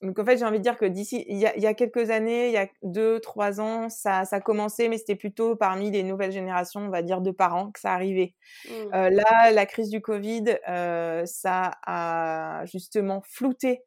Donc 0.00 0.18
en 0.18 0.24
fait, 0.24 0.36
j'ai 0.36 0.44
envie 0.44 0.58
de 0.58 0.62
dire 0.62 0.76
que 0.76 0.84
d'ici, 0.84 1.24
il 1.28 1.38
y, 1.38 1.46
a, 1.46 1.74
quelques 1.74 2.10
années, 2.10 2.48
il 2.48 2.52
y 2.52 2.56
a 2.56 2.68
deux, 2.82 3.18
trois 3.18 3.60
ans, 3.60 3.88
ça, 3.88 4.24
ça 4.24 4.36
a 4.36 4.40
commencé, 4.40 4.88
mais 4.88 4.96
c'était 4.96 5.16
plutôt 5.16 5.56
parmi 5.56 5.90
les 5.90 6.04
nouvelles 6.04 6.30
générations, 6.30 6.80
on 6.80 6.88
va 6.88 7.02
dire, 7.02 7.20
de 7.20 7.32
parents 7.32 7.72
que 7.72 7.80
ça 7.80 7.92
arrivait. 7.92 8.34
Mmh. 8.66 8.72
Euh, 8.94 9.10
là, 9.10 9.50
la 9.50 9.66
crise 9.66 9.90
du 9.90 10.00
Covid, 10.00 10.58
euh, 10.68 11.26
ça 11.26 11.72
a 11.84 12.64
justement 12.66 13.22
flouté 13.26 13.82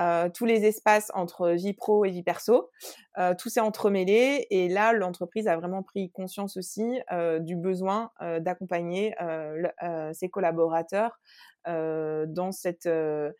euh, 0.00 0.28
tous 0.32 0.44
les 0.46 0.64
espaces 0.64 1.10
entre 1.14 1.50
vie 1.50 1.74
pro 1.74 2.04
et 2.04 2.10
vie 2.10 2.22
perso. 2.22 2.70
Euh, 3.18 3.34
tout 3.38 3.48
s'est 3.50 3.60
entremêlé 3.60 4.46
et 4.50 4.68
là, 4.68 4.92
l'entreprise 4.92 5.48
a 5.48 5.56
vraiment 5.56 5.82
pris 5.82 6.10
conscience 6.10 6.56
aussi 6.56 7.00
euh, 7.12 7.38
du 7.38 7.56
besoin 7.56 8.10
euh, 8.22 8.40
d'accompagner 8.40 9.14
euh, 9.20 10.12
ses 10.12 10.28
collaborateurs 10.28 11.20
dans 11.64 12.50
cette 12.50 12.88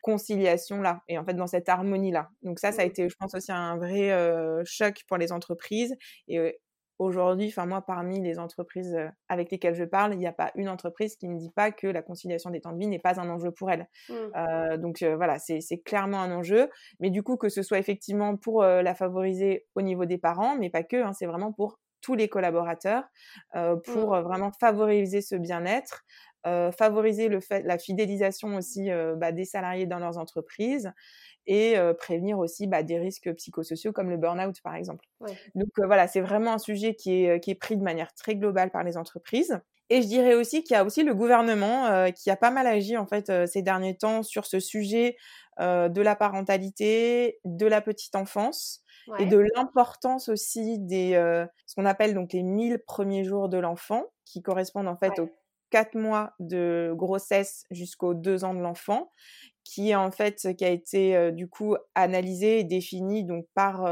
conciliation-là 0.01 1.01
et 1.09 1.17
en 1.17 1.25
fait 1.25 1.33
dans 1.33 1.47
cette 1.47 1.67
harmonie-là. 1.67 2.29
Donc 2.41 2.57
ça, 2.57 2.71
ça 2.71 2.83
a 2.83 2.85
mmh. 2.85 2.87
été, 2.87 3.09
je 3.09 3.15
pense, 3.17 3.35
aussi 3.35 3.51
un 3.51 3.75
vrai 3.75 4.63
choc 4.63 5.01
pour 5.09 5.17
les 5.17 5.33
entreprises 5.33 5.93
et 6.29 6.57
Aujourd'hui, 6.99 7.47
enfin 7.47 7.65
moi, 7.65 7.81
parmi 7.81 8.21
les 8.21 8.39
entreprises 8.39 8.97
avec 9.27 9.51
lesquelles 9.51 9.73
je 9.73 9.83
parle, 9.83 10.13
il 10.13 10.19
n'y 10.19 10.27
a 10.27 10.33
pas 10.33 10.51
une 10.55 10.69
entreprise 10.69 11.15
qui 11.15 11.27
ne 11.27 11.37
dit 11.37 11.49
pas 11.49 11.71
que 11.71 11.87
la 11.87 12.01
conciliation 12.01 12.49
des 12.49 12.61
temps 12.61 12.71
de 12.71 12.79
vie 12.79 12.87
n'est 12.87 12.99
pas 12.99 13.19
un 13.19 13.29
enjeu 13.29 13.51
pour 13.51 13.71
elle. 13.71 13.87
Mmh. 14.09 14.77
donc 14.77 15.01
voilà, 15.01 15.39
c'est 15.39 15.81
clairement 15.83 16.21
un 16.21 16.31
enjeu. 16.31 16.69
Mais 16.99 17.09
du 17.09 17.23
coup, 17.23 17.35
que 17.35 17.49
ce 17.49 17.63
soit 17.63 17.79
effectivement 17.79 18.37
pour 18.37 18.63
la 18.63 18.95
favoriser 18.95 19.65
au 19.75 19.81
niveau 19.81 20.05
des 20.05 20.17
parents, 20.17 20.55
mais 20.55 20.69
pas 20.69 20.83
que, 20.83 20.97
hein, 20.97 21.13
c'est 21.13 21.25
vraiment 21.25 21.51
pour 21.51 21.79
tous 22.01 22.15
les 22.15 22.27
collaborateurs, 22.27 23.03
pour 23.51 24.15
mmh. 24.15 24.21
vraiment 24.21 24.51
favoriser 24.59 25.21
ce 25.21 25.35
bien-être, 25.35 26.03
favoriser 26.43 27.27
le 27.27 27.39
fait, 27.39 27.63
la 27.63 27.77
fidélisation 27.77 28.55
aussi 28.55 28.89
bah, 29.17 29.31
des 29.31 29.45
salariés 29.45 29.87
dans 29.87 29.99
leurs 29.99 30.17
entreprises 30.17 30.91
et 31.45 31.75
prévenir 31.97 32.39
aussi 32.39 32.67
bah, 32.67 32.83
des 32.83 32.97
risques 32.97 33.33
psychosociaux 33.35 33.91
comme 33.91 34.09
le 34.09 34.17
burn-out 34.17 34.61
par 34.61 34.75
exemple. 34.75 35.05
Donc 35.55 35.69
voilà, 35.77 36.07
c'est 36.07 36.21
vraiment 36.21 36.53
un 36.53 36.59
sujet 36.59 36.95
qui 36.95 37.25
est, 37.25 37.39
qui 37.39 37.51
est 37.51 37.55
pris 37.55 37.77
de 37.77 37.83
manière 37.83 38.13
très 38.13 38.35
globale 38.35 38.71
par 38.71 38.83
les 38.83 38.97
entreprises. 38.97 39.59
Et 39.89 40.01
je 40.01 40.07
dirais 40.07 40.33
aussi 40.33 40.63
qu'il 40.63 40.75
y 40.75 40.77
a 40.77 40.85
aussi 40.85 41.03
le 41.03 41.13
gouvernement 41.13 42.11
qui 42.13 42.31
a 42.31 42.37
pas 42.37 42.51
mal 42.51 42.65
agi 42.67 42.97
en 42.97 43.05
fait 43.05 43.31
ces 43.47 43.61
derniers 43.61 43.97
temps 43.97 44.23
sur 44.23 44.45
ce 44.45 44.59
sujet 44.59 45.17
de 45.59 46.01
la 46.01 46.15
parentalité, 46.15 47.39
de 47.43 47.65
la 47.65 47.81
petite 47.81 48.15
enfance 48.15 48.83
et 49.19 49.25
de 49.25 49.37
l'importance 49.55 50.29
aussi 50.29 50.79
des 50.79 51.11
ce 51.65 51.75
qu'on 51.75 51.85
appelle 51.85 52.13
donc 52.13 52.33
les 52.33 52.43
1000 52.43 52.79
premiers 52.87 53.23
jours 53.23 53.49
de 53.49 53.57
l'enfant 53.57 54.05
qui 54.25 54.41
correspondent 54.41 54.87
en 54.87 54.97
fait 54.97 55.19
aux 55.19 55.29
4 55.69 55.95
mois 55.95 56.33
de 56.39 56.93
grossesse 56.95 57.65
jusqu'aux 57.71 58.13
2 58.13 58.45
ans 58.45 58.53
de 58.53 58.61
l'enfant 58.61 59.11
qui 59.63 59.95
en 59.95 60.11
fait 60.11 60.55
qui 60.57 60.65
a 60.65 60.69
été 60.69 61.31
du 61.31 61.47
coup 61.47 61.75
analysé 61.95 62.59
et 62.59 62.63
défini 62.63 63.23
donc 63.23 63.45
par 63.53 63.87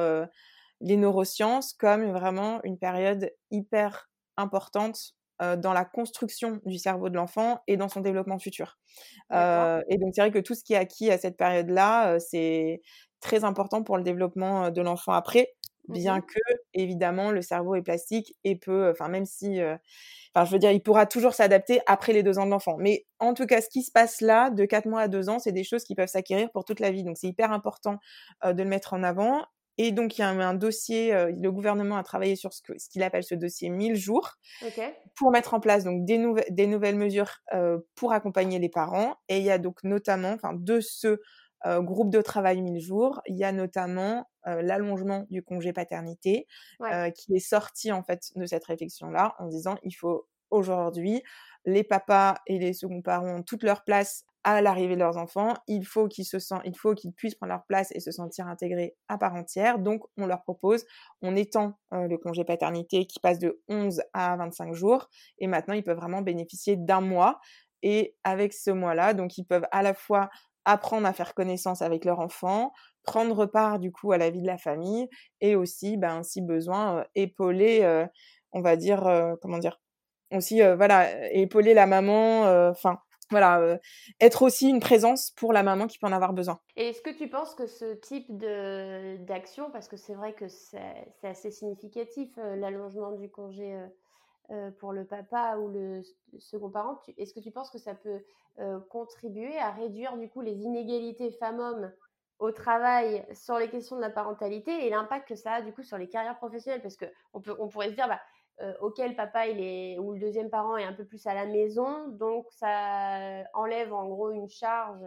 les 0.82 0.98
neurosciences 0.98 1.74
comme 1.74 2.12
vraiment 2.12 2.62
une 2.64 2.78
période 2.78 3.32
hyper 3.52 4.10
importante 4.38 5.16
dans 5.40 5.74
la 5.74 5.86
construction 5.86 6.60
du 6.66 6.78
cerveau 6.78 7.10
de 7.10 7.16
l'enfant 7.16 7.62
et 7.68 7.78
dans 7.78 7.90
son 7.90 8.02
développement 8.02 8.38
futur. 8.40 8.78
et 9.32 9.98
donc 9.98 10.14
c'est 10.14 10.22
vrai 10.22 10.32
que 10.32 10.40
tout 10.40 10.56
ce 10.56 10.64
qui 10.64 10.74
est 10.74 10.78
acquis 10.78 11.10
à 11.10 11.18
cette 11.18 11.38
période-là, 11.38 12.20
c'est 12.20 12.82
très 13.22 13.44
important 13.44 13.84
pour 13.84 13.98
le 13.98 14.04
développement 14.04 14.72
de 14.72 14.82
l'enfant 14.82 15.14
après, 15.14 15.54
bien 15.88 16.22
que 16.22 16.40
évidemment 16.74 17.32
le 17.32 17.42
cerveau 17.42 17.76
est 17.76 17.82
plastique 17.82 18.36
et 18.44 18.56
peut, 18.56 18.90
enfin 18.90 19.08
même 19.08 19.26
si 19.26 19.60
Enfin, 20.34 20.46
je 20.46 20.52
veux 20.52 20.60
dire, 20.60 20.72
il 20.72 20.82
pourra 20.82 21.06
toujours 21.06 21.34
s'adapter 21.34 21.82
après 21.88 22.14
les 22.14 22.24
deux 22.24 22.40
ans 22.40 22.46
de 22.46 22.52
l'enfant. 22.52 22.78
Mais 22.80 23.06
en 23.20 23.34
tout 23.34 23.46
cas, 23.46 23.62
ce 23.62 23.68
qui 23.68 23.84
se 23.84 23.92
passe 23.92 24.22
là, 24.22 24.50
de 24.50 24.64
quatre 24.64 24.88
mois 24.88 25.02
à 25.02 25.08
deux 25.10 25.28
ans, 25.28 25.40
c'est 25.40 25.52
des 25.52 25.66
choses 25.66 25.84
qui 25.84 25.94
peuvent 25.94 26.08
s'acquérir 26.08 26.50
pour 26.52 26.64
toute 26.64 26.80
la 26.80 26.92
vie. 26.92 27.04
Donc, 27.04 27.18
c'est 27.18 27.28
hyper 27.28 27.52
important 27.52 27.98
euh, 28.46 28.54
de 28.54 28.64
le 28.64 28.70
mettre 28.70 28.94
en 28.94 29.04
avant. 29.04 29.44
Et 29.78 29.92
donc, 29.92 30.18
il 30.18 30.22
y 30.22 30.24
a 30.24 30.30
un, 30.30 30.54
dossier, 30.54 31.14
euh, 31.14 31.34
le 31.38 31.52
gouvernement 31.52 31.98
a 31.98 32.04
travaillé 32.04 32.38
sur 32.38 32.54
ce, 32.54 32.62
qu'il 32.90 33.04
appelle 33.04 33.24
ce 33.24 33.36
dossier 33.36 33.70
1000 33.70 33.96
jours 33.96 34.36
pour 35.16 35.32
mettre 35.32 35.54
en 35.54 35.60
place 35.60 35.84
donc 35.84 36.06
des, 36.06 36.24
des 36.50 36.68
nouvelles 36.68 36.98
mesures 36.98 37.40
pour 37.96 38.14
accompagner 38.14 38.60
les 38.60 38.70
parents. 38.70 39.16
Et 39.28 39.40
il 39.40 39.44
y 39.44 39.52
a 39.52 39.58
donc 39.58 39.84
notamment, 39.84 40.32
enfin, 40.32 40.54
de 40.54 40.80
ce 40.80 41.20
euh, 41.66 41.82
groupe 41.82 42.10
de 42.10 42.22
travail 42.22 42.62
1000 42.62 42.80
jours, 42.80 43.22
il 43.28 43.38
y 43.38 43.44
a 43.44 43.52
notamment 43.52 44.28
euh, 44.48 44.62
l'allongement 44.62 45.26
du 45.30 45.44
congé 45.44 45.74
paternité 45.74 46.48
euh, 46.82 47.12
qui 47.12 47.36
est 47.36 47.40
sorti 47.40 47.92
en 47.92 48.04
fait 48.04 48.32
de 48.36 48.46
cette 48.46 48.66
réflexion-là 48.66 49.36
en 49.38 49.48
disant 49.48 49.76
il 49.84 49.92
faut 49.92 50.28
aujourd'hui 50.50 51.22
les 51.66 51.84
papas 51.84 52.36
et 52.48 52.58
les 52.58 52.74
seconds 52.74 53.02
parents 53.02 53.38
ont 53.38 53.44
toute 53.44 53.64
leur 53.64 53.84
place 53.84 54.26
à 54.44 54.60
l'arrivée 54.64 54.96
de 54.96 55.00
leurs 55.00 55.18
enfants, 55.18 55.54
il 55.68 55.86
faut 55.86 56.08
qu'ils 56.08 56.26
se 56.26 56.40
sentent, 56.40 56.64
il 56.66 56.76
faut 56.76 56.96
qu'ils 56.96 57.14
puissent 57.14 57.36
prendre 57.36 57.54
leur 57.54 57.64
place 57.66 57.92
et 57.92 58.00
se 58.00 58.10
sentir 58.10 58.48
intégrés 58.48 58.96
à 59.08 59.20
part 59.20 59.36
entière. 59.36 59.78
Donc, 59.78 60.02
on 60.18 60.26
leur 60.26 60.42
propose, 60.42 60.84
on 61.22 61.36
étend 61.36 61.78
le 61.92 62.16
congé 62.18 62.44
paternité 62.44 63.06
qui 63.06 63.20
passe 63.20 63.38
de 63.38 63.62
11 63.68 64.02
à 64.14 64.36
25 64.38 64.74
jours 64.74 65.10
et 65.38 65.46
maintenant 65.46 65.76
ils 65.76 65.84
peuvent 65.84 65.98
vraiment 65.98 66.24
bénéficier 66.24 66.76
d'un 66.76 67.02
mois. 67.02 67.40
Et 67.84 68.16
avec 68.24 68.54
ce 68.54 68.72
mois-là, 68.72 69.14
donc 69.14 69.38
ils 69.38 69.46
peuvent 69.46 69.68
à 69.72 69.84
la 69.84 69.94
fois 69.94 70.30
apprendre 70.66 71.08
à 71.08 71.14
faire 71.14 71.34
connaissance 71.34 71.82
avec 71.82 72.06
leur 72.06 72.20
enfant, 72.20 72.72
prendre 73.04 73.46
part 73.46 73.80
du 73.80 73.92
coup 73.92 74.12
à 74.12 74.18
la 74.18 74.30
vie 74.30 74.42
de 74.42 74.48
la 74.48 74.58
famille 74.58 75.10
et 75.40 75.56
aussi, 75.56 75.98
ben, 75.98 76.24
si 76.24 76.42
besoin, 76.42 77.06
épauler, 77.16 78.06
on 78.52 78.62
va 78.62 78.76
dire, 78.76 79.38
comment 79.42 79.58
dire, 79.58 79.80
aussi, 80.32 80.62
voilà, 80.62 81.30
épauler 81.32 81.74
la 81.74 81.88
maman, 81.88 82.70
enfin, 82.70 83.00
voilà, 83.32 83.80
être 84.20 84.42
aussi 84.44 84.70
une 84.70 84.82
présence 84.82 85.32
pour 85.32 85.54
la 85.54 85.64
maman 85.64 85.88
qui 85.88 85.98
peut 85.98 86.08
en 86.08 86.12
avoir 86.12 86.34
besoin. 86.34 86.60
Et 86.76 86.90
est-ce 86.90 87.02
que 87.02 87.18
tu 87.18 87.30
penses 87.30 87.56
que 87.56 87.66
ce 87.66 87.94
type 87.96 88.28
d'action, 89.26 89.72
parce 89.72 89.88
que 89.88 89.98
c'est 89.98 90.16
vrai 90.16 90.34
que 90.34 90.48
c'est 90.50 90.80
assez 91.24 91.50
significatif, 91.50 92.30
l'allongement 92.38 93.14
du 93.14 93.30
congé 93.30 93.78
pour 94.80 94.92
le 94.94 95.06
papa 95.06 95.58
ou 95.58 95.70
le 95.70 96.02
second 96.40 96.70
parent, 96.70 97.00
est-ce 97.18 97.34
que 97.34 97.40
tu 97.40 97.52
penses 97.52 97.70
que 97.70 97.78
ça 97.78 97.96
peut 97.96 98.22
contribuer 98.90 99.58
à 99.58 99.72
réduire 99.72 100.18
du 100.18 100.30
coup 100.30 100.42
les 100.42 100.62
inégalités 100.64 101.32
femmes-hommes 101.32 101.92
au 102.40 102.52
travail 102.52 103.26
sur 103.34 103.58
les 103.60 103.70
questions 103.70 103.96
de 103.96 104.02
la 104.02 104.10
parentalité 104.10 104.86
et 104.86 104.90
l'impact 104.90 105.28
que 105.28 105.36
ça 105.36 105.54
a 105.54 105.62
du 105.62 105.72
coup 105.74 105.84
sur 105.84 105.98
les 105.98 106.10
carrières 106.10 106.38
professionnelles? 106.38 106.82
Parce 106.82 106.98
que 106.98 107.06
on 107.34 107.40
peut 107.40 107.56
on 107.60 107.68
pourrait 107.68 107.90
se 107.90 107.96
dire 107.96 108.08
bah 108.08 108.20
euh, 108.62 109.14
papa 109.16 109.48
il 109.48 109.60
est 109.62 109.98
ou 110.00 110.14
le 110.14 110.20
deuxième 110.20 110.50
parent 110.50 110.76
est 110.78 110.84
un 110.84 110.94
peu 110.94 111.06
plus 111.06 111.26
à 111.28 111.34
la 111.34 111.46
maison, 111.46 112.08
donc 112.10 112.48
ça 112.52 113.44
enlève 113.54 113.94
en 113.94 114.08
gros 114.08 114.32
une 114.32 114.50
charge 114.50 115.02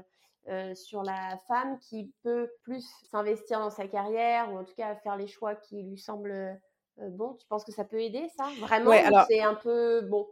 euh, 0.48 0.74
sur 0.74 1.02
la 1.02 1.38
femme 1.48 1.78
qui 1.78 2.12
peut 2.22 2.50
plus 2.62 2.86
s'investir 3.10 3.60
dans 3.60 3.70
sa 3.70 3.88
carrière 3.88 4.52
ou 4.52 4.58
en 4.58 4.64
tout 4.64 4.74
cas 4.76 4.94
faire 4.96 5.16
les 5.16 5.26
choix 5.26 5.54
qui 5.54 5.82
lui 5.82 5.98
semblent 5.98 6.60
euh, 7.00 7.08
bons. 7.08 7.34
Tu 7.34 7.46
penses 7.46 7.64
que 7.64 7.72
ça 7.72 7.84
peut 7.84 8.00
aider 8.00 8.28
ça? 8.36 8.48
Vraiment, 8.60 8.92
c'est 9.28 9.40
un 9.40 9.54
peu 9.54 10.02
bon, 10.02 10.26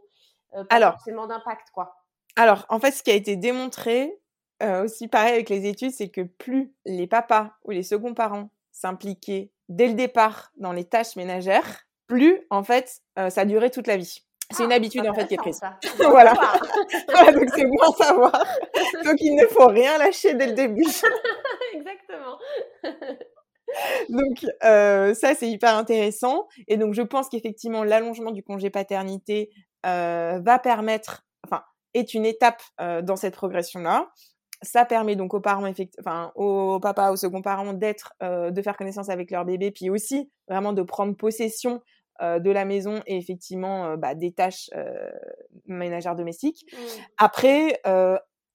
pas 0.51 0.63
alors, 0.69 0.93
forcément 0.93 1.27
d'impact 1.27 1.69
quoi? 1.73 1.95
Alors 2.35 2.65
en 2.69 2.79
fait, 2.79 2.91
ce 2.91 3.03
qui 3.03 3.11
a 3.11 3.15
été 3.15 3.35
démontré 3.35 4.19
aussi 4.61 5.09
pareil 5.09 5.33
avec 5.33 5.49
les 5.49 5.65
études, 5.65 5.91
c'est 5.91 6.07
que 6.07 6.21
plus 6.21 6.73
les 6.85 7.05
papas 7.05 7.51
ou 7.65 7.71
les 7.71 7.83
seconds 7.83 8.13
parents 8.13 8.49
s'impliquaient 8.71 9.51
dès 9.67 9.87
le 9.87 9.93
départ 9.93 10.51
dans 10.55 10.71
les 10.71 10.85
tâches 10.85 11.17
ménagères, 11.17 11.85
plus, 12.07 12.45
en 12.49 12.63
fait, 12.63 13.01
euh, 13.17 13.29
ça 13.29 13.45
duré 13.45 13.71
toute 13.71 13.87
la 13.87 13.97
vie. 13.97 14.23
C'est 14.51 14.63
une 14.65 14.71
ah, 14.71 14.75
habitude 14.75 15.07
en 15.07 15.13
fait 15.13 15.25
qui 15.25 15.33
est 15.33 15.37
prise. 15.37 15.61
voilà. 15.97 16.33
donc 17.31 17.49
c'est 17.55 17.65
bon 17.65 17.79
à 17.79 18.03
savoir. 18.03 18.31
donc 19.03 19.15
il 19.19 19.35
ne 19.35 19.47
faut 19.47 19.67
rien 19.67 19.97
lâcher 19.97 20.33
dès 20.35 20.47
le 20.47 20.53
début. 20.53 20.85
Exactement. 21.73 22.37
Donc 24.09 24.45
euh, 24.63 25.13
ça 25.13 25.35
c'est 25.35 25.49
hyper 25.49 25.75
intéressant 25.75 26.47
et 26.67 26.77
donc 26.77 26.93
je 26.93 27.01
pense 27.01 27.29
qu'effectivement 27.29 27.83
l'allongement 27.83 28.31
du 28.31 28.43
congé 28.43 28.69
paternité 28.69 29.49
euh, 29.85 30.39
va 30.43 30.59
permettre, 30.59 31.25
enfin 31.45 31.63
est 31.93 32.13
une 32.13 32.25
étape 32.25 32.61
dans 32.79 33.15
cette 33.15 33.35
progression 33.35 33.79
là. 33.81 34.09
Ça 34.61 34.85
permet 34.85 35.17
donc 35.17 35.33
aux 35.33 35.41
parents, 35.41 35.69
enfin 35.99 36.31
aux 36.35 36.79
papas, 36.79 37.11
aux 37.11 37.17
second 37.17 37.41
parents 37.41 37.73
d'être, 37.73 38.13
de 38.21 38.61
faire 38.61 38.77
connaissance 38.77 39.09
avec 39.09 39.29
leur 39.29 39.43
bébé, 39.43 39.71
puis 39.71 39.89
aussi 39.89 40.31
vraiment 40.47 40.71
de 40.71 40.81
prendre 40.81 41.17
possession 41.17 41.81
euh, 42.21 42.37
de 42.37 42.51
la 42.51 42.63
maison 42.63 43.01
et 43.07 43.17
effectivement 43.17 43.85
euh, 43.85 43.97
bah, 43.97 44.13
des 44.13 44.31
tâches 44.31 44.69
euh, 44.75 45.09
ménagères 45.65 46.15
domestiques. 46.15 46.63
Mmh. 46.71 46.77
Après, 47.17 47.81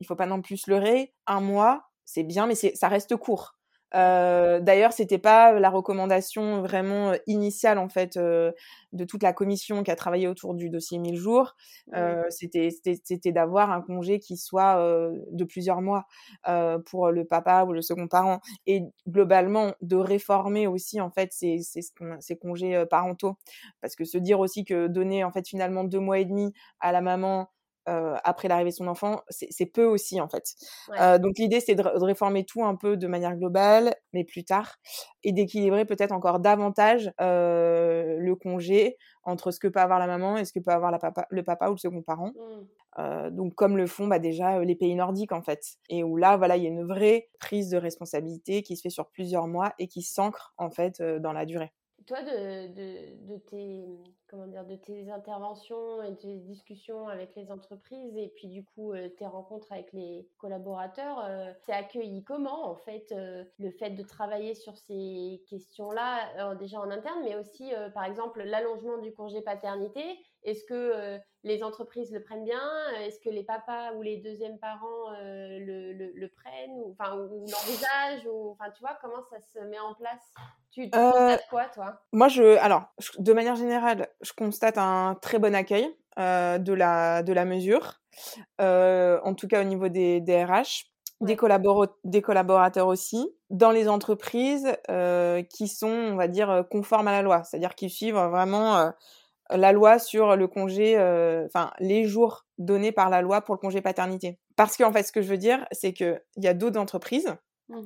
il 0.01 0.07
faut 0.07 0.15
pas 0.15 0.27
non 0.27 0.41
plus 0.43 0.59
se 0.59 0.71
leurrer. 0.71 1.13
Un 1.27 1.41
mois, 1.41 1.91
c'est 2.05 2.23
bien, 2.23 2.47
mais 2.47 2.55
ça 2.55 2.89
reste 2.89 3.17
court. 3.17 3.58
Euh, 3.95 4.61
D'ailleurs, 4.61 4.93
c'était 4.93 5.19
pas 5.19 5.53
la 5.59 5.71
recommandation 5.71 6.61
vraiment 6.63 7.13
initiale 7.27 7.79
en 7.79 7.89
fait 7.89 8.19
de 8.19 9.05
toute 9.05 9.23
la 9.23 9.33
commission 9.33 9.83
qui 9.83 9.91
a 9.91 9.97
travaillé 9.97 10.29
autour 10.29 10.55
du 10.55 10.71
dossier 10.71 10.99
1000 10.99 11.17
jours. 11.17 11.55
Euh, 11.95 12.23
c'était 12.31 12.69
c'était 12.71 13.33
d'avoir 13.33 13.71
un 13.71 13.81
congé 13.81 14.19
qui 14.19 14.37
soit 14.37 14.77
de 15.31 15.45
plusieurs 15.45 15.81
mois 15.81 16.07
pour 16.87 17.11
le 17.11 17.25
papa 17.25 17.65
ou 17.65 17.73
le 17.73 17.83
second 17.83 18.09
parent. 18.09 18.41
Et 18.67 18.83
globalement 19.09 19.73
de 19.83 19.97
réformer 19.97 20.67
aussi 20.67 21.01
en 21.01 21.11
fait 21.11 21.33
ces, 21.33 21.59
ces, 21.63 21.81
ces 22.21 22.37
congés 22.37 22.85
parentaux. 22.91 23.37
Parce 23.81 23.97
que 23.97 24.05
se 24.05 24.19
dire 24.19 24.41
aussi 24.41 24.65
que 24.65 24.87
donner 24.87 25.25
en 25.25 25.33
fait 25.33 25.47
finalement 25.49 25.85
deux 25.85 26.01
mois 26.01 26.19
et 26.19 26.25
demi 26.25 26.53
à 26.81 26.93
la 26.93 27.01
maman 27.01 27.49
euh, 27.89 28.17
après 28.23 28.49
l'arrivée 28.49 28.71
de 28.71 28.75
son 28.75 28.87
enfant, 28.87 29.23
c'est 29.31 29.67
peu 29.67 29.85
aussi 29.85 30.21
en 30.21 30.29
fait. 30.29 30.55
Euh, 31.01 31.19
donc 31.19 31.39
l'idée 31.39 31.61
c'est 31.61 31.75
de, 31.75 31.83
réformer 31.83 32.45
tout 32.45 32.65
un 32.65 32.77
peu 32.77 32.97
de 32.97 33.07
manière 33.07 33.37
globale, 33.37 33.95
mais 34.13 34.25
plus 34.25 34.45
tard, 34.45 34.77
et 35.25 35.33
d'équilibrer 35.33 35.85
peut-être 35.85 36.13
encore 36.13 36.39
davantage 36.39 37.11
euh, 37.21 38.17
le 38.19 38.37
congé 38.37 38.97
entre 39.25 39.51
ce 39.51 39.59
que 39.59 39.69
peut 39.69 39.81
avoir 39.81 39.99
la 39.99 40.07
maman 40.07 40.37
et 40.37 40.45
ce 40.45 40.53
que 40.53 40.61
peut 40.61 40.71
avoir 40.71 40.91
la 40.91 40.99
papa, 40.99 41.27
le 41.31 41.43
papa 41.43 41.69
ou 41.69 41.73
le 41.73 41.79
second 41.79 42.03
parent. 42.03 42.33
Mmh. 42.99 43.31
donc 43.31 43.55
comme 43.55 43.77
le 43.77 43.87
font 43.87 44.07
bah, 44.07 44.19
déjà 44.19 44.59
les 44.65 44.75
pays 44.75 44.95
nordiques 44.95 45.33
en 45.33 45.43
fait, 45.43 45.63
et 45.89 46.05
où 46.05 46.17
là 46.17 46.37
voilà 46.37 46.57
il 46.57 46.65
y 46.65 46.67
a 46.67 46.71
une 46.71 46.85
vraie 46.85 47.29
prise 47.39 47.71
de 47.71 47.79
responsabilité 47.79 48.63
qui 48.63 48.77
se 48.77 48.83
fait 48.83 48.91
sur 48.91 49.09
plusieurs 49.09 49.47
mois 49.47 49.73
et 49.79 49.89
qui 49.89 50.03
s'ancre 50.03 50.53
en 50.59 50.71
fait 50.71 51.01
dans 51.03 51.33
la 51.33 51.47
durée 51.47 51.73
toi, 52.09 52.23
de, 52.23 53.37
tes, 53.49 53.85
comment 54.29 54.47
dire, 54.47 54.65
de 54.65 54.77
tes 54.77 55.11
interventions 55.11 56.03
et 56.03 56.17
tes 56.17 56.39
discussions 56.39 57.07
avec 57.07 57.35
les 57.37 57.53
entreprises 57.53 58.17
et 58.17 58.33
puis 58.35 58.49
du 58.49 58.65
coup 58.65 58.93
euh, 58.93 59.11
tes 59.11 59.27
rencontres 59.27 59.71
avec 59.71 59.93
les 59.93 60.27
collaborateurs, 60.39 61.23
euh, 61.25 61.53
c'est 61.67 61.73
accueilli 61.73 62.25
comment 62.25 62.67
en 62.71 62.77
fait 62.77 63.13
euh, 63.13 63.45
le 63.59 63.71
fait 63.71 63.91
de 63.91 64.03
travailler 64.03 64.55
sur 64.55 64.77
ces 64.79 65.43
questions-là 65.51 66.55
déjà 66.55 66.81
en 66.81 66.91
interne, 66.91 67.21
mais 67.25 67.37
aussi 67.37 67.71
par 67.93 68.05
exemple 68.05 68.43
l'allongement 68.43 68.99
du 68.99 69.13
congé 69.13 69.43
paternité? 69.43 70.19
Est-ce 70.45 70.65
que 70.65 70.75
euh, 70.75 71.19
les 71.49 71.65
entreprises 71.65 72.13
le 72.13 72.23
prennent 72.23 72.45
bien 72.45 72.63
Est-ce 73.01 73.19
que 73.19 73.31
les 73.31 73.43
papas 73.43 73.93
ou 73.95 74.03
les 74.03 74.19
deuxièmes 74.19 74.59
parents 74.59 75.13
euh, 75.21 75.59
le, 75.59 76.29
prennent 76.29 76.79
ou, 76.85 76.93
enfin, 76.99 77.17
ou 77.17 77.41
l'envisagent 77.41 78.27
ou, 78.31 78.51
enfin, 78.53 78.71
Tu 78.71 78.81
vois, 78.81 78.97
comment 79.01 79.23
ça 79.31 79.39
se 79.41 79.59
met 79.65 79.79
en 79.79 79.95
place? 79.95 80.23
Tu, 80.71 80.83
euh, 80.83 81.11
constates 81.11 81.47
quoi, 81.51 81.65
toi? 81.75 82.03
Moi, 82.13 82.29
je, 82.29 82.59
alors, 82.59 82.85
de 83.19 83.33
manière 83.33 83.57
générale, 83.57 84.09
je 84.21 84.33
constate 84.33 84.79
un 84.79 85.17
très 85.21 85.39
bon 85.39 85.55
accueil 85.55 85.89
de, 86.17 86.73
la, 86.73 87.23
de 87.23 87.33
la 87.33 87.45
mesure, 87.45 88.01
en 88.59 89.35
tout 89.35 89.49
cas 89.49 89.61
au 89.61 89.65
niveau 89.65 89.89
des, 89.89 90.21
des 90.21 90.45
RH. 90.45 90.85
Des, 91.21 91.37
des, 92.05 92.23
collaborateurs 92.23 92.87
aussi, 92.87 93.29
dans 93.51 93.73
les 93.73 93.89
entreprises 93.89 94.77
qui 95.51 95.67
sont, 95.67 95.89
on 95.89 96.15
va 96.15 96.29
dire, 96.29 96.65
conformes 96.71 97.09
à 97.09 97.13
la 97.13 97.23
loi, 97.23 97.43
c'est-à-dire 97.43 97.75
qui 97.75 97.91
suivent 97.91 98.15
vraiment 98.15 98.93
la 99.51 99.73
loi 99.73 99.99
sur 99.99 100.37
le 100.37 100.49
congé, 100.49 100.99
euh, 100.99 101.47
enfin 101.47 101.73
les 101.79 102.05
jours 102.05 102.47
donnés 102.59 102.93
par 102.93 103.11
la 103.11 103.23
loi 103.23 103.41
pour 103.41 103.55
le 103.55 103.61
congé 103.61 103.81
paternité. 103.81 104.39
Parce 104.57 104.77
qu'en 104.77 104.93
fait, 104.93 105.03
ce 105.03 105.13
que 105.13 105.23
je 105.23 105.29
veux 105.29 105.39
dire, 105.39 105.67
c'est 105.73 105.93
qu'il 105.93 106.21
y 106.37 106.49
a 106.49 106.55
d'autres 106.55 106.81
entreprises 106.81 107.37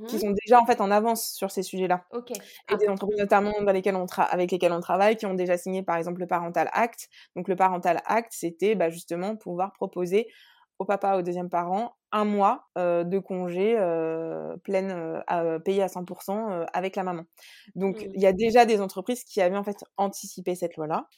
qui 0.06 0.16
mmh 0.16 0.20
sont 0.20 0.30
déjà 0.30 0.60
en 0.60 0.64
fait 0.64 0.80
en 0.80 0.92
avance 0.92 1.32
sur 1.32 1.50
ces 1.50 1.64
sujets-là. 1.64 2.04
Et 2.14 2.34
ah. 2.68 2.76
des 2.76 2.88
entreprises 2.88 3.18
notamment 3.18 3.52
dans 3.62 3.72
lesquelles 3.72 3.96
on 3.96 4.06
avec 4.06 4.52
lesquelles 4.52 4.72
on 4.72 4.80
travaille, 4.80 5.16
qui 5.16 5.26
ont 5.26 5.34
déjà 5.34 5.58
signé 5.58 5.82
par 5.82 5.96
exemple 5.96 6.20
le 6.20 6.28
Parental 6.28 6.70
Act. 6.72 7.08
Donc 7.34 7.48
le 7.48 7.56
Parental 7.56 8.00
Act, 8.06 8.32
c'était 8.32 8.76
bah, 8.76 8.90
justement 8.90 9.34
pouvoir 9.34 9.72
proposer 9.72 10.28
au 10.78 10.84
papa, 10.84 11.16
au 11.16 11.22
deuxième 11.22 11.50
parent, 11.50 11.96
un 12.12 12.24
mois 12.24 12.68
de 12.76 13.18
congé 13.18 13.74
euh, 13.78 14.56
pleine, 14.58 15.22
à, 15.26 15.58
payé 15.60 15.82
à 15.82 15.88
100% 15.88 16.66
avec 16.72 16.96
la 16.96 17.02
maman. 17.02 17.24
Donc, 17.74 17.96
mmh. 17.96 18.12
il 18.14 18.20
y 18.20 18.26
a 18.26 18.32
déjà 18.32 18.64
des 18.64 18.80
entreprises 18.80 19.24
qui 19.24 19.40
avaient 19.40 19.56
en 19.56 19.64
fait 19.64 19.84
anticipé 19.96 20.54
cette 20.54 20.76
loi-là 20.76 21.08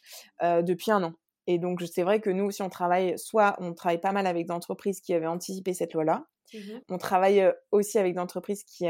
depuis 0.63 0.91
un 0.91 1.03
an. 1.03 1.13
Et 1.47 1.59
donc, 1.59 1.83
c'est 1.83 2.03
vrai 2.03 2.21
que 2.21 2.31
nous 2.31 2.45
aussi, 2.45 2.63
on 2.63 2.71
travaille, 2.71 3.19
soit 3.19 3.57
on 3.59 3.75
travaille 3.75 4.01
pas 4.01 4.13
mal 4.13 4.27
avec 4.27 4.47
des 4.47 4.53
entreprises 4.53 5.01
qui 5.01 5.13
avaient 5.13 5.27
anticipé 5.27 5.75
cette 5.75 5.93
loi-là. 5.93 6.27
Mmh 6.53 6.59
on 6.91 6.99
travaille 6.99 7.53
aussi 7.73 7.99
avec 7.99 8.15
des 8.15 8.21
entreprises 8.21 8.65
qui, 8.65 8.87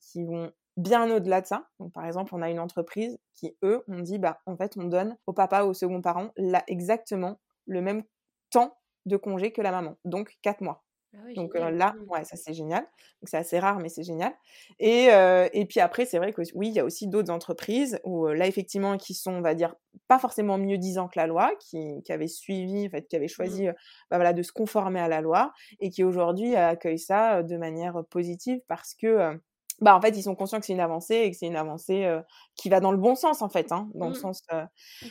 qui 0.00 0.24
vont 0.24 0.52
bien 0.76 1.10
au-delà 1.10 1.40
de 1.40 1.46
ça. 1.46 1.68
Donc, 1.80 1.92
par 1.92 2.04
exemple, 2.06 2.34
on 2.34 2.42
a 2.42 2.50
une 2.50 2.60
entreprise 2.60 3.18
qui, 3.34 3.56
eux, 3.62 3.82
ont 3.88 4.00
dit, 4.00 4.18
bah, 4.18 4.40
en 4.46 4.56
fait, 4.56 4.76
on 4.76 4.84
donne 4.84 5.16
au 5.26 5.32
papa 5.32 5.64
ou 5.64 5.70
au 5.70 5.74
second 5.74 6.02
parent 6.02 6.30
là, 6.36 6.62
exactement 6.66 7.40
le 7.66 7.80
même 7.80 8.04
temps 8.50 8.76
de 9.06 9.16
congé 9.16 9.52
que 9.52 9.62
la 9.62 9.70
maman, 9.70 9.96
donc 10.04 10.36
quatre 10.42 10.60
mois. 10.60 10.84
Ah 11.18 11.32
donc 11.34 11.54
là, 11.54 11.92
mmh. 11.92 12.10
ouais, 12.10 12.24
ça 12.24 12.36
c'est 12.36 12.54
génial. 12.54 12.82
Donc 12.82 13.28
c'est 13.28 13.36
assez 13.36 13.58
rare, 13.58 13.78
mais 13.78 13.88
c'est 13.88 14.02
génial. 14.02 14.32
Et, 14.78 15.08
et 15.52 15.66
puis 15.66 15.80
après, 15.80 16.06
c'est 16.06 16.18
vrai 16.18 16.32
que 16.32 16.42
oui, 16.54 16.68
il 16.68 16.74
y 16.74 16.80
a 16.80 16.84
aussi 16.84 17.08
d'autres 17.08 17.30
entreprises 17.30 17.98
où 18.04 18.26
là, 18.26 18.46
effectivement, 18.46 18.96
qui 18.96 19.14
sont, 19.14 19.32
on 19.32 19.40
va 19.40 19.54
dire, 19.54 19.74
pas 20.08 20.18
forcément 20.18 20.58
mieux 20.58 20.78
disant 20.78 21.08
que 21.08 21.18
la 21.18 21.26
loi, 21.26 21.52
qui, 21.60 22.02
qui 22.04 22.12
avaient 22.12 22.28
suivi, 22.28 22.86
en 22.86 22.90
fait, 22.90 23.08
qui 23.08 23.16
avaient 23.16 23.26
mmh. 23.26 23.28
choisi 23.28 23.66
bah, 24.10 24.16
voilà, 24.16 24.32
de 24.32 24.42
se 24.42 24.52
conformer 24.52 25.00
à 25.00 25.08
la 25.08 25.20
loi 25.20 25.52
et 25.80 25.90
qui 25.90 26.04
aujourd'hui 26.04 26.56
accueillent 26.56 26.98
ça 26.98 27.42
de 27.42 27.56
manière 27.56 28.02
positive 28.10 28.60
parce 28.68 28.94
que 28.94 29.38
bah 29.82 29.94
en 29.94 30.00
fait 30.00 30.16
ils 30.16 30.22
sont 30.22 30.34
conscients 30.34 30.58
que 30.58 30.64
c'est 30.64 30.72
une 30.72 30.80
avancée 30.80 31.16
et 31.16 31.30
que 31.30 31.36
c'est 31.36 31.46
une 31.46 31.56
avancée 31.56 32.10
qui 32.54 32.70
va 32.70 32.80
dans 32.80 32.92
le 32.92 32.96
bon 32.96 33.14
sens 33.14 33.42
en 33.42 33.50
fait 33.50 33.72
hein, 33.72 33.90
dans 33.94 34.06
le 34.08 34.12
mmh. 34.12 34.14
sens 34.14 34.40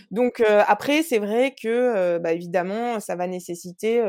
donc 0.09 0.41
après 0.41 1.03
c'est 1.03 1.19
vrai 1.19 1.53
que 1.61 2.17
bah, 2.17 2.33
évidemment 2.33 2.99
ça 2.99 3.15
va 3.15 3.27
nécessiter 3.27 4.01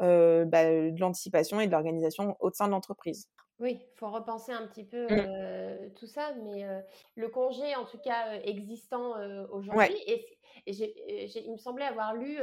euh, 0.00 0.44
bah, 0.44 0.64
de 0.64 1.00
l'anticipation 1.00 1.60
et 1.60 1.66
de 1.66 1.72
l'organisation 1.72 2.36
au 2.40 2.50
sein 2.50 2.66
de 2.66 2.72
l'entreprise. 2.72 3.28
Oui, 3.58 3.80
il 3.80 3.98
faut 3.98 4.08
repenser 4.08 4.52
un 4.52 4.64
petit 4.68 4.84
peu 4.84 5.06
mmh. 5.06 5.08
euh, 5.10 5.88
tout 5.96 6.06
ça, 6.06 6.32
mais 6.44 6.62
euh, 6.64 6.80
le 7.16 7.28
congé, 7.28 7.74
en 7.74 7.84
tout 7.84 7.98
cas 7.98 8.34
existant 8.44 9.14
aujourd'hui, 9.50 9.96
et, 10.06 10.24
il 10.66 11.52
me 11.52 11.56
semblait 11.56 11.84
avoir 11.84 12.14
lu 12.14 12.36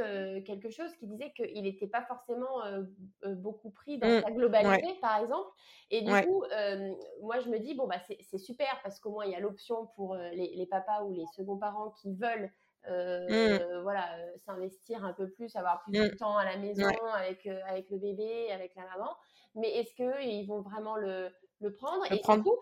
quelque 0.44 0.70
chose 0.70 0.94
qui 0.96 1.06
disait 1.06 1.32
qu'il 1.32 1.62
n'était 1.62 1.86
pas 1.86 2.02
forcément 2.02 2.60
beaucoup 3.24 3.70
pris 3.70 3.98
dans 3.98 4.08
mmh. 4.08 4.22
sa 4.22 4.30
globalité, 4.30 4.94
par 5.00 5.20
exemple. 5.22 5.48
Et 5.90 6.02
du 6.02 6.10
coup, 6.10 6.42
moi, 7.22 7.40
je 7.40 7.48
me 7.48 7.58
dis, 7.58 7.74
bon, 7.74 7.86
bah, 7.86 8.00
c'est 8.20 8.38
super 8.38 8.80
parce 8.82 9.00
qu'au 9.00 9.10
moins, 9.10 9.26
il 9.26 9.32
y 9.32 9.34
a 9.34 9.40
l'option 9.40 9.86
pour 9.96 10.16
les, 10.16 10.52
les, 10.54 10.66
papas 10.66 11.02
ou 11.04 11.12
les 11.12 11.26
seconds 11.36 11.56
parents 11.56 11.90
qui 11.90 12.14
veulent 12.14 12.50
mmh. 12.88 13.82
voilà, 13.82 14.08
s'investir 14.44 15.04
un 15.04 15.12
peu 15.12 15.30
plus, 15.30 15.54
avoir 15.56 15.82
plus 15.82 15.92
de 15.92 16.14
mmh. 16.14 16.16
temps 16.16 16.36
à 16.36 16.44
la 16.44 16.56
maison 16.56 16.88
avec, 17.14 17.46
avec 17.46 17.90
le 17.90 17.98
bébé, 17.98 18.50
avec 18.52 18.74
la 18.74 18.84
maman. 18.84 19.16
Mais 19.54 19.70
est-ce 19.76 19.94
qu'ils 19.94 20.46
vont 20.46 20.60
vraiment 20.60 20.96
le, 20.96 21.30
le 21.60 21.72
prendre 21.72 22.04
Et 22.12 22.16
du 22.16 22.42
coup, 22.42 22.56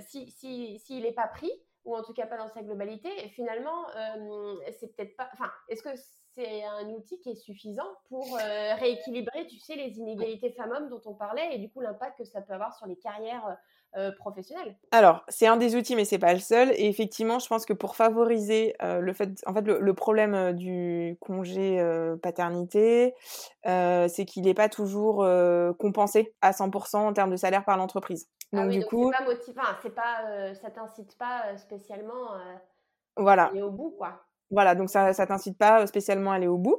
s'il 0.00 0.30
si, 0.30 0.78
si, 0.78 1.00
n'est 1.00 1.12
pas 1.12 1.28
pris, 1.28 1.52
ou 1.84 1.96
en 1.96 2.02
tout 2.02 2.12
cas 2.12 2.26
pas 2.26 2.36
dans 2.36 2.48
sa 2.48 2.62
globalité, 2.62 3.08
finalement, 3.30 3.86
c'est 4.78 4.94
peut-être 4.96 5.16
pas. 5.16 5.28
Enfin, 5.32 5.50
est-ce 5.68 5.82
que 5.82 5.90
c'est 6.34 6.64
un 6.64 6.88
outil 6.90 7.20
qui 7.20 7.30
est 7.30 7.34
suffisant 7.34 7.88
pour 8.08 8.36
euh, 8.36 8.74
rééquilibrer, 8.74 9.46
tu 9.46 9.58
sais, 9.58 9.74
les 9.74 9.98
inégalités 9.98 10.50
femmes-hommes 10.52 10.88
dont 10.88 11.00
on 11.06 11.14
parlait 11.14 11.54
et 11.54 11.58
du 11.58 11.70
coup 11.70 11.80
l'impact 11.80 12.18
que 12.18 12.24
ça 12.24 12.40
peut 12.40 12.52
avoir 12.52 12.76
sur 12.76 12.86
les 12.86 12.96
carrières 12.96 13.56
euh. 13.96 14.12
Alors, 14.92 15.24
c'est 15.28 15.46
un 15.46 15.56
des 15.56 15.74
outils, 15.76 15.96
mais 15.96 16.04
c'est 16.04 16.18
pas 16.18 16.32
le 16.32 16.38
seul. 16.38 16.70
Et 16.72 16.88
effectivement, 16.88 17.38
je 17.38 17.48
pense 17.48 17.66
que 17.66 17.72
pour 17.72 17.96
favoriser 17.96 18.74
euh, 18.82 19.00
le 19.00 19.12
fait, 19.12 19.30
en 19.46 19.54
fait, 19.54 19.62
le, 19.62 19.94
problème 19.94 20.52
du 20.52 21.16
congé 21.20 21.82
paternité, 22.22 23.14
c'est 23.64 24.24
qu'il 24.26 24.44
n'est 24.44 24.54
pas 24.54 24.68
toujours 24.68 25.26
compensé 25.78 26.34
à 26.40 26.52
100% 26.52 26.96
en 26.96 27.12
termes 27.12 27.30
de 27.30 27.36
salaire 27.36 27.64
par 27.64 27.76
l'entreprise. 27.76 28.28
Ah 28.52 28.62
donc, 28.62 28.70
du 28.70 28.84
coup, 28.84 29.12
c'est 29.12 29.24
pas 29.24 29.30
motivant, 29.30 29.62
c'est 29.82 29.94
pas, 29.94 30.54
ça 30.54 30.70
t'incite 30.70 31.16
pas 31.18 31.56
spécialement. 31.56 32.32
voilà. 33.16 33.46
aller 33.46 33.62
au 33.62 33.70
bout, 33.70 33.90
quoi. 33.90 34.20
Voilà, 34.50 34.74
donc 34.74 34.90
ça 34.90 35.10
ne 35.10 35.26
t'incite 35.26 35.58
pas 35.58 35.86
spécialement 35.86 36.32
à 36.32 36.36
aller 36.36 36.48
au 36.48 36.58
bout. 36.58 36.76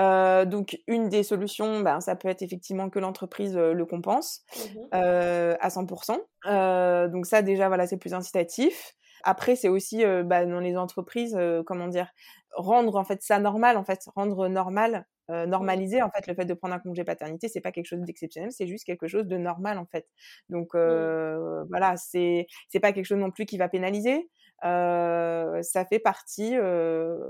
Euh, 0.00 0.44
donc 0.44 0.78
une 0.86 1.08
des 1.08 1.22
solutions, 1.22 1.80
ben, 1.80 2.00
ça 2.00 2.16
peut 2.16 2.28
être 2.28 2.42
effectivement 2.42 2.88
que 2.88 2.98
l'entreprise 2.98 3.56
euh, 3.56 3.74
le 3.74 3.84
compense 3.84 4.42
mmh 4.56 4.78
euh, 4.94 5.54
à 5.60 5.68
100%. 5.68 7.10
donc 7.10 7.26
ça 7.26 7.42
déjà, 7.42 7.68
voilà, 7.68 7.86
c'est 7.86 7.98
plus 7.98 8.14
incitatif. 8.14 8.94
Après, 9.24 9.54
c'est 9.54 9.68
aussi 9.68 10.04
bah, 10.24 10.44
dans 10.44 10.58
les 10.58 10.76
entreprises, 10.76 11.38
comment 11.64 11.86
dire, 11.86 12.08
rendre 12.56 12.96
en 12.96 13.04
fait 13.04 13.22
ça 13.22 13.38
normal, 13.38 13.76
en 13.76 13.84
fait, 13.84 14.00
rendre 14.16 14.48
normal, 14.48 15.06
mmh. 15.28 15.44
normaliser 15.44 16.02
en 16.02 16.10
fait 16.10 16.26
le 16.26 16.34
fait 16.34 16.44
de 16.44 16.54
prendre 16.54 16.74
un 16.74 16.80
congé 16.80 17.04
paternité, 17.04 17.46
c'est 17.46 17.60
pas 17.60 17.70
quelque 17.70 17.86
chose 17.86 18.00
d'exceptionnel, 18.00 18.50
c'est 18.50 18.66
juste 18.66 18.84
quelque 18.84 19.06
chose 19.06 19.28
de 19.28 19.36
normal 19.36 19.78
en 19.78 19.86
fait. 19.86 20.08
Donc 20.48 20.74
mmh. 20.74 21.66
voilà, 21.70 21.96
c'est 21.96 22.48
c'est 22.68 22.80
pas 22.80 22.92
quelque 22.92 23.06
chose 23.06 23.18
non 23.18 23.30
plus 23.30 23.46
qui 23.46 23.58
va 23.58 23.68
pénaliser 23.68 24.28
ça 24.62 25.84
fait 25.88 25.98
partie, 25.98 26.56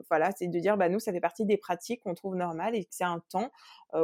voilà, 0.09 0.31
c'est 0.37 0.49
de 0.49 0.59
dire, 0.59 0.77
bah, 0.77 0.89
nous, 0.89 1.01
ça 1.01 1.13
fait 1.13 1.21
partie 1.21 1.45
des 1.45 1.57
pratiques 1.57 2.03
qu'on 2.03 2.15
trouve 2.15 2.37
normales 2.37 2.75
et 2.75 2.85
que 2.85 2.91
c'est 2.95 3.05
un 3.05 3.21
temps 3.31 3.51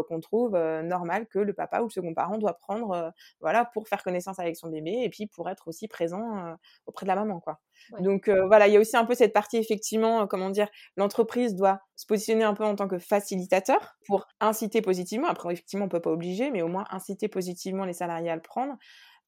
qu'on 0.09 0.21
trouve 0.21 0.57
normal 0.83 1.27
que 1.27 1.39
le 1.39 1.53
papa 1.53 1.81
ou 1.81 1.85
le 1.85 1.91
second 1.91 2.15
parent 2.15 2.39
doit 2.39 2.55
prendre, 2.55 3.13
voilà, 3.41 3.65
pour 3.65 3.89
faire 3.89 4.03
connaissance 4.03 4.39
avec 4.39 4.57
son 4.57 4.69
bébé 4.69 5.01
et 5.03 5.11
puis 5.11 5.27
pour 5.27 5.49
être 5.49 5.69
aussi 5.69 5.89
présent 5.89 6.57
auprès 6.87 7.05
de 7.05 7.09
la 7.09 7.17
maman, 7.17 7.41
quoi. 7.41 7.61
Donc 8.01 8.29
voilà, 8.29 8.67
il 8.67 8.75
y 8.75 8.77
a 8.77 8.81
aussi 8.81 8.97
un 8.97 9.05
peu 9.05 9.15
cette 9.15 9.33
partie 9.33 9.57
effectivement, 9.57 10.27
comment 10.27 10.51
dire, 10.51 10.69
l'entreprise 10.97 11.55
doit 11.55 11.81
se 11.97 12.07
positionner 12.07 12.45
un 12.45 12.55
peu 12.55 12.65
en 12.65 12.75
tant 12.75 12.89
que 12.89 12.99
facilitateur 12.99 13.97
pour 14.07 14.27
inciter 14.41 14.83
positivement. 14.83 15.29
Après, 15.29 15.53
effectivement, 15.53 15.85
on 15.85 15.89
peut 15.89 16.01
pas 16.01 16.11
obliger, 16.11 16.51
mais 16.51 16.63
au 16.63 16.69
moins 16.69 16.85
inciter 16.91 17.29
positivement 17.29 17.85
les 17.85 17.93
salariés 17.93 18.31
à 18.31 18.37
le 18.37 18.43
prendre. 18.43 18.75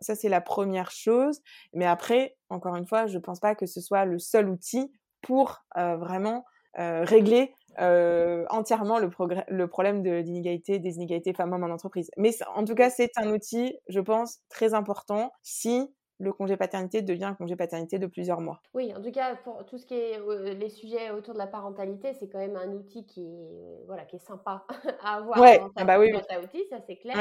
Ça, 0.01 0.15
c'est 0.15 0.29
la 0.29 0.41
première 0.41 0.91
chose. 0.91 1.41
Mais 1.75 1.87
après, 1.87 2.37
encore 2.49 2.77
une 2.77 2.87
fois, 2.87 3.07
je 3.07 3.17
ne 3.19 3.23
pense 3.23 3.41
pas 3.41 3.55
que 3.55 3.67
ce 3.67 3.81
soit 3.81 4.05
le 4.05 4.19
seul 4.19 4.49
outil 4.49 4.93
pour 5.23 5.65
vraiment 5.77 6.45
régler 6.77 7.55
entièrement 7.79 8.99
le, 8.99 9.11
le 9.49 9.69
problème 9.69 10.03
d'inégalité, 10.03 10.79
des 10.79 10.97
inégalités 10.97 11.33
femmes-hommes 11.35 11.65
en 11.65 11.71
entreprise. 11.75 12.11
Mais 12.17 12.31
en 12.55 12.65
tout 12.65 12.75
cas, 12.75 12.91
c'est 12.91 13.11
un 13.17 13.31
outil, 13.31 13.77
je 13.89 14.01
pense, 14.01 14.41
très 14.49 14.75
important 14.75 15.33
si 15.43 15.89
le 16.21 16.33
congé 16.35 16.57
paternité 16.59 17.01
devient 17.01 17.25
un 17.25 17.35
congé 17.35 17.57
paternité 17.57 17.99
de 17.99 18.07
plusieurs 18.07 18.41
mois. 18.41 18.61
Oui, 18.75 18.93
en 18.95 19.01
tout 19.01 19.11
cas, 19.11 19.35
pour 19.37 19.65
tout 19.65 19.79
ce 19.79 19.87
qui 19.87 19.95
est 19.95 20.21
euh, 20.21 20.53
les 20.53 20.69
sujets 20.69 21.11
autour 21.11 21.33
de 21.33 21.39
la 21.39 21.47
parentalité, 21.47 22.13
c'est 22.13 22.29
quand 22.29 22.39
même 22.39 22.57
un 22.57 22.71
outil 22.73 23.07
qui 23.07 23.25
est, 23.25 23.85
voilà, 23.87 24.05
qui 24.05 24.17
est 24.17 24.25
sympa 24.27 24.67
à 25.03 25.17
avoir 25.17 25.41
ouais, 25.41 25.59
dans, 25.59 25.71
ta, 25.71 25.81
ah 25.81 25.85
bah 25.85 25.99
oui, 25.99 26.13
outil, 26.13 26.65
ça 26.69 26.79
c'est 26.87 26.97
clair. 26.97 27.17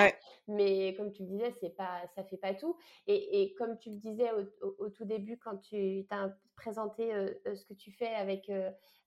Mais 0.49 0.93
comme 0.95 1.13
tu 1.13 1.23
le 1.23 1.29
disais, 1.29 1.51
c'est 1.61 1.75
pas, 1.75 2.01
ça 2.13 2.25
fait 2.25 2.37
pas 2.37 2.53
tout. 2.53 2.75
Et, 3.07 3.41
et 3.41 3.53
comme 3.53 3.77
tu 3.77 3.89
le 3.89 3.95
disais 3.95 4.29
au, 4.61 4.89
tout 4.89 5.05
début, 5.05 5.37
quand 5.37 5.57
tu 5.57 6.05
as 6.09 6.29
présenté 6.57 7.13
euh, 7.13 7.29
euh, 7.47 7.55
ce 7.55 7.65
que 7.65 7.73
tu 7.73 7.91
fais 7.91 8.13
avec 8.15 8.51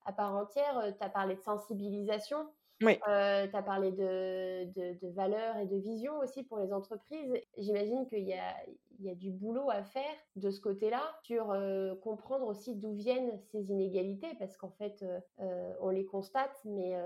à 0.06 0.12
part 0.12 0.34
entière, 0.34 0.94
tu 0.98 1.04
as 1.04 1.10
parlé 1.10 1.34
de 1.34 1.42
sensibilisation. 1.42 2.48
Oui. 2.82 2.98
Euh, 3.08 3.46
tu 3.46 3.56
as 3.56 3.62
parlé 3.62 3.92
de, 3.92 4.64
de, 4.74 5.08
valeurs 5.10 5.56
et 5.58 5.66
de 5.66 5.76
vision 5.76 6.18
aussi 6.18 6.42
pour 6.42 6.58
les 6.58 6.72
entreprises. 6.72 7.34
J'imagine 7.58 8.06
qu'il 8.06 8.26
y 8.26 8.34
a, 8.34 8.54
il 8.98 9.06
y 9.06 9.10
a 9.10 9.14
du 9.14 9.30
boulot 9.30 9.70
à 9.70 9.82
faire 9.82 10.14
de 10.36 10.50
ce 10.50 10.60
côté-là 10.60 11.02
sur 11.22 11.50
euh, 11.50 11.94
comprendre 11.96 12.46
aussi 12.46 12.74
d'où 12.74 12.92
viennent 12.92 13.38
ces 13.50 13.70
inégalités 13.70 14.34
parce 14.38 14.56
qu'en 14.56 14.70
fait, 14.70 15.04
euh, 15.40 15.72
on 15.80 15.90
les 15.90 16.04
constate, 16.04 16.60
mais 16.64 16.96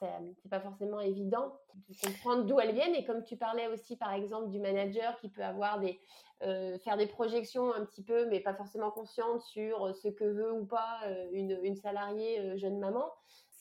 c'est 0.00 0.50
pas 0.50 0.60
forcément 0.60 0.98
évident 0.98 1.52
de 1.88 1.94
comprendre 2.04 2.44
d'où 2.44 2.58
elles 2.58 2.74
viennent. 2.74 2.94
Et 2.94 3.04
comme 3.04 3.22
tu 3.22 3.36
parlais 3.36 3.68
aussi, 3.68 3.96
par 3.96 4.12
exemple, 4.12 4.48
du 4.48 4.58
manager 4.58 5.18
qui 5.20 5.28
peut 5.28 5.44
avoir 5.44 5.78
des, 5.78 6.00
faire 6.40 6.96
des 6.96 7.06
projections 7.06 7.72
un 7.72 7.84
petit 7.84 8.02
peu, 8.02 8.26
mais 8.26 8.40
pas 8.40 8.54
forcément 8.54 8.90
conscientes 8.90 9.42
sur 9.42 9.94
ce 9.94 10.08
que 10.08 10.24
veut 10.24 10.52
ou 10.52 10.64
pas 10.64 10.98
une, 11.30 11.56
une 11.62 11.76
salariée 11.76 12.58
jeune 12.58 12.80
maman 12.80 13.04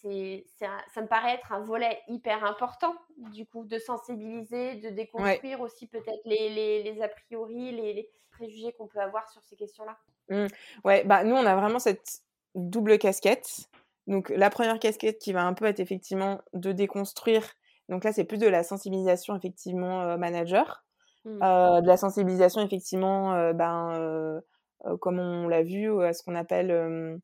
ça 0.04 1.02
me 1.02 1.08
paraît 1.08 1.36
être 1.36 1.52
un 1.52 1.62
volet 1.62 2.00
hyper 2.08 2.44
important, 2.44 2.96
du 3.18 3.46
coup, 3.46 3.66
de 3.66 3.78
sensibiliser, 3.78 4.76
de 4.76 4.90
déconstruire 4.90 5.62
aussi 5.62 5.88
peut-être 5.88 6.22
les, 6.26 6.84
les, 6.84 7.02
a 7.02 7.08
priori, 7.08 7.72
les, 7.72 8.10
préjugés 8.32 8.74
qu'on 8.74 8.88
peut 8.88 9.00
avoir 9.00 9.30
sur 9.30 9.44
ces 9.44 9.56
questions-là. 9.56 9.98
Mmh. 10.30 10.48
Ouais, 10.86 11.04
bah 11.04 11.24
nous, 11.24 11.36
on 11.36 11.46
a 11.46 11.56
vraiment 11.56 11.80
cette 11.80 12.22
double 12.56 12.98
casquette. 12.98 13.70
Donc, 14.08 14.30
la 14.30 14.50
première 14.50 14.80
casquette 14.80 15.20
qui 15.20 15.34
va 15.34 15.44
un 15.44 15.54
peu 15.54 15.66
être 15.66 15.80
effectivement 15.80 16.42
de 16.54 16.72
déconstruire. 16.72 17.44
Donc 17.90 18.04
là, 18.04 18.14
c'est 18.14 18.24
plus 18.24 18.40
de 18.40 18.48
la 18.48 18.64
sensibilisation, 18.64 19.36
effectivement, 19.36 20.02
euh, 20.04 20.18
manager. 20.18 20.84
Mmh. 21.26 21.44
Euh, 21.44 21.82
de 21.82 21.88
la 21.88 21.98
sensibilisation, 21.98 22.62
effectivement, 22.62 23.34
euh, 23.36 23.54
ben, 23.54 24.42
comme 25.00 25.20
on 25.20 25.48
l'a 25.48 25.62
vu, 25.62 26.04
à 26.04 26.14
ce 26.14 26.24
qu'on 26.24 26.36
appelle 26.36 27.20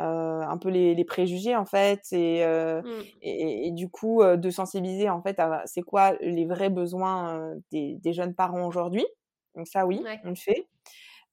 euh, 0.00 0.40
un 0.40 0.58
peu 0.58 0.70
les, 0.70 1.04
préjugés 1.04 1.54
en 1.54 1.66
fait 1.66 2.02
et, 2.10 2.44
euh, 2.44 2.82
mmh. 2.82 3.02
et, 3.22 3.70
du 3.70 3.88
coup 3.88 4.22
euh, 4.22 4.36
de 4.36 4.50
sensibiliser 4.50 5.08
en 5.08 5.22
fait 5.22 5.38
à 5.38 5.62
c'est 5.66 5.82
quoi 5.82 6.14
les 6.20 6.46
vrais 6.46 6.68
besoins 6.68 7.54
des, 7.70 8.00
jeunes 8.12 8.34
parents 8.34 8.66
aujourd'hui 8.66 9.06
donc 9.54 9.68
ça 9.68 9.86
oui 9.86 10.02
on 10.24 10.30
le 10.30 10.34
fait 10.34 10.66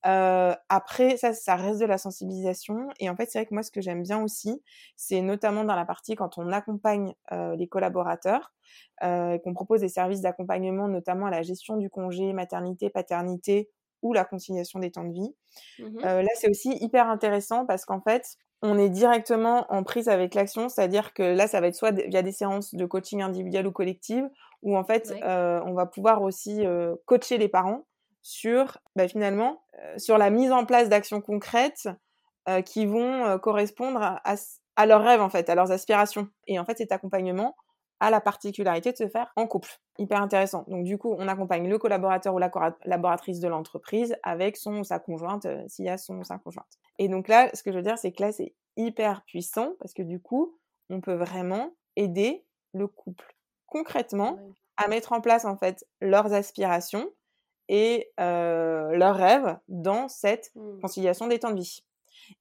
après 0.03 1.17
ça 1.17 1.33
ça 1.33 1.55
reste 1.55 1.79
de 1.79 1.85
la 1.85 1.97
sensibilisation 1.97 2.87
et 2.99 3.09
en 3.09 3.15
fait 3.15 3.31
c'est 3.31 3.39
vrai 3.39 3.47
que 3.47 3.53
moi 3.55 3.63
ce 3.63 3.71
que 3.71 3.81
j'aime 3.81 4.03
bien 4.03 4.21
aussi 4.21 4.61
c'est 4.95 5.21
notamment 5.21 5.63
dans 5.63 5.75
la 5.75 5.85
partie 5.85 6.13
quand 6.13 6.37
on 6.37 6.51
accompagne 6.51 7.15
les 7.31 7.67
collaborateurs 7.67 8.53
qu'on 9.01 9.53
propose 9.55 9.81
des 9.81 9.89
services 9.89 10.21
d'accompagnement 10.21 10.87
notamment 10.87 11.25
à 11.25 11.31
la 11.31 11.41
gestion 11.41 11.77
du 11.77 11.89
congé 11.89 12.31
maternité 12.31 12.91
paternité 12.91 13.71
ou 14.03 14.13
la 14.13 14.25
conciliation 14.25 14.79
des 14.79 14.89
temps 14.89 15.03
de 15.03 15.13
vie. 15.13 15.35
Mmh 15.77 15.99
là, 15.99 16.27
c'est 16.35 16.49
aussi 16.49 16.75
hyper 16.81 17.07
intéressant 17.07 17.67
parce 17.67 17.85
qu'en 17.85 18.01
fait, 18.01 18.37
on 18.61 18.77
est 18.77 18.89
directement 18.89 19.65
en 19.69 19.83
prise 19.83 20.07
avec 20.07 20.35
l'action, 20.35 20.69
c'est-à-dire 20.69 21.13
que 21.13 21.23
là, 21.23 21.47
ça 21.47 21.59
va 21.61 21.67
être 21.67 21.75
soit 21.75 21.91
via 21.91 22.21
des 22.21 22.31
séances 22.31 22.75
de 22.75 22.85
coaching 22.85 23.21
individuel 23.21 23.65
ou 23.65 23.71
collective, 23.71 24.29
où 24.61 24.77
en 24.77 24.83
fait, 24.83 25.13
euh, 25.23 25.59
on 25.65 25.73
va 25.73 25.85
pouvoir 25.87 26.21
aussi 26.21 26.65
euh, 26.65 26.95
coacher 27.05 27.37
les 27.37 27.47
parents 27.47 27.85
sur, 28.21 28.77
bah, 28.95 29.07
finalement, 29.07 29.63
euh, 29.79 29.97
sur 29.97 30.19
la 30.19 30.29
mise 30.29 30.51
en 30.51 30.65
place 30.65 30.89
d'actions 30.89 31.21
concrètes 31.21 31.89
qui 32.65 32.87
vont 32.87 33.37
correspondre 33.37 34.01
à, 34.01 34.35
à, 34.75 34.85
leurs 34.87 35.03
rêves, 35.03 35.21
en 35.21 35.29
fait, 35.29 35.47
à 35.47 35.53
leurs 35.53 35.71
aspirations. 35.71 36.27
Et 36.47 36.57
en 36.57 36.65
fait, 36.65 36.79
cet 36.79 36.91
accompagnement 36.91 37.55
a 38.01 38.09
la 38.09 38.19
particularité 38.19 38.91
de 38.91 38.97
se 38.97 39.07
faire 39.07 39.31
en 39.37 39.47
couple. 39.47 39.69
Hyper 39.97 40.21
intéressant. 40.21 40.65
Donc 40.67 40.83
du 40.83 40.97
coup, 40.97 41.15
on 41.17 41.27
accompagne 41.27 41.69
le 41.69 41.77
collaborateur 41.77 42.33
ou 42.33 42.39
la 42.39 42.49
collaboratrice 42.49 43.39
de 43.39 43.47
l'entreprise 43.47 44.17
avec 44.23 44.57
son 44.57 44.79
ou 44.79 44.83
sa 44.83 44.99
conjointe, 44.99 45.47
s'il 45.67 45.85
y 45.85 45.89
a 45.89 45.97
son 45.97 46.17
ou 46.17 46.23
sa 46.23 46.39
conjointe. 46.39 46.79
Et 46.97 47.07
donc 47.07 47.27
là, 47.27 47.49
ce 47.53 47.63
que 47.63 47.71
je 47.71 47.77
veux 47.77 47.83
dire, 47.83 47.97
c'est 47.97 48.11
que 48.11 48.23
là, 48.23 48.31
c'est 48.31 48.53
hyper 48.75 49.23
puissant 49.25 49.73
parce 49.79 49.93
que 49.93 50.01
du 50.01 50.19
coup, 50.19 50.57
on 50.89 50.99
peut 50.99 51.13
vraiment 51.13 51.71
aider 51.95 52.43
le 52.73 52.87
couple 52.87 53.35
concrètement 53.67 54.39
à 54.77 54.87
mettre 54.87 55.13
en 55.13 55.21
place 55.21 55.45
en 55.45 55.55
fait 55.55 55.85
leurs 56.01 56.33
aspirations 56.33 57.07
et 57.69 58.11
leurs 58.17 59.15
rêves 59.15 59.57
dans 59.67 60.07
cette 60.07 60.51
mmh. 60.55 60.79
conciliation 60.81 61.27
des 61.27 61.39
temps 61.39 61.51
de 61.51 61.61
vie. 61.61 61.83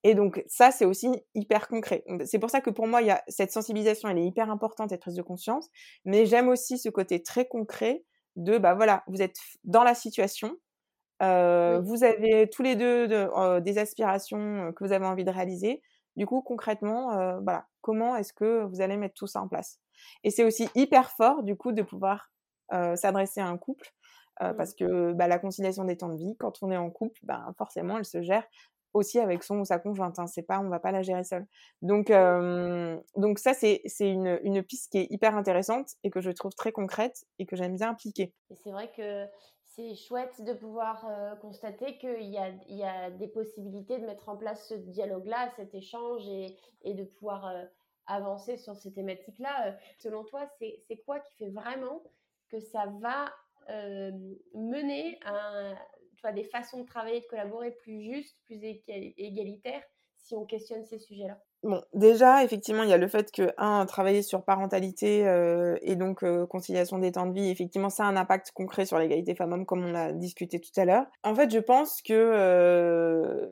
Et 0.03 0.15
donc 0.15 0.43
ça, 0.47 0.71
c'est 0.71 0.85
aussi 0.85 1.09
hyper 1.35 1.69
concret. 1.69 2.05
C'est 2.25 2.39
pour 2.39 2.51
ça 2.51 2.61
que 2.61 2.71
pour 2.71 2.87
moi, 2.87 3.03
il 3.03 3.09
y 3.09 3.11
a 3.11 3.23
cette 3.29 3.53
sensibilisation, 3.53 4.09
elle 4.09 4.19
est 4.19 4.27
hyper 4.27 4.51
importante, 4.51 4.91
cette 4.91 5.03
prise 5.03 5.15
de 5.15 5.23
conscience. 5.23 5.69
Mais 6.05 6.27
j'aime 6.27 6.49
aussi 6.49 6.79
ce 6.79 6.89
côté 6.89 7.23
très 7.23 7.47
concret 7.47 8.05
de, 8.37 8.59
bah 8.59 8.75
voilà, 8.75 9.03
vous 9.09 9.23
êtes 9.23 9.37
dans 9.65 9.83
la 9.83 9.95
situation, 9.95 10.57
vous 11.21 12.05
avez 12.05 12.49
tous 12.51 12.63
les 12.63 12.77
deux 12.77 13.09
des 13.61 13.79
aspirations 13.79 14.73
que 14.75 14.85
vous 14.85 14.93
avez 14.93 15.07
envie 15.07 15.25
de 15.25 15.31
réaliser. 15.31 15.83
Du 16.17 16.27
coup, 16.27 16.43
concrètement, 16.43 17.39
voilà, 17.43 17.67
comment 17.81 18.17
est-ce 18.17 18.33
que 18.33 18.65
vous 18.65 18.81
allez 18.81 18.97
mettre 18.97 19.15
tout 19.15 19.27
ça 19.27 19.41
en 19.41 19.49
place? 19.49 19.81
Et 20.25 20.31
c'est 20.31 20.45
aussi 20.45 20.69
hyper 20.75 21.11
fort, 21.11 21.43
du 21.43 21.57
coup, 21.57 21.73
de 21.73 21.83
pouvoir 21.83 22.31
s'adresser 22.71 23.41
à 23.41 23.47
un 23.47 23.59
couple, 23.59 23.93
mmh. 24.41 24.55
parce 24.57 24.75
que 24.75 25.13
bah, 25.13 25.29
la 25.29 25.39
conciliation 25.39 25.85
des 25.85 25.97
temps 25.97 26.09
de 26.09 26.17
vie, 26.17 26.37
quand 26.39 26.63
on 26.63 26.71
est 26.71 26.77
en 26.77 26.91
couple, 26.91 27.21
bah, 27.25 27.53
forcément, 27.59 27.99
elle 27.99 28.05
se 28.05 28.23
gère 28.23 28.47
aussi 28.93 29.19
avec 29.19 29.43
son 29.43 29.61
ou 29.61 29.65
sa 29.65 29.79
conjointe. 29.79 30.19
Hein. 30.19 30.27
C'est 30.27 30.43
pas, 30.43 30.61
on 30.61 30.69
va 30.69 30.81
pas 30.81 30.93
la 30.93 31.03
gérer 31.03 31.25
seule. 31.25 31.47
Donc, 31.83 32.11
euh, 32.11 32.99
donc 33.17 33.39
ça, 33.39 33.55
c'est, 33.55 33.83
une, 34.01 34.39
une 34.43 34.63
piste 34.63 34.91
qui 34.91 34.99
est 34.99 35.07
hyper 35.11 35.37
intéressante 35.37 35.91
et 36.03 36.11
que 36.11 36.21
je 36.21 36.31
trouve 36.31 36.53
très 36.55 36.73
concrète 36.73 37.25
et 37.39 37.47
que 37.47 37.57
j'aime 37.57 37.77
bien 37.77 37.91
appliquer. 37.91 38.35
Et 38.51 38.57
c'est 38.57 38.71
vrai 38.71 38.91
que 38.97 39.27
c'est 39.65 39.95
chouette 39.95 40.43
de 40.43 40.53
pouvoir 40.53 41.07
euh, 41.09 41.37
constater 41.37 41.99
qu'il 41.99 42.23
y 42.23 42.39
y 42.69 42.85
a 42.85 43.11
des 43.11 43.29
possibilités 43.29 43.99
de 43.99 44.07
mettre 44.07 44.29
en 44.29 44.37
place 44.37 44.69
ce 44.69 44.75
dialogue-là, 44.75 45.51
cet 45.57 45.75
échange 45.75 46.27
et, 46.29 46.57
et 46.83 46.95
de 46.95 47.05
pouvoir 47.05 47.47
euh, 47.47 47.65
avancer 48.07 48.57
sur 48.57 48.77
ces 48.77 48.93
thématiques-là. 48.93 49.77
selon 49.99 50.25
toi, 50.25 50.49
c'est, 50.59 50.83
quoi 51.07 51.21
qui 51.21 51.37
fait 51.37 51.51
vraiment 51.51 52.03
que 52.51 52.59
ça 52.59 52.87
va 53.01 53.33
mener 54.53 55.21
à 55.25 55.75
des 56.33 56.45
façons 56.45 56.81
de 56.81 56.87
travailler, 56.87 57.21
de 57.21 57.27
collaborer 57.27 57.73
plus 57.73 58.03
justes, 58.03 58.37
plus 58.45 58.61
égalitaires, 59.17 59.83
si 60.17 60.35
on 60.35 60.45
questionne 60.45 60.85
ces 60.85 60.99
sujets-là 60.99 61.39
Bon, 61.63 61.83
déjà, 61.93 62.43
effectivement, 62.43 62.85
il 62.85 62.89
y 62.89 62.93
a 62.95 62.97
le 62.97 63.07
fait 63.07 63.31
que, 63.31 63.53
un, 63.59 63.85
travailler 63.85 64.23
sur 64.23 64.45
parentalité 64.45 65.27
euh, 65.29 65.77
et 65.83 65.95
donc 65.95 66.23
euh, 66.23 66.47
conciliation 66.47 66.99
des 66.99 67.13
temps 67.13 67.27
de 67.27 67.35
vie, 67.35 67.51
effectivement, 67.51 67.91
ça 67.91 68.05
a 68.05 68.07
un 68.07 68.17
impact 68.17 68.53
concret 68.53 68.87
sur 68.87 68.99
l'égalité 68.99 69.35
femmes-hommes, 69.35 69.67
comme 69.67 69.85
on 69.85 69.93
l'a 69.93 70.13
discuté 70.13 70.59
tout 70.59 70.71
à 70.81 70.87
l'heure. 70.87 71.05
En 71.23 71.35
fait, 71.35 71.53
je 71.53 71.59
pense 71.59 72.01
que 72.01 72.15
euh, 72.15 73.47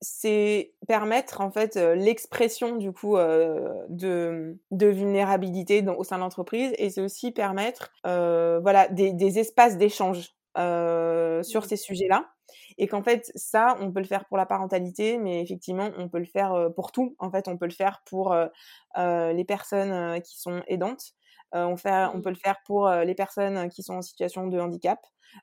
c'est 0.00 0.72
permettre, 0.88 1.42
en 1.42 1.50
fait, 1.50 1.76
l'expression, 1.76 2.76
du 2.76 2.90
coup, 2.92 3.16
de, 3.16 4.58
de 4.70 4.86
vulnérabilité 4.86 5.84
au 5.86 6.04
sein 6.04 6.16
de 6.16 6.22
l'entreprise 6.22 6.72
et 6.78 6.88
c'est 6.88 7.02
aussi 7.02 7.32
permettre, 7.32 7.92
voilà, 8.04 8.88
des, 8.88 9.12
des 9.12 9.38
espaces 9.38 9.76
d'échange 9.76 10.34
euh, 10.58 11.42
sur 11.42 11.62
mmh. 11.62 11.66
ces 11.66 11.76
sujets-là. 11.76 12.28
Et 12.76 12.86
qu'en 12.86 13.02
fait, 13.02 13.32
ça, 13.34 13.76
on 13.80 13.90
peut 13.90 14.00
le 14.00 14.06
faire 14.06 14.26
pour 14.26 14.36
la 14.36 14.44
parentalité, 14.44 15.16
mais 15.16 15.40
effectivement, 15.40 15.90
on 15.96 16.08
peut 16.08 16.18
le 16.18 16.26
faire 16.26 16.52
euh, 16.52 16.68
pour 16.68 16.92
tout. 16.92 17.16
En 17.18 17.30
fait, 17.30 17.48
on 17.48 17.56
peut 17.56 17.64
le 17.66 17.72
faire 17.72 18.02
pour 18.04 18.34
euh, 18.34 19.32
les 19.32 19.44
personnes 19.44 20.20
qui 20.20 20.38
sont 20.38 20.62
aidantes. 20.66 21.14
on, 21.52 21.76
fait, 21.76 22.06
on 22.14 22.20
peut 22.20 22.30
le 22.30 22.36
faire 22.36 22.58
pour 22.66 22.90
les 22.90 23.14
personnes 23.14 23.68
qui 23.70 23.82
sont 23.82 23.94
en 23.94 24.02
situation 24.02 24.46
de 24.46 24.58
handicap. 24.58 25.00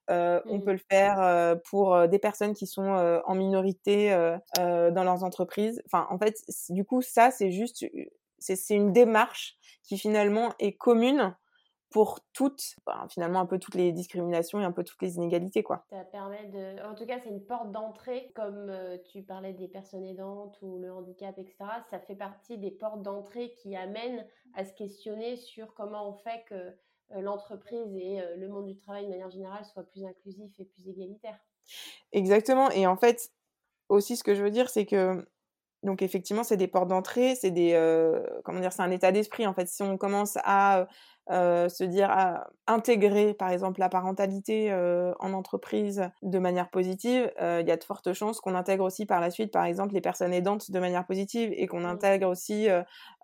On 0.08 0.41
mmh. 0.45 0.63
peut 0.63 0.74
le 0.74 0.82
faire 0.91 1.58
pour 1.69 2.08
des 2.08 2.19
personnes 2.19 2.54
qui 2.54 2.67
sont 2.67 3.22
en 3.26 3.36
minorité 3.36 4.12
dans 4.58 5.04
leurs 5.04 5.24
entreprises. 5.24 5.82
Enfin, 5.86 6.08
en 6.12 6.19
fait, 6.19 6.36
du 6.69 6.86
coup, 6.86 7.02
ça, 7.02 7.32
c'est 7.32 7.52
juste, 7.52 7.86
c'est 8.38 8.76
une 8.76 8.93
démarche 8.93 9.58
qui 9.84 9.98
finalement 9.98 10.54
est 10.60 10.74
commune 10.74 11.36
pour 11.89 12.19
toutes, 12.34 12.75
finalement 13.10 13.39
un 13.39 13.45
peu 13.45 13.58
toutes 13.58 13.75
les 13.75 13.91
discriminations 13.91 14.60
et 14.60 14.63
un 14.63 14.71
peu 14.71 14.84
toutes 14.84 15.02
les 15.02 15.15
inégalités 15.15 15.63
quoi. 15.63 15.86
Ça 15.89 16.04
permet 16.04 16.45
de, 16.45 16.88
en 16.88 16.93
tout 16.93 17.06
cas 17.06 17.19
c'est 17.23 17.30
une 17.30 17.43
porte 17.43 17.71
d'entrée 17.71 18.32
comme 18.36 18.69
euh, 18.69 18.97
tu 19.12 19.23
parlais 19.23 19.54
des 19.54 19.67
personnes 19.67 20.06
aidantes 20.06 20.58
ou 20.62 20.80
le 20.80 20.91
handicap 20.91 21.38
etc. 21.38 21.56
Ça 21.89 21.99
fait 21.99 22.15
partie 22.15 22.58
des 22.58 22.71
portes 22.71 23.02
d'entrée 23.02 23.54
qui 23.54 23.75
amènent 23.75 24.25
à 24.54 24.65
se 24.65 24.73
questionner 24.73 25.36
sur 25.36 25.73
comment 25.73 26.10
on 26.10 26.13
fait 26.13 26.43
que 26.47 26.56
euh, 26.56 27.21
l'entreprise 27.21 27.95
et 27.95 28.21
euh, 28.21 28.36
le 28.36 28.47
monde 28.47 28.67
du 28.67 28.75
travail 28.75 29.06
de 29.06 29.10
manière 29.10 29.32
générale 29.32 29.65
soient 29.65 29.84
plus 29.84 30.06
inclusifs 30.06 30.60
et 30.60 30.65
plus 30.65 30.88
égalitaires. 30.88 31.39
Exactement 32.12 32.69
et 32.69 32.86
en 32.86 32.97
fait 32.97 33.32
aussi 33.89 34.15
ce 34.15 34.23
que 34.23 34.36
je 34.36 34.43
veux 34.43 34.52
dire 34.52 34.69
c'est 34.69 34.86
que 34.86 35.25
donc 35.83 36.01
effectivement, 36.01 36.43
c'est 36.43 36.57
des 36.57 36.67
portes 36.67 36.89
d'entrée, 36.89 37.35
c'est 37.35 37.51
des 37.51 37.73
comment 38.43 38.59
dire, 38.59 38.73
c'est 38.73 38.81
un 38.81 38.91
état 38.91 39.11
d'esprit 39.11 39.47
en 39.47 39.53
fait. 39.53 39.67
Si 39.67 39.81
on 39.81 39.97
commence 39.97 40.37
à 40.43 40.87
euh, 41.31 41.69
se 41.69 41.83
dire 41.83 42.09
à 42.09 42.47
intégrer 42.65 43.35
par 43.35 43.51
exemple 43.51 43.79
la 43.79 43.87
parentalité 43.87 44.71
euh, 44.71 45.13
en 45.19 45.33
entreprise 45.33 46.09
de 46.23 46.39
manière 46.39 46.71
positive, 46.71 47.31
euh, 47.39 47.59
il 47.61 47.67
y 47.67 47.71
a 47.71 47.77
de 47.77 47.83
fortes 47.83 48.13
chances 48.13 48.41
qu'on 48.41 48.55
intègre 48.55 48.83
aussi 48.83 49.05
par 49.05 49.21
la 49.21 49.29
suite 49.29 49.51
par 49.51 49.65
exemple 49.65 49.93
les 49.93 50.01
personnes 50.01 50.33
aidantes 50.33 50.71
de 50.71 50.79
manière 50.79 51.05
positive 51.05 51.51
et 51.55 51.67
qu'on 51.67 51.81
mmh. 51.81 51.85
intègre 51.85 52.27
aussi 52.27 52.67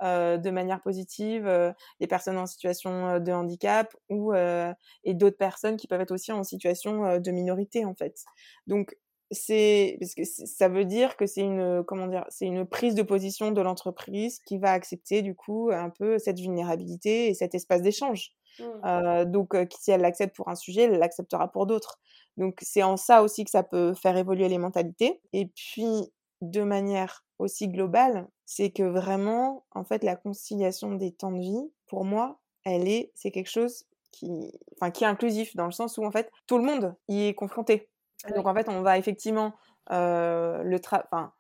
de 0.03 0.49
manière 0.51 0.81
positive 0.83 1.73
les 1.99 2.07
personnes 2.07 2.37
en 2.37 2.45
situation 2.45 3.19
de 3.19 3.31
handicap 3.31 3.95
ou 4.09 4.33
et 4.33 5.13
d'autres 5.15 5.37
personnes 5.37 5.77
qui 5.77 5.87
peuvent 5.87 6.01
être 6.01 6.11
aussi 6.11 6.31
en 6.31 6.43
situation 6.43 7.17
de 7.17 7.31
minorité 7.31 7.85
en 7.85 7.95
fait. 7.95 8.23
Donc 8.67 8.95
c'est 9.31 9.97
parce 9.99 10.13
que 10.13 10.23
ça 10.23 10.69
veut 10.69 10.85
dire 10.85 11.17
que 11.17 11.25
c'est 11.25 11.41
une 11.41 11.83
comment 11.85 12.07
dire 12.07 12.25
c'est 12.29 12.45
une 12.45 12.65
prise 12.65 12.95
de 12.95 13.01
position 13.01 13.51
de 13.51 13.61
l'entreprise 13.61 14.39
qui 14.45 14.57
va 14.57 14.71
accepter 14.71 15.21
du 15.21 15.35
coup 15.35 15.69
un 15.71 15.89
peu 15.89 16.19
cette 16.19 16.39
vulnérabilité 16.39 17.27
et 17.27 17.33
cet 17.33 17.55
espace 17.55 17.81
d'échange. 17.81 18.31
Mmh. 18.59 18.63
Euh, 18.85 19.25
donc 19.25 19.55
si 19.79 19.91
elle 19.91 20.01
l'accepte 20.01 20.35
pour 20.35 20.49
un 20.49 20.55
sujet, 20.55 20.83
elle 20.83 20.99
l'acceptera 20.99 21.51
pour 21.51 21.65
d'autres. 21.65 21.99
Donc 22.37 22.59
c'est 22.61 22.83
en 22.83 22.97
ça 22.97 23.23
aussi 23.23 23.43
que 23.43 23.51
ça 23.51 23.63
peut 23.63 23.93
faire 23.93 24.17
évoluer 24.17 24.47
les 24.47 24.57
mentalités. 24.57 25.21
Et 25.33 25.47
puis 25.47 26.11
de 26.41 26.61
manière 26.61 27.25
aussi 27.39 27.67
globale, 27.67 28.27
c'est 28.45 28.71
que 28.71 28.83
vraiment 28.83 29.65
en 29.71 29.83
fait 29.83 30.03
la 30.03 30.15
conciliation 30.15 30.93
des 30.93 31.11
temps 31.11 31.31
de 31.31 31.39
vie 31.39 31.71
pour 31.87 32.05
moi, 32.05 32.39
elle 32.63 32.87
est 32.87 33.11
c'est 33.15 33.31
quelque 33.31 33.49
chose 33.49 33.85
qui 34.11 34.51
enfin 34.73 34.91
qui 34.91 35.03
est 35.03 35.07
inclusif 35.07 35.55
dans 35.55 35.65
le 35.65 35.71
sens 35.71 35.97
où 35.97 36.05
en 36.05 36.11
fait 36.11 36.31
tout 36.47 36.57
le 36.57 36.65
monde 36.65 36.95
y 37.07 37.23
est 37.23 37.33
confronté. 37.33 37.89
Donc 38.35 38.47
en 38.47 38.53
fait, 38.53 38.69
on 38.69 38.81
va 38.81 38.97
effectivement 38.97 39.53
euh, 39.91 40.63
le 40.63 40.79
enfin 40.89 41.33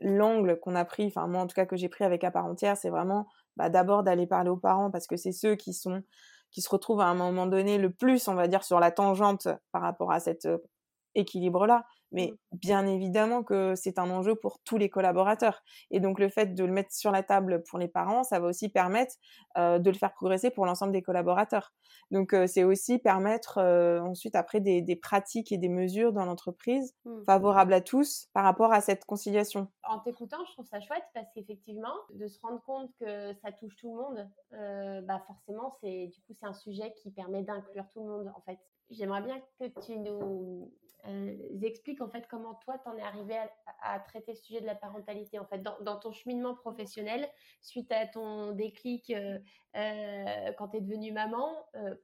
l'angle 0.00 0.58
qu'on 0.60 0.74
a 0.74 0.84
pris, 0.84 1.06
enfin 1.06 1.26
moi 1.26 1.42
en 1.42 1.46
tout 1.46 1.54
cas 1.54 1.66
que 1.66 1.76
j'ai 1.76 1.88
pris 1.88 2.04
avec 2.04 2.24
à 2.24 2.30
part 2.30 2.46
entière, 2.46 2.76
c'est 2.76 2.90
vraiment 2.90 3.26
bah, 3.56 3.68
d'abord 3.68 4.02
d'aller 4.02 4.26
parler 4.26 4.50
aux 4.50 4.56
parents 4.56 4.90
parce 4.90 5.06
que 5.06 5.16
c'est 5.16 5.32
ceux 5.32 5.56
qui 5.56 5.74
sont 5.74 6.02
qui 6.50 6.62
se 6.62 6.70
retrouvent 6.70 7.00
à 7.00 7.06
un 7.06 7.14
moment 7.14 7.46
donné 7.46 7.78
le 7.78 7.90
plus, 7.90 8.28
on 8.28 8.34
va 8.34 8.46
dire, 8.46 8.62
sur 8.62 8.78
la 8.78 8.92
tangente 8.92 9.48
par 9.72 9.82
rapport 9.82 10.12
à 10.12 10.20
cet 10.20 10.46
euh, 10.46 10.58
équilibre-là. 11.16 11.84
Mais 12.12 12.32
mmh. 12.32 12.56
bien 12.56 12.86
évidemment 12.86 13.42
que 13.42 13.74
c'est 13.74 13.98
un 13.98 14.10
enjeu 14.10 14.34
pour 14.34 14.58
tous 14.60 14.78
les 14.78 14.88
collaborateurs. 14.88 15.62
Et 15.90 16.00
donc 16.00 16.18
le 16.18 16.28
fait 16.28 16.54
de 16.54 16.64
le 16.64 16.72
mettre 16.72 16.92
sur 16.92 17.10
la 17.10 17.22
table 17.22 17.62
pour 17.64 17.78
les 17.78 17.88
parents, 17.88 18.22
ça 18.24 18.38
va 18.40 18.48
aussi 18.48 18.68
permettre 18.68 19.14
euh, 19.58 19.78
de 19.78 19.90
le 19.90 19.96
faire 19.96 20.12
progresser 20.12 20.50
pour 20.50 20.66
l'ensemble 20.66 20.92
des 20.92 21.02
collaborateurs. 21.02 21.72
Donc 22.10 22.32
euh, 22.32 22.46
c'est 22.46 22.64
aussi 22.64 22.98
permettre 22.98 23.58
euh, 23.58 24.00
ensuite 24.00 24.34
après 24.34 24.60
des, 24.60 24.82
des, 24.82 24.96
pratiques 24.96 25.52
et 25.52 25.58
des 25.58 25.68
mesures 25.68 26.12
dans 26.12 26.24
l'entreprise 26.24 26.94
mmh. 27.04 27.24
favorables 27.24 27.72
à 27.72 27.80
tous 27.80 28.28
par 28.32 28.44
rapport 28.44 28.72
à 28.72 28.80
cette 28.80 29.04
conciliation. 29.04 29.68
En 29.84 29.98
t'écoutant, 29.98 30.44
je 30.46 30.52
trouve 30.52 30.66
ça 30.66 30.80
chouette 30.80 31.04
parce 31.14 31.26
qu'effectivement, 31.34 31.94
de 32.14 32.26
se 32.26 32.38
rendre 32.40 32.62
compte 32.62 32.90
que 33.00 33.32
ça 33.34 33.52
touche 33.52 33.76
tout 33.76 33.90
le 33.90 33.96
monde, 33.96 35.04
bah 35.06 35.22
forcément, 35.26 35.72
c'est 35.80 36.06
du 36.08 36.20
coup 36.22 36.32
c'est 36.38 36.46
un 36.46 36.54
sujet 36.54 36.92
qui 37.02 37.10
permet 37.10 37.42
d'inclure 37.42 37.86
tout 37.92 38.04
le 38.04 38.10
monde 38.10 38.32
en 38.36 38.40
fait. 38.42 38.58
J'aimerais 38.90 39.22
bien 39.22 39.40
que 39.58 39.66
tu 39.80 39.98
nous 39.98 40.70
euh, 41.06 41.36
expliques 41.62 42.00
en 42.00 42.08
fait 42.08 42.26
comment 42.28 42.54
toi 42.54 42.78
t'en 42.78 42.96
es 42.96 43.02
arrivé 43.02 43.36
à, 43.82 44.00
traiter 44.00 44.34
ce 44.34 44.44
sujet 44.44 44.60
de 44.60 44.66
la 44.66 44.74
parentalité 44.74 45.38
en 45.38 45.46
fait 45.46 45.62
dans, 45.62 45.96
ton 45.96 46.12
cheminement 46.12 46.54
professionnel 46.54 47.28
suite 47.60 47.92
à 47.92 48.06
ton 48.06 48.52
déclic 48.52 49.12
euh, 49.76 50.24
euh, 50.48 50.52
quand 50.56 50.68
tu 50.68 50.78
es 50.78 50.80
devenue 50.80 51.12
maman. 51.12 51.48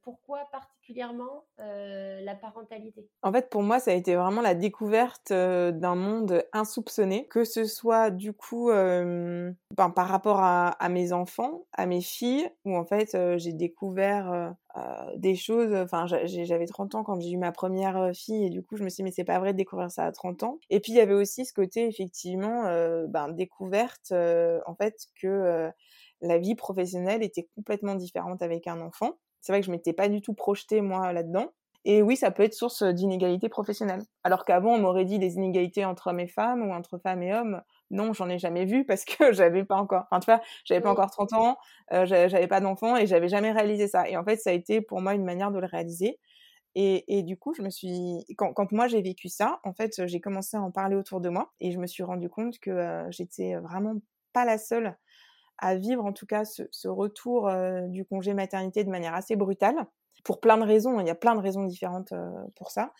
pourquoi 0.02 0.48
particulièrement 0.50 1.44
la 1.58 2.34
parentalité? 2.34 3.08
En 3.22 3.32
fait, 3.32 3.48
pour 3.48 3.62
moi, 3.62 3.78
ça 3.78 3.92
a 3.92 3.94
été 3.94 4.16
vraiment 4.16 4.42
la 4.42 4.54
découverte 4.54 5.32
d'un 5.32 5.94
monde 5.94 6.44
insoupçonné, 6.52 7.26
que 7.28 7.44
ce 7.44 7.64
soit 7.64 8.10
du 8.10 8.32
coup 8.32 8.70
ben, 8.70 9.54
par 9.94 10.08
rapport 10.08 10.40
à, 10.40 10.88
mes 10.88 11.12
enfants, 11.12 11.64
à 11.72 11.86
mes 11.86 12.00
filles, 12.00 12.50
où 12.64 12.76
en 12.76 12.84
fait 12.84 13.16
j'ai 13.38 13.52
découvert 13.52 14.54
euh, 14.76 15.16
des 15.16 15.34
choses. 15.34 15.74
Enfin, 15.74 16.06
j'avais 16.06 16.66
30 16.66 16.94
ans 16.94 17.02
quand 17.02 17.20
j'ai 17.20 17.30
eu 17.30 17.36
ma 17.36 17.50
première 17.50 17.96
euh, 17.96 18.12
fille 18.12 18.46
et 18.46 18.50
du 18.50 18.62
coup, 18.62 18.76
je 18.76 18.84
me 18.84 18.88
suis 18.88 18.96
dit, 18.96 19.02
mais 19.02 19.10
c'est 19.10 19.24
pas 19.24 19.38
vrai 19.40 19.52
de 19.52 19.58
découvrir 19.58 19.90
ça 19.90 20.04
à 20.04 20.12
30 20.12 20.44
ans. 20.44 20.58
Et 20.70 20.80
puis, 20.80 20.92
il 20.92 20.96
y 20.96 21.00
avait 21.00 21.14
aussi 21.14 21.44
ce 21.44 21.52
côté, 21.52 21.86
effectivement, 21.86 22.66
euh, 22.66 23.06
ben, 23.08 23.28
découverte, 23.28 24.12
en 24.12 24.74
fait, 24.76 24.94
que 25.20 25.70
la 26.20 26.38
vie 26.38 26.54
professionnelle 26.54 27.22
était 27.22 27.48
complètement 27.54 27.94
différente 27.94 28.42
avec 28.42 28.66
un 28.66 28.80
enfant. 28.80 29.18
C'est 29.40 29.52
vrai 29.52 29.60
que 29.60 29.66
je 29.66 29.70
m'étais 29.70 29.92
pas 29.92 30.08
du 30.08 30.20
tout 30.20 30.34
projetée, 30.34 30.80
moi, 30.80 31.12
là-dedans. 31.12 31.52
Et 31.86 32.02
oui, 32.02 32.16
ça 32.16 32.30
peut 32.30 32.42
être 32.42 32.54
source 32.54 32.82
d'inégalités 32.82 33.48
professionnelles. 33.48 34.02
Alors 34.22 34.44
qu'avant, 34.44 34.74
on 34.74 34.78
m'aurait 34.78 35.06
dit 35.06 35.18
des 35.18 35.36
inégalités 35.36 35.84
entre 35.86 36.08
hommes 36.08 36.20
et 36.20 36.28
femmes 36.28 36.62
ou 36.62 36.72
entre 36.72 36.98
femmes 36.98 37.22
et 37.22 37.32
hommes 37.32 37.62
non, 37.90 38.12
j'en 38.12 38.28
ai 38.28 38.38
jamais 38.38 38.64
vu 38.64 38.84
parce 38.84 39.04
que 39.04 39.32
j'avais 39.32 39.64
pas 39.64 39.76
encore, 39.76 40.04
enfin, 40.10 40.20
tu 40.20 40.26
vois, 40.26 40.40
j'avais 40.64 40.80
pas 40.80 40.90
encore 40.90 41.10
30 41.10 41.32
ans, 41.32 41.56
euh, 41.92 42.06
j'avais 42.06 42.46
pas 42.46 42.60
d'enfant 42.60 42.96
et 42.96 43.06
j'avais 43.06 43.28
jamais 43.28 43.50
réalisé 43.52 43.88
ça. 43.88 44.08
Et 44.08 44.16
en 44.16 44.24
fait, 44.24 44.36
ça 44.36 44.50
a 44.50 44.52
été 44.52 44.80
pour 44.80 45.00
moi 45.00 45.14
une 45.14 45.24
manière 45.24 45.50
de 45.50 45.58
le 45.58 45.66
réaliser. 45.66 46.18
Et, 46.76 47.18
et 47.18 47.22
du 47.24 47.36
coup, 47.36 47.52
je 47.54 47.62
me 47.62 47.70
suis, 47.70 48.24
quand, 48.38 48.52
quand 48.52 48.70
moi 48.72 48.86
j'ai 48.86 49.02
vécu 49.02 49.28
ça, 49.28 49.60
en 49.64 49.72
fait, 49.74 50.06
j'ai 50.06 50.20
commencé 50.20 50.56
à 50.56 50.62
en 50.62 50.70
parler 50.70 50.96
autour 50.96 51.20
de 51.20 51.28
moi 51.28 51.52
et 51.60 51.72
je 51.72 51.78
me 51.78 51.86
suis 51.86 52.04
rendu 52.04 52.28
compte 52.30 52.60
que 52.60 52.70
euh, 52.70 53.10
j'étais 53.10 53.56
vraiment 53.56 53.94
pas 54.32 54.44
la 54.44 54.58
seule 54.58 54.96
à 55.60 55.76
vivre, 55.76 56.04
en 56.04 56.12
tout 56.12 56.26
cas, 56.26 56.44
ce, 56.44 56.64
ce 56.70 56.88
retour 56.88 57.48
euh, 57.48 57.82
du 57.82 58.04
congé 58.04 58.34
maternité 58.34 58.84
de 58.84 58.90
manière 58.90 59.14
assez 59.14 59.36
brutale 59.36 59.76
pour 60.24 60.40
plein 60.40 60.58
de 60.58 60.64
raisons. 60.64 61.00
Il 61.00 61.06
y 61.06 61.10
a 61.10 61.14
plein 61.14 61.34
de 61.34 61.40
raisons 61.40 61.64
différentes 61.64 62.12
euh, 62.12 62.30
pour 62.56 62.70
ça. 62.70 62.92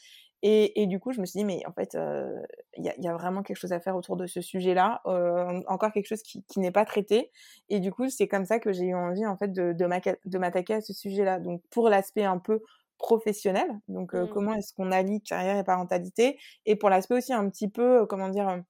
Et, 0.42 0.80
et, 0.80 0.86
du 0.86 0.98
coup, 0.98 1.12
je 1.12 1.20
me 1.20 1.26
suis 1.26 1.38
dit, 1.38 1.44
mais 1.44 1.60
en 1.66 1.72
fait, 1.72 1.94
euh, 1.94 2.34
il 2.76 2.84
y, 2.84 2.88
a, 2.88 2.94
y, 2.98 3.08
a, 3.08 3.12
vraiment 3.12 3.42
quelque 3.42 3.58
chose 3.58 3.72
à 3.72 3.80
faire 3.80 3.94
autour 3.94 4.16
de 4.16 4.26
ce 4.26 4.40
sujet-là, 4.40 5.02
euh, 5.06 5.60
encore 5.66 5.92
quelque 5.92 6.06
chose 6.06 6.22
qui, 6.22 6.42
qui 6.44 6.60
n'est 6.60 6.70
pas 6.70 6.86
traité. 6.86 7.30
Et 7.68 7.78
du 7.78 7.92
coup, 7.92 8.08
c'est 8.08 8.26
comme 8.26 8.46
ça 8.46 8.58
que 8.58 8.72
j'ai 8.72 8.86
eu 8.86 8.94
envie, 8.94 9.26
en 9.26 9.36
fait, 9.36 9.52
de, 9.52 9.74
de 9.74 10.38
m'attaquer 10.38 10.74
à 10.74 10.80
ce 10.80 10.94
sujet-là. 10.94 11.40
Donc, 11.40 11.62
pour 11.70 11.90
l'aspect 11.90 12.24
un 12.24 12.38
peu 12.38 12.62
professionnel, 12.96 13.66
donc 13.88 14.14
euh, 14.14 14.24
mmh. 14.24 14.30
comment 14.30 14.54
est-ce 14.54 14.74
qu'on 14.74 14.92
allie 14.92 15.22
carrière 15.22 15.56
et 15.56 15.64
parentalité, 15.64 16.38
et 16.66 16.76
pour 16.76 16.90
l'aspect 16.90 17.16
aussi 17.16 17.32
un 17.32 17.48
petit 17.48 17.68
peu, 17.68 18.06
comment 18.06 18.28
dire, 18.28 18.62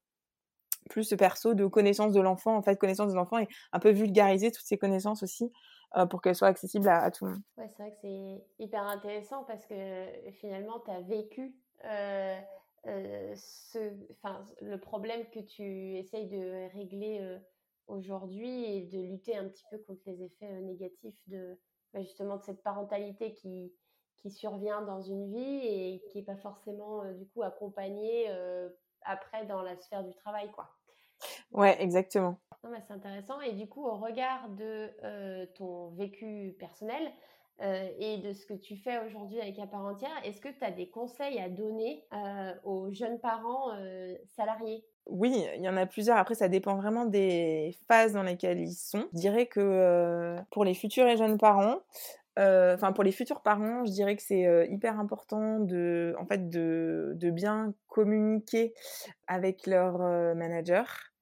plus 0.89 1.15
perso 1.17 1.55
de 1.55 1.67
connaissance 1.67 2.13
de 2.13 2.21
l'enfant, 2.21 2.57
en 2.57 2.63
fait, 2.63 2.77
connaissance 2.77 3.13
des 3.13 3.19
enfants 3.19 3.39
et 3.39 3.49
un 3.73 3.79
peu 3.79 3.91
vulgariser 3.91 4.51
toutes 4.51 4.67
ces 4.67 4.79
connaissances 4.79 5.23
aussi 5.23 5.53
pour 6.09 6.23
qu'elles 6.23 6.37
soient 6.37 6.49
accessibles 6.49 6.89
à, 6.89 7.11
tout 7.11 7.25
le 7.27 7.33
monde. 7.33 7.43
Ouais, 7.59 7.67
c'est 7.69 7.83
vrai 7.83 7.91
que 7.91 7.97
c'est 8.01 8.45
hyper 8.61 8.83
intéressant 8.85 9.43
parce 9.45 9.67
que 9.67 9.75
finalement, 10.41 10.81
tu 10.81 10.91
as 10.91 11.01
vécu 11.01 11.53
ce, 12.85 13.79
le 14.61 14.77
problème 14.77 15.29
que 15.31 15.41
tu 15.41 15.97
essayes 15.97 16.29
de 16.29 16.73
régler 16.73 17.39
aujourd'hui 17.89 18.65
et 18.77 18.83
de 18.87 19.01
lutter 19.01 19.37
un 19.37 19.49
petit 19.49 19.65
peu 19.71 19.79
contre 19.79 20.03
les 20.07 20.23
effets 20.23 20.61
négatifs 20.61 21.21
de 21.27 21.59
bah, 21.93 22.03
justement 22.03 22.37
de 22.37 22.45
cette 22.45 22.63
parentalité 22.63 23.35
qui, 23.35 23.73
qui 24.17 24.31
survient 24.31 24.83
dans 24.83 25.03
une 25.03 25.33
vie 25.33 25.61
et 25.67 26.03
qui 26.09 26.19
n'est 26.19 26.25
pas 26.25 26.37
forcément 26.37 27.05
du 27.13 27.27
coup 27.27 27.43
accompagnée 27.43 28.29
après 29.05 29.47
dans 29.47 29.63
la 29.63 29.77
sphère 29.77 30.05
du 30.05 30.15
travail 30.15 30.51
quoi. 30.53 30.69
Ouais, 31.53 31.81
exactement. 31.83 32.39
c'est 32.63 32.93
intéressant. 32.93 33.41
Et 33.41 33.53
du 33.53 33.69
coup, 33.69 33.85
au 33.85 33.97
regard 33.97 34.49
de 34.51 34.91
ton 35.55 35.91
vécu 35.91 36.57
personnel, 36.59 37.13
et 37.99 38.17
de 38.19 38.33
ce 38.33 38.47
que 38.47 38.55
tu 38.55 38.77
fais 38.77 38.99
aujourd'hui 39.05 39.39
avec 39.39 39.59
la 39.59 39.67
part 39.67 39.85
entière, 39.85 40.11
est-ce 40.25 40.41
que 40.41 40.49
tu 40.49 40.65
as 40.65 40.71
des 40.71 40.89
conseils 40.89 41.39
à 41.41 41.51
donner 41.51 42.07
aux 42.65 42.91
jeunes 42.91 43.21
parents 43.21 43.69
salariés? 44.25 44.83
Oui, 45.07 45.45
il 45.57 45.63
y 45.63 45.69
en 45.69 45.77
a 45.77 45.87
plusieurs. 45.87 46.17
Après, 46.17 46.35
ça 46.35 46.49
dépend 46.49 46.77
vraiment 46.77 47.05
des 47.05 47.77
phases 47.87 48.15
dans 48.15 48.23
lesquelles 48.23 48.61
ils 48.61 48.73
sont. 48.73 49.09
Je 49.13 49.19
dirais 49.19 49.47
que 49.47 50.37
pour 50.51 50.65
les 50.65 50.75
futurs 50.75 51.07
et 51.07 51.19
jeunes 51.19 51.37
parents, 51.37 51.81
enfin 52.37 52.93
pour 52.93 53.05
les 53.05 53.13
futurs 53.13 53.43
parents, 53.43 53.85
je 53.85 53.93
dirais 53.93 54.17
que 54.17 54.23
c'est 54.23 54.69
hyper 54.71 54.99
important 54.99 55.61
de, 55.61 56.15
en 56.19 56.27
fait, 56.27 56.49
de, 56.49 57.13
de, 57.17 57.31
bien 57.31 57.75
communiquer 57.89 58.73
avec 59.27 59.67
leur 59.67 59.99
manager, 60.37 61.13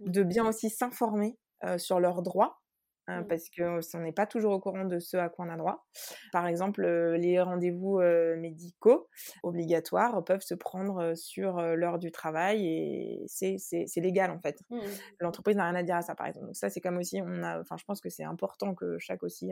mmh. 0.00 0.10
de 0.10 0.22
bien 0.22 0.46
aussi 0.46 0.70
s'informer 0.70 1.38
sur 1.78 2.00
leurs 2.00 2.22
droits 2.22 2.60
mmh. 3.08 3.26
parce 3.26 3.50
qu'on 3.50 3.98
n'est 4.00 4.12
pas 4.12 4.26
toujours 4.26 4.52
au 4.52 4.60
courant 4.60 4.84
de 4.84 4.98
ce 4.98 5.16
à 5.16 5.28
quoi 5.28 5.46
on 5.46 5.50
a 5.50 5.56
droit. 5.56 5.86
Par 6.32 6.46
exemple, 6.46 6.86
les 7.16 7.40
rendez-vous 7.40 8.00
médicaux 8.36 9.08
obligatoires 9.42 10.24
peuvent 10.24 10.42
se 10.42 10.54
prendre 10.54 11.14
sur 11.14 11.60
l'heure 11.60 11.98
du 11.98 12.12
travail 12.12 12.66
et 12.66 13.24
c'est 13.26 13.88
légal 13.96 14.30
en 14.30 14.40
fait. 14.40 14.60
Mmh. 14.70 14.78
L'entreprise 15.20 15.56
n'a 15.56 15.64
rien 15.64 15.74
à 15.74 15.82
dire 15.82 15.96
à 15.96 16.02
ça 16.02 16.14
par 16.14 16.26
exemple. 16.26 16.46
Donc 16.46 16.56
ça 16.56 16.70
c'est 16.70 16.80
comme 16.80 16.98
aussi, 16.98 17.20
on 17.24 17.42
a, 17.42 17.60
enfin 17.60 17.76
je 17.76 17.84
pense 17.84 18.00
que 18.00 18.08
c'est 18.08 18.24
important 18.24 18.74
que 18.74 18.98
chaque 18.98 19.22
aussi 19.22 19.50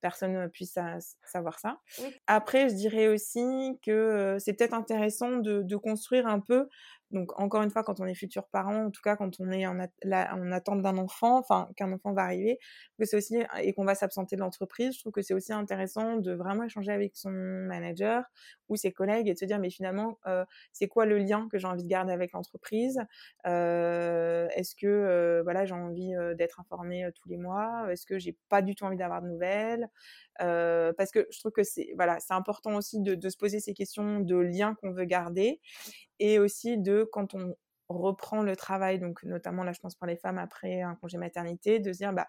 personne 0.00 0.48
puisse 0.50 0.78
savoir 1.24 1.58
ça. 1.58 1.78
Après, 2.26 2.68
je 2.68 2.74
dirais 2.74 3.08
aussi 3.08 3.78
que 3.82 4.36
c'est 4.38 4.54
peut-être 4.54 4.74
intéressant 4.74 5.36
de, 5.36 5.62
de 5.62 5.76
construire 5.76 6.26
un 6.26 6.40
peu 6.40 6.68
donc 7.10 7.38
encore 7.40 7.62
une 7.62 7.70
fois, 7.70 7.82
quand 7.82 8.00
on 8.00 8.06
est 8.06 8.14
futur 8.14 8.46
parent, 8.48 8.86
en 8.86 8.90
tout 8.90 9.00
cas 9.02 9.16
quand 9.16 9.40
on 9.40 9.50
est 9.50 9.66
en, 9.66 9.78
attente 9.80 10.82
d'un 10.82 10.98
enfant, 10.98 11.38
enfin 11.38 11.70
qu'un 11.76 11.90
enfant 11.92 12.12
va 12.12 12.22
arriver, 12.22 12.58
que 12.98 13.06
c'est 13.06 13.16
aussi 13.16 13.38
et 13.62 13.72
qu'on 13.72 13.84
va 13.84 13.94
s'absenter 13.94 14.36
de 14.36 14.40
l'entreprise, 14.40 14.94
je 14.94 15.00
trouve 15.00 15.12
que 15.12 15.22
c'est 15.22 15.32
aussi 15.32 15.52
intéressant 15.52 16.16
de 16.16 16.32
vraiment 16.32 16.64
échanger 16.64 16.92
avec 16.92 17.16
son 17.16 17.30
manager 17.30 18.24
ou 18.68 18.76
ses 18.76 18.92
collègues 18.92 19.28
et 19.28 19.34
de 19.34 19.38
se 19.38 19.46
dire 19.46 19.58
mais 19.58 19.70
finalement 19.70 20.18
euh, 20.26 20.44
c'est 20.72 20.88
quoi 20.88 21.06
le 21.06 21.18
lien 21.18 21.48
que 21.50 21.58
j'ai 21.58 21.66
envie 21.66 21.82
de 21.82 21.88
garder 21.88 22.12
avec 22.12 22.32
l'entreprise? 22.32 23.00
Euh, 23.46 24.48
Est-ce 24.54 24.74
que 24.74 24.86
euh, 24.86 25.42
voilà 25.42 25.64
j'ai 25.64 25.74
envie 25.74 26.12
d'être 26.36 26.60
informée 26.60 27.08
tous 27.14 27.28
les 27.30 27.38
mois? 27.38 27.86
Est-ce 27.90 28.04
que 28.04 28.18
j'ai 28.18 28.36
pas 28.50 28.60
du 28.60 28.74
tout 28.74 28.84
envie 28.84 28.98
d'avoir 28.98 29.22
de 29.22 29.28
nouvelles? 29.28 29.88
Parce 30.38 31.10
que 31.10 31.26
je 31.30 31.38
trouve 31.38 31.52
que 31.52 31.62
c'est 31.62 31.94
voilà 31.96 32.20
c'est 32.20 32.34
important 32.34 32.76
aussi 32.76 33.00
de, 33.00 33.14
de 33.14 33.28
se 33.30 33.36
poser 33.38 33.60
ces 33.60 33.72
questions 33.72 34.20
de 34.20 34.36
lien 34.36 34.74
qu'on 34.74 34.92
veut 34.92 35.06
garder 35.06 35.60
et 36.18 36.38
aussi 36.38 36.78
de 36.78 37.08
quand 37.12 37.34
on 37.34 37.54
reprend 37.88 38.42
le 38.42 38.54
travail, 38.56 38.98
donc 38.98 39.22
notamment 39.24 39.64
là 39.64 39.72
je 39.72 39.80
pense 39.80 39.94
pour 39.94 40.06
les 40.06 40.16
femmes 40.16 40.38
après 40.38 40.82
un 40.82 40.94
congé 40.96 41.18
maternité, 41.18 41.78
de 41.78 41.92
se 41.92 41.98
dire 41.98 42.12
bah, 42.12 42.26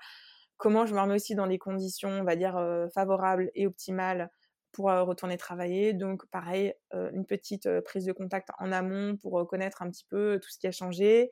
comment 0.57 0.85
je 0.85 0.93
me 0.93 0.99
remets 0.99 1.15
aussi 1.15 1.35
dans 1.35 1.47
des 1.47 1.57
conditions, 1.57 2.09
on 2.09 2.23
va 2.23 2.35
dire, 2.35 2.61
favorables 2.93 3.51
et 3.55 3.67
optimales 3.67 4.29
pour 4.71 4.85
retourner 4.85 5.37
travailler. 5.37 5.93
Donc 5.93 6.27
pareil, 6.27 6.73
une 6.93 7.25
petite 7.25 7.67
prise 7.81 8.05
de 8.05 8.11
contact 8.11 8.49
en 8.59 8.71
amont 8.71 9.17
pour 9.17 9.47
connaître 9.47 9.81
un 9.81 9.89
petit 9.89 10.05
peu 10.09 10.39
tout 10.41 10.49
ce 10.49 10.59
qui 10.59 10.67
a 10.67 10.71
changé, 10.71 11.31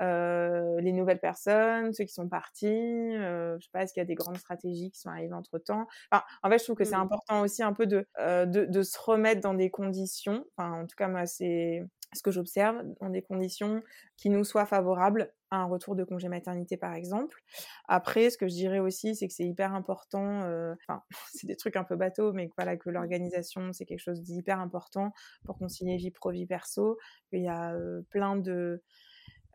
les 0.00 0.92
nouvelles 0.92 1.20
personnes, 1.20 1.92
ceux 1.92 2.04
qui 2.04 2.14
sont 2.14 2.28
partis, 2.28 2.66
je 3.14 3.58
sais 3.60 3.70
pas, 3.72 3.82
est-ce 3.82 3.92
qu'il 3.92 4.00
y 4.00 4.02
a 4.02 4.06
des 4.06 4.14
grandes 4.14 4.38
stratégies 4.38 4.90
qui 4.90 5.00
sont 5.00 5.10
arrivées 5.10 5.34
entre-temps? 5.34 5.86
Enfin, 6.10 6.24
en 6.42 6.50
fait, 6.50 6.58
je 6.58 6.64
trouve 6.64 6.76
que 6.76 6.84
c'est 6.84 6.96
mmh. 6.96 7.00
important 7.00 7.40
aussi 7.42 7.62
un 7.62 7.74
peu 7.74 7.86
de, 7.86 8.06
de, 8.18 8.64
de, 8.64 8.82
se 8.82 8.98
remettre 8.98 9.40
dans 9.40 9.54
des 9.54 9.70
conditions, 9.70 10.44
enfin 10.56 10.82
en 10.82 10.86
tout 10.86 10.96
cas 10.96 11.08
moi 11.08 11.26
c'est 11.26 11.82
ce 12.14 12.22
que 12.22 12.30
j'observe 12.30 12.82
dans 13.00 13.10
des 13.10 13.22
conditions 13.22 13.82
qui 14.16 14.30
nous 14.30 14.44
soient 14.44 14.66
favorables 14.66 15.32
à 15.50 15.58
un 15.58 15.64
retour 15.64 15.94
de 15.94 16.04
congé 16.04 16.28
maternité 16.28 16.76
par 16.76 16.94
exemple. 16.94 17.42
Après, 17.86 18.30
ce 18.30 18.38
que 18.38 18.48
je 18.48 18.54
dirais 18.54 18.78
aussi, 18.78 19.14
c'est 19.14 19.28
que 19.28 19.34
c'est 19.34 19.46
hyper 19.46 19.74
important, 19.74 20.42
euh, 20.44 20.74
enfin, 20.82 21.02
c'est 21.34 21.46
des 21.46 21.56
trucs 21.56 21.76
un 21.76 21.84
peu 21.84 21.96
bateaux, 21.96 22.32
mais 22.32 22.50
voilà, 22.56 22.76
que 22.76 22.90
l'organisation, 22.90 23.72
c'est 23.72 23.84
quelque 23.84 24.00
chose 24.00 24.22
d'hyper 24.22 24.60
important 24.60 25.12
pour 25.44 25.58
concilier 25.58 25.96
vie 25.96 26.10
pro, 26.10 26.30
vie 26.30 26.46
perso. 26.46 26.98
Il 27.32 27.42
y 27.42 27.48
a 27.48 27.74
euh, 27.74 28.02
plein 28.10 28.36
de, 28.36 28.82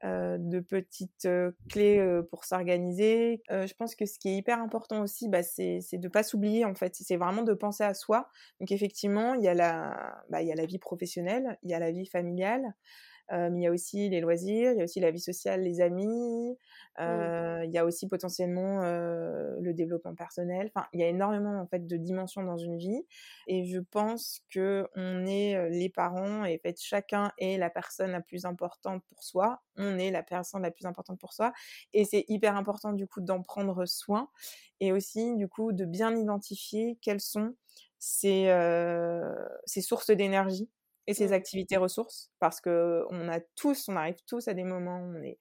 euh, 0.03 0.37
de 0.39 0.59
petites 0.59 1.27
clés 1.69 2.21
pour 2.29 2.45
s'organiser. 2.45 3.41
je 3.49 3.73
pense 3.73 3.95
que 3.95 4.05
ce 4.05 4.19
qui 4.19 4.29
est 4.29 4.35
hyper 4.35 4.59
important 4.59 5.01
aussi, 5.01 5.29
bah, 5.29 5.43
c'est 5.43 5.79
de 5.93 5.97
ne 5.97 6.07
pas 6.09 6.23
s'oublier 6.23 6.65
en 6.65 6.75
fait. 6.75 6.95
C'est 6.95 7.17
vraiment 7.17 7.43
de 7.43 7.53
penser 7.53 7.83
à 7.83 7.93
soi. 7.93 8.29
Donc 8.59 8.71
effectivement, 8.71 9.33
il 9.33 9.43
y, 9.43 9.55
bah, 9.55 10.41
il 10.41 10.47
y 10.47 10.51
a 10.51 10.55
la 10.55 10.65
vie 10.65 10.79
professionnelle, 10.79 11.57
il 11.63 11.71
y 11.71 11.73
a 11.73 11.79
la 11.79 11.91
vie 11.91 12.05
familiale 12.05 12.73
il 13.32 13.59
y 13.59 13.67
a 13.67 13.71
aussi 13.71 14.09
les 14.09 14.21
loisirs, 14.21 14.71
il 14.74 14.78
y 14.78 14.82
a 14.82 14.84
aussi 14.84 14.99
la 14.99 15.11
vie 15.11 15.19
sociale, 15.19 15.63
les 15.63 15.82
amis, 15.82 16.57
il 16.99 17.69
y 17.71 17.78
a 17.78 17.86
aussi 17.86 18.07
potentiellement 18.07 18.82
le 18.84 19.74
développement 19.74 20.15
personnel. 20.15 20.71
Enfin, 20.74 20.88
il 20.93 20.99
y 20.99 21.03
a 21.03 21.07
énormément 21.07 21.59
en 21.59 21.67
fait 21.67 21.88
de 21.88 21.97
dimensions 21.97 22.43
dans 22.43 22.57
une 22.57 22.78
vie, 22.78 23.05
et 23.47 23.65
je 23.65 23.80
pense 23.80 24.41
que 24.49 24.88
on 24.95 25.26
est 25.26 25.69
les 25.69 25.89
parents 25.89 26.45
et 26.45 26.55
en 26.55 26.59
fait 26.61 26.80
chacun 26.80 27.32
est 27.38 27.57
la 27.57 27.69
personne 27.69 28.11
la 28.11 28.21
plus 28.21 28.45
importante 28.45 29.03
pour 29.07 29.24
soi. 29.24 29.61
On 29.78 29.97
est 29.97 30.11
la 30.11 30.24
personne 30.24 30.61
la 30.61 30.71
plus 30.71 30.86
importante 30.86 31.19
pour 31.19 31.34
soi, 31.34 31.53
et 31.93 32.05
c'est 32.05 32.26
hyper 32.28 32.55
important 32.55 32.93
du 32.93 33.07
coup 33.07 33.21
d'en 33.21 33.41
prendre 33.41 33.86
soin 33.86 34.30
et 34.80 34.91
aussi 34.91 35.36
du 35.38 35.47
coup 35.47 35.71
de 35.71 35.86
bien 35.86 36.15
identifier 36.15 36.97
quelles 37.01 37.21
sont 37.21 37.55
ces, 37.99 38.49
ces 39.65 39.82
sources 39.82 40.11
d'énergie 40.11 40.69
et 41.07 41.13
ses 41.13 41.33
activités 41.33 41.77
ressources 41.77 42.31
parce 42.39 42.61
que 42.61 43.03
on 43.09 43.27
a 43.29 43.39
tous, 43.55 43.89
on 43.89 43.95
arrive 43.95 44.21
tous 44.27 44.47
à 44.47 44.53
des 44.53 44.63
moments 44.63 44.99
où 44.99 45.17
on 45.17 45.21
est 45.21 45.39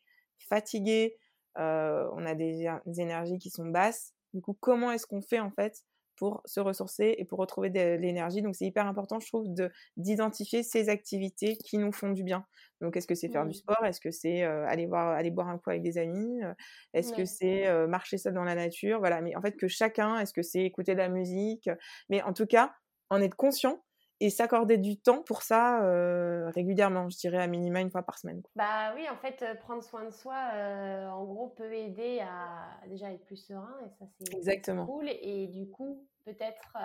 fatigué, 0.49 1.17
euh, 1.59 2.09
on 2.15 2.25
a 2.27 2.35
des, 2.35 2.67
énergies 2.99 3.39
qui 3.39 3.51
sont 3.51 3.67
basses. 3.67 4.15
Du 4.35 4.41
coup, 4.41 4.57
comment 4.59 4.91
est-ce 4.93 5.07
qu'on 5.07 5.23
fait 5.23 5.41
en 5.41 5.51
fait 5.51 5.83
pour 6.17 6.43
se 6.45 6.61
ressourcer 6.61 7.15
et 7.19 7.25
pour 7.25 7.39
retrouver 7.39 7.71
de, 7.71 7.97
l'énergie? 7.97 8.43
Donc, 8.43 8.57
c'est 8.57 8.65
hyper 8.65 8.87
important, 8.87 9.21
je 9.21 9.29
trouve, 9.29 9.53
de 9.53 9.71
d'identifier 9.97 10.63
ces 10.63 10.89
activités 10.89 11.57
qui 11.57 11.79
nous 11.79 11.93
font 11.93 12.11
du 12.11 12.25
bien. 12.25 12.45
Donc, 12.81 12.97
est-ce 12.97 13.07
que 13.07 13.15
c'est 13.15 13.29
faire 13.29 13.47
du 13.47 13.55
sport? 13.55 13.85
Est-ce 13.85 14.01
que 14.01 14.11
c'est 14.11 14.43
euh, 14.43 14.67
aller 14.67 14.87
voir, 14.87 15.09
aller 15.09 15.31
boire 15.31 15.49
un 15.49 15.59
coup 15.59 15.71
avec 15.71 15.83
des 15.83 15.99
amis? 15.99 16.43
Euh, 16.43 16.55
Est-ce 16.95 17.13
que 17.13 17.25
c'est 17.25 17.71
marcher 17.87 18.19
seul 18.19 18.35
dans 18.35 18.45
la 18.45 18.55
nature? 18.55 18.99
Voilà. 18.99 19.21
Mais 19.21 19.37
en 19.37 19.43
fait, 19.43 19.57
que 19.57 19.69
chacun, 19.69 20.19
est-ce 20.19 20.33
que 20.33 20.43
c'est 20.43 20.65
écouter 20.65 20.95
de 20.95 20.99
la 20.99 21.09
musique? 21.09 21.69
Mais 22.09 22.23
en 22.23 22.33
tout 22.33 22.47
cas, 22.47 22.75
en 23.11 23.21
être 23.21 23.37
conscient 23.37 23.83
et 24.23 24.31
s'accorder 24.31 24.79
du 24.79 24.97
temps 24.97 25.21
pour 25.25 25.43
ça 25.43 25.85
euh, 25.85 26.49
régulièrement, 26.51 27.11
je 27.11 27.19
dirais 27.19 27.43
à 27.43 27.49
minima 27.49 27.81
une 27.81 27.91
fois 27.91 28.05
par 28.05 28.19
semaine. 28.19 28.41
Bah 28.55 28.95
oui, 28.95 29.05
en 29.11 29.17
fait, 29.17 29.43
euh, 29.43 29.57
prendre 29.57 29.83
soin 29.83 30.05
de 30.05 30.11
soi, 30.11 30.37
euh, 30.55 31.09
en 31.09 31.25
gros, 31.25 31.49
peut 31.49 31.73
aider 31.73 32.21
à 32.21 32.87
déjà 32.87 33.13
être 33.13 33.25
plus 33.25 33.37
serein 33.37 33.75
et 33.85 33.91
ça 33.99 34.05
c'est 34.17 34.33
Exactement. 34.33 34.87
cool 34.87 35.09
et 35.09 35.49
du 35.49 35.69
coup 35.69 36.07
peut-être 36.25 36.77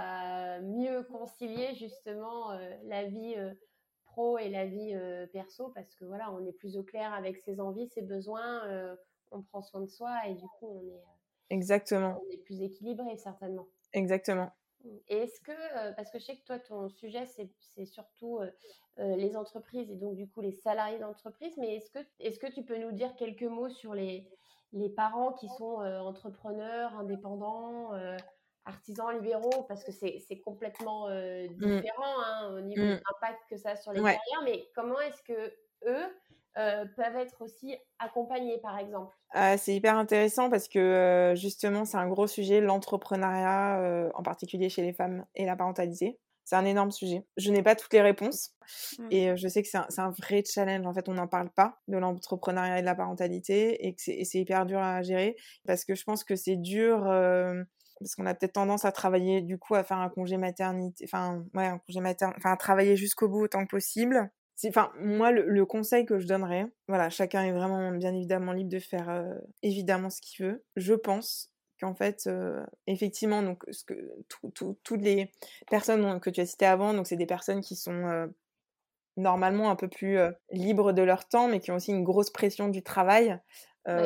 mieux 0.64 1.04
concilier 1.04 1.76
justement 1.76 2.58
la 2.86 3.04
vie 3.04 3.36
pro 4.06 4.40
et 4.40 4.50
la 4.50 4.66
vie 4.66 4.98
perso 5.32 5.72
parce 5.76 5.94
que 5.94 6.06
voilà, 6.06 6.32
on 6.32 6.44
est 6.44 6.54
plus 6.54 6.76
au 6.76 6.84
clair 6.84 7.14
avec 7.14 7.38
ses 7.38 7.60
envies, 7.60 7.88
ses 7.88 8.02
besoins, 8.02 8.64
on 9.32 9.44
prend 9.44 9.62
soin 9.62 9.82
de 9.82 9.88
soi 9.88 10.26
et 10.28 10.34
du 10.34 10.46
coup 10.58 10.82
on 10.82 10.88
est 10.88 11.04
Exactement. 11.50 12.20
On 12.26 12.34
est 12.34 12.38
plus 12.38 12.62
équilibré 12.62 13.16
certainement. 13.18 13.68
Exactement. 13.94 14.52
Et 15.08 15.18
est-ce 15.18 15.40
que, 15.42 15.96
parce 15.96 16.12
que 16.12 16.20
je 16.20 16.26
sais 16.26 16.38
que 16.38 16.46
toi, 16.46 16.60
ton 16.60 16.90
sujet, 16.90 17.26
c'est 17.26 17.86
surtout 17.86 18.40
euh, 18.40 19.16
les 19.16 19.36
entreprises 19.36 19.90
et 19.92 19.96
donc 19.96 20.16
du 20.16 20.28
coup 20.28 20.42
les 20.42 20.52
salariés 20.52 21.00
d'entreprise, 21.00 21.54
mais 21.58 21.76
est-ce 21.76 21.92
que, 21.92 22.00
est 22.20 22.38
que 22.40 22.48
tu 22.48 22.64
peux 22.64 22.78
nous 22.78 22.92
dire 22.92 23.16
quelques 23.16 23.44
mots 23.44 23.70
sur 23.70 23.94
les, 23.94 24.30
les 24.74 24.90
parents 24.90 25.34
qui 25.34 25.50
sont 25.50 25.78
entrepreneurs, 25.82 26.94
indépendants, 26.96 27.92
artisans 28.66 29.14
libéraux, 29.14 29.64
parce 29.68 29.84
que 29.84 29.92
c'est 29.92 30.42
complètement 30.44 31.10
mmh. 31.10 31.48
différent 31.58 32.22
hein, 32.26 32.54
au 32.56 32.62
niveau 32.62 32.84
de 32.84 32.94
mmh. 32.94 33.02
l'impact 33.10 33.40
que 33.50 33.58
ça 33.58 33.72
a 33.72 33.76
sur 33.76 33.92
les 33.92 34.02
carrières, 34.02 34.42
mais 34.44 34.70
comment 34.76 35.00
est-ce 35.02 35.22
que 35.24 35.54
eux, 35.86 36.18
euh, 36.58 36.86
peuvent 36.96 37.16
être 37.18 37.42
aussi 37.42 37.76
accompagnés, 38.00 38.58
par 38.58 38.80
exemple 38.80 39.16
ah, 39.32 39.58
C'est 39.58 39.76
hyper 39.76 39.96
intéressant 39.96 40.50
parce 40.50 40.68
que 40.68 40.80
euh, 40.80 41.36
justement, 41.36 41.86
c'est 41.86 41.98
un 41.98 42.08
gros 42.08 42.26
sujet, 42.26 42.62
l'entrepreneuriat, 42.62 43.80
euh, 43.80 44.10
en 44.16 44.24
particulier 44.24 44.70
chez 44.70 44.82
les 44.82 44.94
femmes 44.94 45.26
et 45.36 45.46
la 45.46 45.56
parentalité. 45.56 46.20
C'est 46.46 46.56
un 46.56 46.66
énorme 46.66 46.92
sujet. 46.92 47.26
Je 47.36 47.52
n'ai 47.52 47.62
pas 47.62 47.76
toutes 47.76 47.94
les 47.94 48.02
réponses 48.02 48.56
mmh. 48.98 49.08
et 49.12 49.38
je 49.38 49.48
sais 49.50 49.62
que 49.62 49.68
c'est 49.68 49.78
un, 49.78 50.12
vrai 50.12 50.44
challenge. 50.46 50.88
En 50.88 50.94
fait, 50.94 51.10
on 51.10 51.14
n'en 51.14 51.28
parle 51.28 51.50
pas 51.50 51.78
de 51.90 51.98
l'entrepreneuriat 51.98 52.80
et 52.80 52.82
de 52.82 52.86
la 52.86 52.96
parentalité 52.96 53.86
et 53.86 53.94
que 53.94 54.02
c'est 54.02 54.40
hyper 54.40 54.66
dur 54.66 54.80
à 54.80 55.02
gérer 55.04 55.36
parce 55.66 55.84
que 55.84 55.94
je 55.94 56.04
pense 56.06 56.24
que 56.24 56.38
c'est 56.38 56.56
dur 56.56 57.02
parce 58.00 58.16
qu'on 58.16 58.26
a 58.26 58.34
peut-être 58.34 58.54
tendance 58.54 58.86
à 58.86 58.92
travailler 58.92 59.42
du 59.42 59.58
coup 59.58 59.76
à 59.76 59.84
faire 59.84 59.98
un 59.98 60.10
congé 60.10 60.38
maternité, 60.38 61.06
enfin 61.06 61.44
ouais, 61.54 61.66
un 61.66 61.80
congé 61.80 62.00
maternité, 62.00 62.40
enfin 62.40 62.54
à 62.54 62.58
travailler 62.58 62.96
jusqu'au 62.96 63.28
bout 63.28 63.44
autant 63.44 63.66
que 63.66 63.72
possible. 63.72 64.32
Enfin, 64.66 64.92
moi, 65.00 65.32
le, 65.32 65.66
conseil 65.66 66.06
que 66.06 66.18
je 66.18 66.28
donnerais, 66.28 66.66
voilà, 66.88 67.10
chacun 67.10 67.44
est 67.44 67.52
vraiment 67.52 67.92
bien 67.92 68.14
évidemment 68.14 68.54
libre 68.54 68.72
de 68.72 68.80
faire 68.80 69.24
évidemment 69.62 70.10
ce 70.10 70.20
qu'il 70.22 70.46
veut. 70.46 70.64
Je 70.76 70.96
pense 70.96 71.52
qu'en 71.80 71.94
fait, 71.94 72.28
effectivement, 72.88 73.44
donc, 73.44 73.64
ce 73.70 73.84
que, 73.84 73.94
toutes 74.84 75.02
les 75.02 75.32
personnes 75.70 76.20
que 76.20 76.32
tu 76.32 76.42
as 76.42 76.48
citées 76.48 76.66
avant, 76.66 76.96
donc 76.96 77.06
c'est 77.06 77.18
des 77.18 77.28
personnes 77.28 77.62
qui 77.62 77.76
sont 77.76 78.28
normalement 79.16 79.70
un 79.70 79.76
peu 79.76 79.88
plus 79.88 80.18
libres 80.52 80.92
de 80.92 81.04
leur 81.04 81.28
temps, 81.28 81.48
mais 81.48 81.60
qui 81.60 81.70
ont 81.70 81.76
aussi 81.76 81.92
une 81.92 82.04
grosse 82.04 82.32
pression 82.32 82.68
du 82.68 82.82
travail 82.82 83.40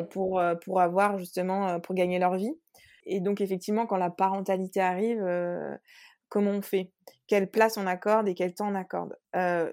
pour, 0.10 0.41
pour 0.66 0.82
avoir 0.82 1.18
justement, 1.18 1.80
pour 1.80 1.95
gagner 1.95 2.20
leur 2.20 2.36
vie. 2.36 2.54
Et 3.06 3.22
donc, 3.22 3.39
effectivement, 3.39 3.88
quand 3.88 3.97
la 3.97 4.10
parentalité 4.10 4.82
arrive, 4.82 5.26
comment 6.32 6.52
on 6.52 6.62
fait 6.64 6.92
Quelle 7.28 7.52
place 7.52 7.78
on 7.78 7.86
accorde 7.86 8.28
et 8.28 8.34
quel 8.34 8.56
temps 8.56 8.72
on 8.72 8.76
accorde. 8.76 9.16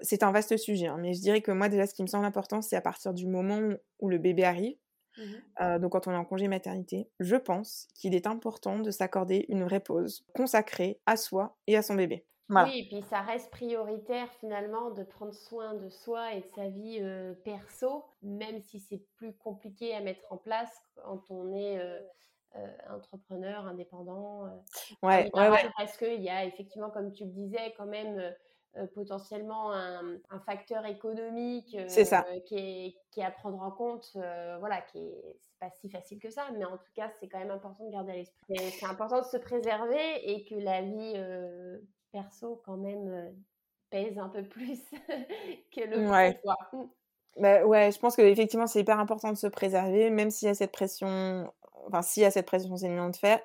C'est 0.03 0.21
un 0.21 0.31
vaste 0.31 0.55
sujet, 0.57 0.87
hein, 0.87 0.97
mais 0.99 1.13
je 1.13 1.21
dirais 1.21 1.41
que 1.41 1.51
moi, 1.51 1.69
déjà, 1.69 1.87
ce 1.87 1.95
qui 1.95 2.03
me 2.03 2.07
semble 2.07 2.25
important, 2.25 2.61
c'est 2.61 2.75
à 2.75 2.81
partir 2.81 3.13
du 3.13 3.25
moment 3.25 3.59
où 3.99 4.09
le 4.09 4.19
bébé 4.19 4.43
arrive, 4.43 4.75
mmh 5.17 5.79
donc 5.79 5.91
quand 5.91 6.07
on 6.07 6.11
est 6.11 6.17
en 6.17 6.23
congé 6.23 6.47
maternité, 6.47 7.09
je 7.19 7.35
pense 7.35 7.87
qu'il 7.95 8.15
est 8.15 8.27
important 8.27 8.79
de 8.79 8.91
s'accorder 8.91 9.45
une 9.49 9.63
vraie 9.63 9.81
pause 9.81 10.25
consacrée 10.33 11.01
à 11.05 11.17
soi 11.17 11.57
et 11.67 11.75
à 11.75 11.81
son 11.81 11.95
bébé. 11.95 12.25
Oui, 12.49 12.79
et 12.79 12.87
puis 12.87 13.03
ça 13.09 13.21
reste 13.21 13.51
prioritaire 13.51 14.31
finalement 14.39 14.91
de 14.91 15.03
prendre 15.03 15.33
soin 15.33 15.75
de 15.75 15.89
soi 15.89 16.33
et 16.33 16.41
de 16.41 16.47
sa 16.55 16.69
vie 16.69 17.01
perso, 17.43 18.05
même 18.21 18.61
si 18.61 18.79
c'est 18.79 19.03
plus 19.17 19.33
compliqué 19.33 19.93
à 19.93 20.01
mettre 20.01 20.23
en 20.29 20.37
place 20.37 20.71
quand 20.95 21.21
on 21.29 21.53
est 21.53 21.79
euh, 22.55 22.67
entrepreneur, 22.89 23.67
indépendant. 23.67 24.45
Euh, 24.45 24.49
ouais, 25.03 25.29
ouais, 25.35 25.69
Parce 25.77 25.97
qu'il 25.97 26.21
y 26.21 26.29
a 26.29 26.45
effectivement, 26.45 26.89
comme 26.89 27.11
tu 27.11 27.25
le 27.25 27.29
disais, 27.29 27.73
quand 27.77 27.85
même 27.85 28.17
euh, 28.75 28.87
potentiellement 28.95 29.71
un, 29.71 30.39
facteur 30.47 30.85
économique 30.87 31.77
ça. 31.87 32.25
Qui, 32.47 32.55
est, 32.55 32.95
qui, 33.11 33.19
est, 33.19 33.23
à 33.23 33.29
prendre 33.29 33.61
en 33.61 33.69
compte, 33.69 34.11
voilà, 34.59 34.81
qui 34.81 34.97
est 34.97 35.37
pas 35.59 35.69
si 35.69 35.89
facile 35.89 36.19
que 36.19 36.31
ça, 36.31 36.47
mais 36.57 36.65
en 36.65 36.77
tout 36.77 36.91
cas, 36.95 37.11
c'est 37.19 37.27
quand 37.27 37.39
même 37.39 37.51
important 37.51 37.85
de 37.85 37.91
garder 37.91 38.13
à 38.13 38.15
l'esprit. 38.15 38.57
C'est 38.57 38.85
important 38.87 39.19
de 39.19 39.25
se 39.25 39.37
préserver 39.37 40.31
et 40.31 40.43
que 40.45 40.55
la 40.55 40.81
vie 40.81 41.13
perso, 42.11 42.61
quand 42.65 42.77
même, 42.77 43.35
pèse 43.91 44.17
un 44.17 44.29
peu 44.29 44.43
plus 44.43 44.79
que 45.71 45.81
le 45.81 46.09
ouais. 46.09 46.39
Bah, 47.37 47.65
ouais, 47.65 47.91
je 47.91 47.99
pense 47.99 48.15
qu'effectivement, 48.15 48.67
c'est 48.67 48.81
hyper 48.81 48.99
important 48.99 49.31
de 49.31 49.37
se 49.37 49.47
préserver, 49.47 50.09
même 50.09 50.29
s'il 50.29 50.47
y 50.47 50.51
a 50.51 50.55
cette 50.55 50.71
pression 50.71 51.51
enfin, 51.89 52.01
s'il 52.01 52.23
y 52.23 52.25
a 52.25 52.31
cette 52.31 52.45
pression 52.45 52.75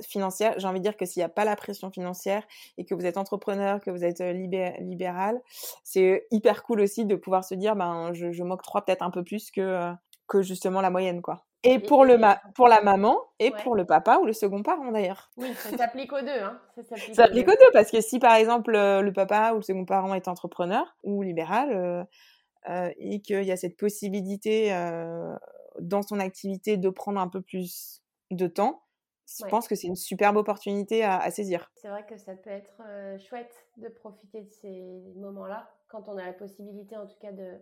financière, 0.02 0.54
j'ai 0.56 0.66
envie 0.66 0.78
de 0.78 0.84
dire 0.84 0.96
que 0.96 1.06
s'il 1.06 1.20
n'y 1.20 1.24
a 1.24 1.28
pas 1.28 1.44
la 1.44 1.56
pression 1.56 1.90
financière 1.90 2.44
et 2.78 2.84
que 2.84 2.94
vous 2.94 3.06
êtes 3.06 3.16
entrepreneur, 3.16 3.80
que 3.80 3.90
vous 3.90 4.04
êtes 4.04 4.20
libéral, 4.20 5.40
c'est 5.82 6.26
hyper 6.30 6.62
cool 6.62 6.80
aussi 6.80 7.04
de 7.06 7.16
pouvoir 7.16 7.44
se 7.44 7.54
dire, 7.54 7.74
ben, 7.76 8.12
je, 8.12 8.32
je 8.32 8.42
m'octroie 8.44 8.84
peut-être 8.84 9.02
un 9.02 9.10
peu 9.10 9.24
plus 9.24 9.50
que, 9.50 9.92
que 10.28 10.42
justement 10.42 10.80
la 10.80 10.90
moyenne, 10.90 11.22
quoi. 11.22 11.44
Et 11.66 11.78
pour, 11.78 12.04
le 12.04 12.18
pour 12.54 12.68
la 12.68 12.82
maman 12.82 13.18
et 13.38 13.50
pour 13.50 13.74
le 13.74 13.86
papa 13.86 14.18
ou 14.20 14.26
le 14.26 14.34
second 14.34 14.62
parent 14.62 14.92
d'ailleurs. 14.92 15.30
Oui, 15.38 15.54
ça 15.54 15.74
s'applique 15.74 16.12
aux 16.12 16.20
deux. 16.20 16.28
Hein. 16.28 16.60
Ça 16.76 16.82
s'applique 17.14 17.48
aux, 17.48 17.52
deux 17.52 17.72
parce 17.72 17.90
que 17.90 18.02
si 18.02 18.18
par 18.18 18.34
exemple 18.34 18.72
le 18.72 19.10
papa 19.12 19.52
ou 19.54 19.56
le 19.56 19.62
second 19.62 19.86
parent 19.86 20.12
est 20.12 20.28
entrepreneur 20.28 20.94
ou 21.04 21.22
libéral 21.22 22.06
euh, 22.68 22.90
et 22.98 23.22
qu'il 23.22 23.44
y 23.44 23.50
a 23.50 23.56
cette 23.56 23.78
possibilité 23.78 24.72
dans 25.80 26.02
son 26.02 26.20
activité 26.20 26.76
de 26.76 26.90
prendre 26.90 27.18
un 27.18 27.28
peu 27.28 27.40
plus 27.40 28.02
de 28.30 28.46
temps, 28.46 28.84
je 29.26 29.46
pense 29.46 29.68
que 29.68 29.74
c'est 29.74 29.86
une 29.86 29.96
superbe 29.96 30.36
opportunité 30.36 31.02
à, 31.02 31.30
saisir. 31.30 31.70
C'est 31.74 31.88
vrai 31.88 32.04
que 32.06 32.16
ça 32.16 32.34
peut 32.34 32.50
être 32.50 32.82
chouette 33.18 33.66
de 33.78 33.88
profiter 33.88 34.42
de 34.42 34.50
ces 34.50 35.02
moments-là. 35.16 35.70
Quand 35.88 36.08
on 36.08 36.18
a 36.18 36.24
la 36.24 36.32
possibilité, 36.32 36.96
en 36.96 37.06
tout 37.06 37.18
cas, 37.20 37.32
de, 37.32 37.58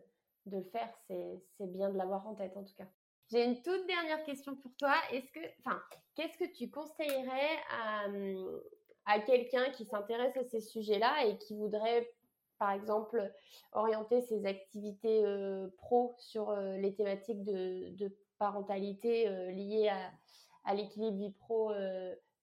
de 0.46 0.56
le 0.56 0.64
faire, 0.64 0.88
c'est 1.08 1.66
bien 1.72 1.90
de 1.90 1.96
l'avoir 1.96 2.26
en 2.26 2.34
tête, 2.34 2.56
en 2.56 2.64
tout 2.64 2.74
cas. 2.76 2.88
J'ai 3.30 3.44
une 3.44 3.62
toute 3.62 3.86
dernière 3.86 4.22
question 4.24 4.56
pour 4.56 4.74
toi. 4.76 4.94
Est-ce 5.12 5.30
que, 5.32 5.40
enfin, 5.60 5.80
qu'est-ce 6.14 6.36
que 6.36 6.52
tu 6.52 6.68
conseillerais 6.70 7.56
à, 7.70 8.08
mmh, 8.08 8.60
à 9.06 9.20
quelqu'un 9.20 9.70
qui 9.70 9.84
s'intéresse 9.84 10.36
à 10.36 10.44
ces 10.44 10.60
sujets-là 10.60 11.26
et 11.26 11.38
qui 11.38 11.54
voudrait, 11.54 12.10
par 12.58 12.72
exemple, 12.72 13.32
orienter 13.72 14.20
ses 14.22 14.44
activités 14.46 15.24
pro 15.78 16.14
sur 16.18 16.54
les 16.56 16.94
thématiques 16.94 17.44
de, 17.44 17.90
de 17.96 18.14
parentalité 18.38 19.28
liées 19.52 19.88
à, 19.88 20.10
à 20.64 20.74
l'équilibre 20.74 21.16
vie 21.16 21.32
pro 21.32 21.72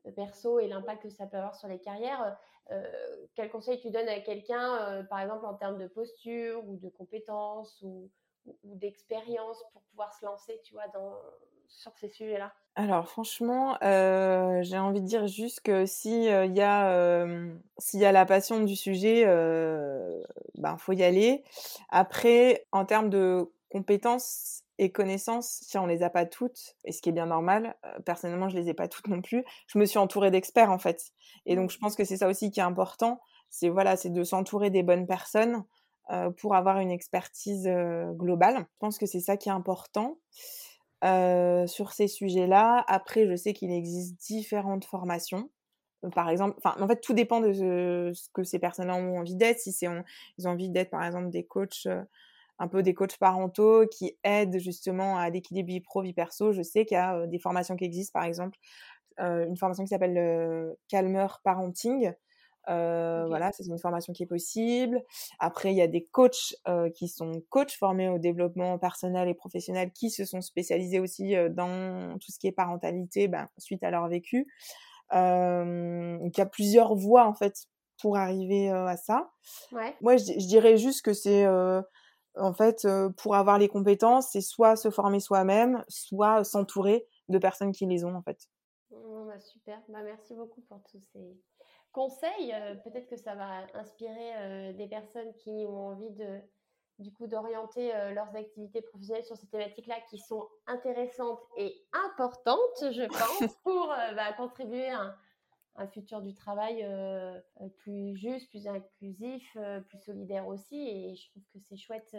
euh, 0.06 0.12
perso 0.12 0.60
et 0.60 0.68
l'impact 0.68 1.04
que 1.04 1.10
ça 1.10 1.26
peut 1.28 1.38
avoir 1.38 1.56
sur 1.56 1.68
les 1.68 1.80
carrières. 1.80 2.38
Euh, 2.72 2.84
quel 3.36 3.50
conseil 3.50 3.80
tu 3.80 3.90
donnes 3.90 4.08
à 4.08 4.20
quelqu'un, 4.20 4.76
euh, 4.76 5.04
par 5.04 5.20
exemple 5.20 5.46
en 5.46 5.56
termes 5.56 5.78
de 5.78 5.88
posture 5.88 6.64
ou 6.68 6.78
de 6.78 6.90
compétences 6.90 7.82
ou, 7.82 8.10
d'expérience 8.64 9.64
pour 9.74 9.82
pouvoir 9.84 10.12
se 10.14 10.26
lancer, 10.26 10.60
tu 10.64 10.74
vois, 10.74 10.88
dans, 10.88 11.14
sur 11.68 11.96
ces 11.98 12.08
sujets-là? 12.08 12.52
Alors 12.76 13.08
franchement, 13.08 13.78
j'ai 13.82 14.78
envie 14.80 15.02
de 15.02 15.06
dire 15.06 15.28
juste 15.28 15.60
que 15.60 15.86
si 15.86 16.24
y 16.24 16.30
a 16.62 17.28
s'il 17.78 18.00
y 18.00 18.06
a 18.06 18.12
la 18.12 18.26
passion 18.26 18.62
du 18.62 18.76
sujet, 18.76 19.26
ben 20.56 20.78
faut 20.78 20.94
y 20.94 21.04
aller. 21.04 21.44
Après, 21.90 22.66
en 22.72 22.86
termes 22.86 23.12
de 23.12 23.52
compétences, 23.70 24.59
et 24.80 24.92
connaissances, 24.92 25.60
si 25.62 25.78
on 25.78 25.86
les 25.86 26.02
a 26.02 26.10
pas 26.10 26.26
toutes, 26.26 26.76
et 26.86 26.92
ce 26.92 27.02
qui 27.02 27.10
est 27.10 27.12
bien 27.12 27.28
normal, 27.28 27.76
personnellement 28.06 28.50
je 28.50 28.58
les 28.58 28.70
ai 28.70 28.74
pas 28.74 28.88
toutes 28.88 29.08
non 29.08 29.22
plus, 29.22 29.44
je 29.68 29.78
me 29.78 29.86
suis 29.86 30.00
entourée 30.00 30.32
d'experts 30.32 30.72
en 30.72 30.80
fait. 30.80 31.12
Et 31.46 31.56
donc 31.56 31.70
mmh. 31.70 31.74
je 31.74 31.78
pense 31.78 31.96
que 31.96 32.06
c'est 32.06 32.18
ça 32.18 32.28
aussi 32.28 32.50
qui 32.50 32.62
est 32.62 32.64
important, 32.64 33.20
c'est 33.50 33.70
voilà, 33.70 33.98
c'est 33.98 34.10
de 34.10 34.24
s'entourer 34.24 34.70
des 34.70 34.84
bonnes 34.84 35.06
personnes 35.06 35.64
pour 36.38 36.56
avoir 36.56 36.80
une 36.80 36.90
expertise 36.90 37.70
globale. 38.14 38.58
Je 38.58 38.78
pense 38.80 38.98
que 38.98 39.06
c'est 39.06 39.20
ça 39.20 39.38
qui 39.38 39.50
est 39.50 39.52
important. 39.52 40.18
sur 41.04 41.92
ces 41.92 42.08
sujets-là. 42.08 42.84
Après, 42.88 43.28
je 43.28 43.36
sais 43.36 43.54
qu'il 43.54 43.72
existe 43.72 44.20
différentes 44.20 44.86
formations. 44.86 45.50
Par 46.16 46.30
exemple, 46.30 46.56
enfin, 46.64 46.82
en 46.82 46.88
fait, 46.88 47.02
tout 47.02 47.14
dépend 47.14 47.42
de 47.42 47.52
ce, 47.54 48.30
que 48.34 48.44
ces 48.44 48.58
personnes-là 48.58 48.96
ont 48.96 49.20
envie 49.20 49.36
d'être. 49.36 49.60
Si 49.60 49.72
c'est, 49.72 49.88
ils 50.38 50.48
ont 50.48 50.52
envie 50.52 50.70
d'être, 50.70 50.90
par 50.90 51.04
exemple, 51.04 51.30
des 51.30 51.46
coachs 51.46 51.88
un 52.60 52.68
peu 52.68 52.84
des 52.84 52.94
coachs 52.94 53.18
parentaux 53.18 53.86
qui 53.88 54.18
aident 54.24 54.60
justement 54.60 55.18
à 55.18 55.30
l'équilibre 55.30 55.68
vie 55.68 55.80
pro, 55.80 56.02
vie 56.02 56.14
perso. 56.14 56.52
Je 56.52 56.62
sais 56.62 56.86
qu'il 56.86 56.96
y 56.96 57.00
a 57.00 57.26
des 57.26 57.40
formations 57.40 57.76
qui 57.76 57.86
existent, 57.86 58.18
par 58.20 58.28
exemple, 58.28 58.58
une 59.18 59.58
formation 59.58 59.84
qui 59.84 59.90
s'appelle 59.90 60.76
Calmer 60.88 61.28
Parenting. 61.44 62.14
Voilà, 62.68 63.52
c'est 63.54 63.66
une 63.66 63.80
formation 63.80 64.14
qui 64.14 64.24
est 64.24 64.28
possible. 64.28 65.02
Après, 65.40 65.72
il 65.72 65.78
y 65.78 65.82
a 65.82 65.88
des 65.88 66.04
coachs 66.04 66.56
qui 66.96 67.08
sont 67.08 67.42
coachs 67.50 67.72
formés 67.72 68.10
au 68.10 68.20
développement 68.20 68.78
personnel 68.78 69.30
et 69.30 69.34
professionnel 69.34 69.92
qui 69.94 70.10
se 70.10 70.26
sont 70.26 70.42
spécialisés 70.42 71.00
aussi 71.00 71.34
dans 71.52 72.18
tout 72.20 72.32
ce 72.32 72.40
qui 72.40 72.48
est 72.48 72.52
parentalité 72.52 73.28
ben, 73.30 73.48
suite 73.58 73.84
à 73.84 73.92
leur 73.92 74.08
vécu. 74.10 74.48
donc, 75.12 76.38
il 76.38 76.38
y 76.38 76.42
a 76.42 76.46
plusieurs 76.46 76.96
voies 76.96 77.26
en 77.26 77.34
fait 77.34 77.68
pour 78.02 78.18
arriver 78.18 78.70
à 78.70 78.96
ça. 78.98 79.32
Ouais. 79.72 79.96
Moi, 80.02 80.18
je, 80.18 80.24
je, 80.26 80.48
dirais 80.48 80.78
juste 80.78 81.02
que 81.02 81.12
c'est 81.12 81.46
en 82.40 82.54
fait, 82.54 82.88
pour 83.18 83.36
avoir 83.36 83.58
les 83.58 83.68
compétences, 83.68 84.30
c'est 84.32 84.42
soit 84.42 84.76
se 84.76 84.90
former 84.90 85.20
soi-même, 85.20 85.84
soit 85.88 86.44
s'entourer 86.44 87.08
de 87.28 87.38
personnes 87.38 87.72
qui 87.72 87.86
les 87.86 88.04
ont, 88.06 88.16
en 88.16 88.22
fait. 88.22 88.48
Bah, 88.92 89.40
super. 89.40 89.80
Bah, 89.90 90.00
merci 90.04 90.34
beaucoup 90.34 90.62
pour 90.62 90.82
tous 90.90 91.02
ces 91.14 91.38
conseils. 91.92 92.54
Peut-être 92.84 93.08
que 93.08 93.18
ça 93.18 93.36
va 93.36 93.68
inspirer 93.76 94.74
des 94.74 94.88
personnes 94.88 95.34
qui 95.36 95.66
ont 95.68 95.90
envie 95.90 96.12
de, 96.12 96.40
du 96.98 97.14
coup, 97.14 97.28
d'orienter 97.28 97.92
leurs 98.14 98.36
activités 98.36 98.82
professionnelles 98.82 99.24
sur 99.24 99.38
ces 99.38 99.48
thématiques-là 99.48 99.96
qui 100.10 100.18
sont 100.18 100.48
intéressantes 100.66 101.40
et 101.58 101.76
importantes, 101.94 102.92
je 102.92 103.06
pense, 103.08 103.56
pour 103.64 103.88
bah, 103.88 104.34
contribuer 104.34 104.90
à 104.90 105.16
futur 105.88 106.22
du 106.22 106.34
travail 106.34 106.84
euh, 106.84 107.40
euh, 107.62 107.70
plus 107.78 108.16
juste, 108.16 108.50
plus 108.50 108.68
inclusif, 108.68 109.56
euh, 109.56 109.80
plus 109.82 110.00
solidaire 110.00 110.48
aussi. 110.48 110.76
Et 110.76 111.16
je 111.16 111.30
trouve 111.30 111.44
que 111.54 111.60
c'est 111.60 111.78
chouette 111.78 112.16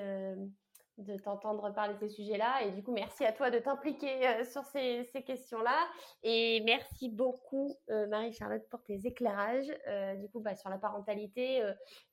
de 0.98 1.16
t'entendre 1.16 1.72
parler 1.72 1.94
de 1.94 1.98
ces 1.98 2.09
sujets-là. 2.09 2.62
Et 2.64 2.72
du 2.72 2.82
coup, 2.82 2.92
merci 2.92 3.24
à 3.24 3.32
toi 3.32 3.51
de 3.51 3.59
t'impliquer 3.59 4.44
sur 4.44 4.64
ces, 4.64 5.09
questions-là. 5.26 5.88
Et 6.22 6.61
merci 6.64 7.09
beaucoup, 7.09 7.74
Marie-Charlotte, 7.88 8.68
pour 8.68 8.82
tes 8.82 9.07
éclairages, 9.07 9.72
du 10.18 10.28
coup, 10.28 10.40
bah, 10.40 10.55
sur 10.55 10.68
la 10.68 10.78
parentalité 10.78 11.62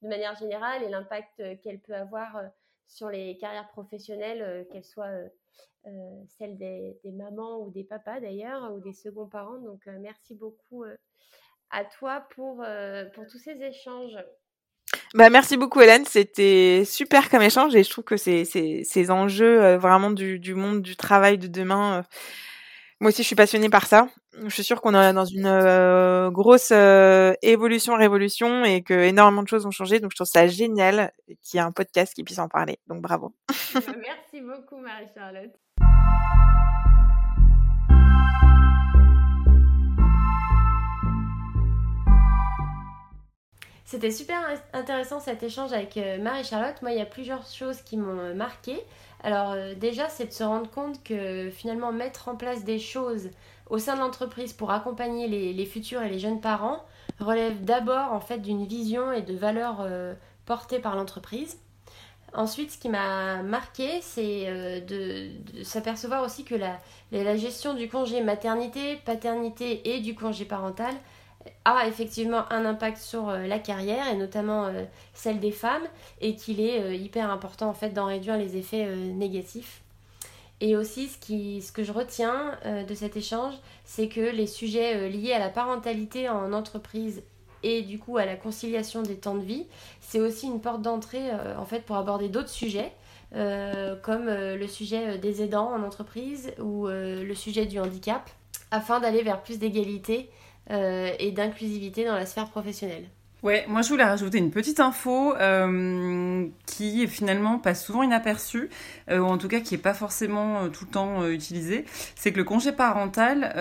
de 0.01 0.07
manière 0.07 0.35
générale 0.35 0.83
et 0.83 0.89
l'impact 0.89 1.59
qu'elle 1.61 1.81
peut 1.81 1.95
avoir 1.95 2.41
sur 2.87 3.09
les 3.09 3.37
carrières 3.37 3.67
professionnelles, 3.69 4.65
qu'elles 4.71 4.85
soient 4.85 5.11
celles 6.37 6.57
des, 6.57 6.99
des, 7.03 7.11
mamans 7.11 7.59
ou 7.61 7.71
des 7.71 7.83
papas 7.83 8.19
d'ailleurs, 8.19 8.73
ou 8.73 8.79
des 8.79 8.93
seconds 8.93 9.27
parents. 9.27 9.59
Donc, 9.59 9.85
merci 9.99 10.35
beaucoup 10.35 10.83
à 11.71 11.85
toi 11.85 12.25
pour, 12.35 12.63
euh, 12.63 13.05
pour 13.13 13.25
tous 13.27 13.39
ces 13.39 13.61
échanges. 13.61 14.17
Bah, 15.13 15.29
merci 15.29 15.57
beaucoup 15.57 15.81
Hélène, 15.81 16.05
c'était 16.05 16.83
super 16.85 17.29
comme 17.29 17.41
échange 17.41 17.75
et 17.75 17.83
je 17.83 17.89
trouve 17.89 18.05
que 18.05 18.17
ces, 18.17 18.45
ces, 18.45 19.11
enjeux 19.11 19.61
euh, 19.61 19.77
vraiment 19.77 20.11
du, 20.11 20.39
du, 20.39 20.53
monde 20.53 20.81
du 20.81 20.95
travail 20.95 21.37
de 21.37 21.47
demain, 21.47 21.99
euh, 21.99 22.03
moi 23.01 23.09
aussi 23.09 23.21
je 23.21 23.27
suis 23.27 23.35
passionnée 23.35 23.69
par 23.69 23.85
ça. 23.85 24.07
Je 24.43 24.49
suis 24.49 24.63
sûre 24.63 24.81
qu'on 24.81 24.93
est 24.93 25.13
dans 25.13 25.25
une 25.25 25.47
euh, 25.47 26.29
grosse 26.29 26.71
évolution, 27.41 27.95
révolution 27.95 28.63
et 28.63 28.83
que 28.83 28.93
énormément 28.93 29.43
de 29.43 29.47
choses 29.47 29.65
ont 29.65 29.71
changé, 29.71 29.99
donc 29.99 30.11
je 30.11 30.15
trouve 30.15 30.27
ça 30.27 30.47
génial 30.47 31.11
qu'il 31.41 31.57
y 31.57 31.57
ait 31.57 31.65
un 31.65 31.71
podcast 31.71 32.13
qui 32.13 32.23
puisse 32.23 32.39
en 32.39 32.47
parler, 32.47 32.77
donc 32.87 33.01
bravo. 33.01 33.33
merci 33.73 34.41
beaucoup 34.41 34.77
Marie-Charlotte. 34.77 35.66
C'était 43.87 44.11
super 44.11 44.37
intéressant 44.73 45.21
cet 45.21 45.43
échange 45.43 45.71
avec 45.71 45.95
euh, 45.95 46.21
Marie-Charlotte. 46.21 46.81
Moi, 46.81 46.91
il 46.91 46.97
y 46.97 47.01
a 47.01 47.05
plusieurs 47.05 47.45
choses 47.47 47.81
qui 47.83 47.95
m'ont 47.95 48.19
euh, 48.19 48.33
marqué. 48.33 48.77
Alors 49.23 49.53
euh, 49.53 49.75
déjà, 49.75 50.09
c'est 50.09 50.25
de 50.25 50.33
se 50.33 50.43
rendre 50.43 50.69
compte 50.69 51.01
que 51.05 51.49
finalement, 51.49 51.93
mettre 51.93 52.27
en 52.27 52.35
place 52.35 52.65
des 52.65 52.79
choses 52.79 53.29
au 53.69 53.79
sein 53.79 53.95
de 53.95 54.01
l'entreprise 54.01 54.51
pour 54.51 54.71
accompagner 54.71 55.29
les, 55.29 55.65
futurs 55.65 56.03
et 56.03 56.09
les 56.09 56.19
jeunes 56.19 56.41
parents 56.41 56.83
relève 57.21 57.63
d'abord 57.63 58.11
en 58.11 58.19
fait 58.19 58.39
d'une 58.39 58.65
vision 58.65 59.13
et 59.13 59.21
de 59.21 59.35
valeurs 59.35 59.87
portées 60.45 60.79
par 60.79 60.95
l'entreprise. 60.95 61.57
Ensuite, 62.33 62.71
ce 62.71 62.77
qui 62.77 62.89
m'a 62.89 63.41
marqué, 63.41 64.01
c'est 64.01 64.81
de, 64.81 65.29
s'apercevoir 65.63 66.23
aussi 66.23 66.43
que 66.43 66.55
la, 66.55 67.37
gestion 67.37 67.73
du 67.73 67.87
congé 67.89 68.21
maternité, 68.21 68.97
paternité 69.05 69.95
et 69.95 70.01
du 70.01 70.13
congé 70.13 70.45
parental 70.45 70.93
a 71.65 71.87
effectivement 71.87 72.51
un 72.51 72.65
impact 72.65 72.97
sur 72.97 73.29
euh, 73.29 73.47
la 73.47 73.59
carrière 73.59 74.07
et 74.07 74.15
notamment 74.15 74.65
euh, 74.65 74.83
celle 75.13 75.39
des 75.39 75.51
femmes 75.51 75.85
et 76.21 76.35
qu'il 76.35 76.59
est 76.59 76.81
euh, 76.81 76.93
hyper 76.93 77.29
important 77.29 77.69
en 77.69 77.73
fait 77.73 77.89
d'en 77.89 78.05
réduire 78.05 78.37
les 78.37 78.57
effets 78.57 78.95
négatifs. 78.95 79.81
Et 80.59 80.75
aussi 80.75 81.07
ce, 81.07 81.65
ce 81.65 81.71
que 81.71 81.83
je 81.83 81.91
retiens 81.91 82.57
de 82.65 82.93
cet 82.95 83.15
échange, 83.15 83.53
c'est 83.85 84.07
que 84.07 84.21
les 84.21 84.47
sujets 84.47 85.07
liés 85.07 85.33
à 85.33 85.37
la 85.37 85.49
parentalité 85.49 86.29
en 86.29 86.51
entreprise 86.51 87.21
et 87.67 87.81
du 87.81 87.99
coup 87.99 88.17
à 88.17 88.25
la 88.25 88.35
conciliation 88.35 89.01
des 89.01 89.15
temps 89.15 89.35
de 89.35 89.43
vie, 89.43 89.65
c'est 89.99 90.19
aussi 90.19 90.47
une 90.47 90.61
porte 90.61 90.81
d'entrée 90.81 91.31
en 91.57 91.65
fait 91.65 91.81
pour 91.81 91.95
aborder 91.97 92.29
d'autres 92.29 92.49
sujets. 92.49 92.91
comme 93.31 94.27
le 94.27 94.67
sujet 94.67 95.17
des 95.17 95.41
aidants 95.41 95.71
en 95.73 95.83
entreprise 95.83 96.53
ou 96.59 96.87
le 96.87 97.33
sujet 97.33 97.65
du 97.65 97.79
handicap, 97.79 98.29
afin 98.71 98.99
d'aller 98.99 99.21
vers 99.21 99.41
plus 99.41 99.59
d'égalité 99.59 100.29
euh, 100.69 101.13
et 101.19 101.31
d'inclusivité 101.31 102.05
dans 102.05 102.15
la 102.15 102.25
sphère 102.25 102.49
professionnelle. 102.49 103.05
Ouais, 103.43 103.65
moi 103.67 103.83
je 103.83 103.89
voulais 103.89 104.03
rajouter 104.03 104.39
une 104.39 104.49
petite 104.49 104.79
info 104.79 105.35
euh, 105.35 106.47
qui 106.65 107.07
finalement 107.07 107.59
passe 107.59 107.85
souvent 107.85 108.01
inaperçue, 108.01 108.67
euh, 109.11 109.19
ou 109.19 109.25
en 109.25 109.37
tout 109.37 109.47
cas 109.47 109.59
qui 109.59 109.75
n'est 109.75 109.79
pas 109.79 109.93
forcément 109.93 110.63
euh, 110.63 110.69
tout 110.69 110.85
le 110.85 110.89
temps 110.89 111.27
utilisée. 111.27 111.85
C'est 112.15 112.31
que 112.31 112.37
le 112.37 112.43
congé 112.43 112.71
parental 112.71 113.53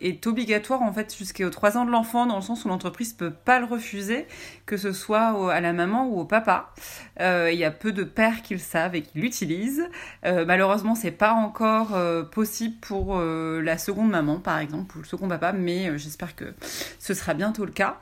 est 0.00 0.26
obligatoire 0.26 0.82
en 0.82 0.92
fait 0.92 1.16
jusqu'aux 1.16 1.48
3 1.48 1.78
ans 1.78 1.86
de 1.86 1.90
l'enfant, 1.90 2.26
dans 2.26 2.36
le 2.36 2.42
sens 2.42 2.66
où 2.66 2.68
l'entreprise 2.68 3.14
peut 3.14 3.30
pas 3.30 3.58
le 3.58 3.64
refuser, 3.64 4.26
que 4.66 4.76
ce 4.76 4.92
soit 4.92 5.50
à 5.52 5.60
la 5.62 5.72
maman 5.72 6.06
ou 6.06 6.20
au 6.20 6.24
papa. 6.26 6.74
Il 7.18 7.54
y 7.54 7.64
a 7.64 7.70
peu 7.70 7.90
de 7.90 8.04
pères 8.04 8.42
qui 8.42 8.52
le 8.52 8.60
savent 8.60 8.94
et 8.94 9.02
qui 9.02 9.18
l'utilisent. 9.18 9.88
malheureusement, 10.22 10.94
c'est 10.94 11.10
pas 11.10 11.32
encore 11.32 11.96
possible 12.30 12.76
pour 12.80 13.18
la 13.18 13.78
seconde 13.78 14.10
maman, 14.10 14.40
par 14.40 14.58
exemple, 14.58 14.98
ou 14.98 15.00
le 15.00 15.06
second 15.06 15.28
papa, 15.28 15.52
mais 15.52 15.96
j'espère 15.98 16.36
que 16.36 16.54
ce 16.98 17.14
sera 17.14 17.34
bientôt 17.34 17.64
le 17.64 17.72
cas. 17.72 17.98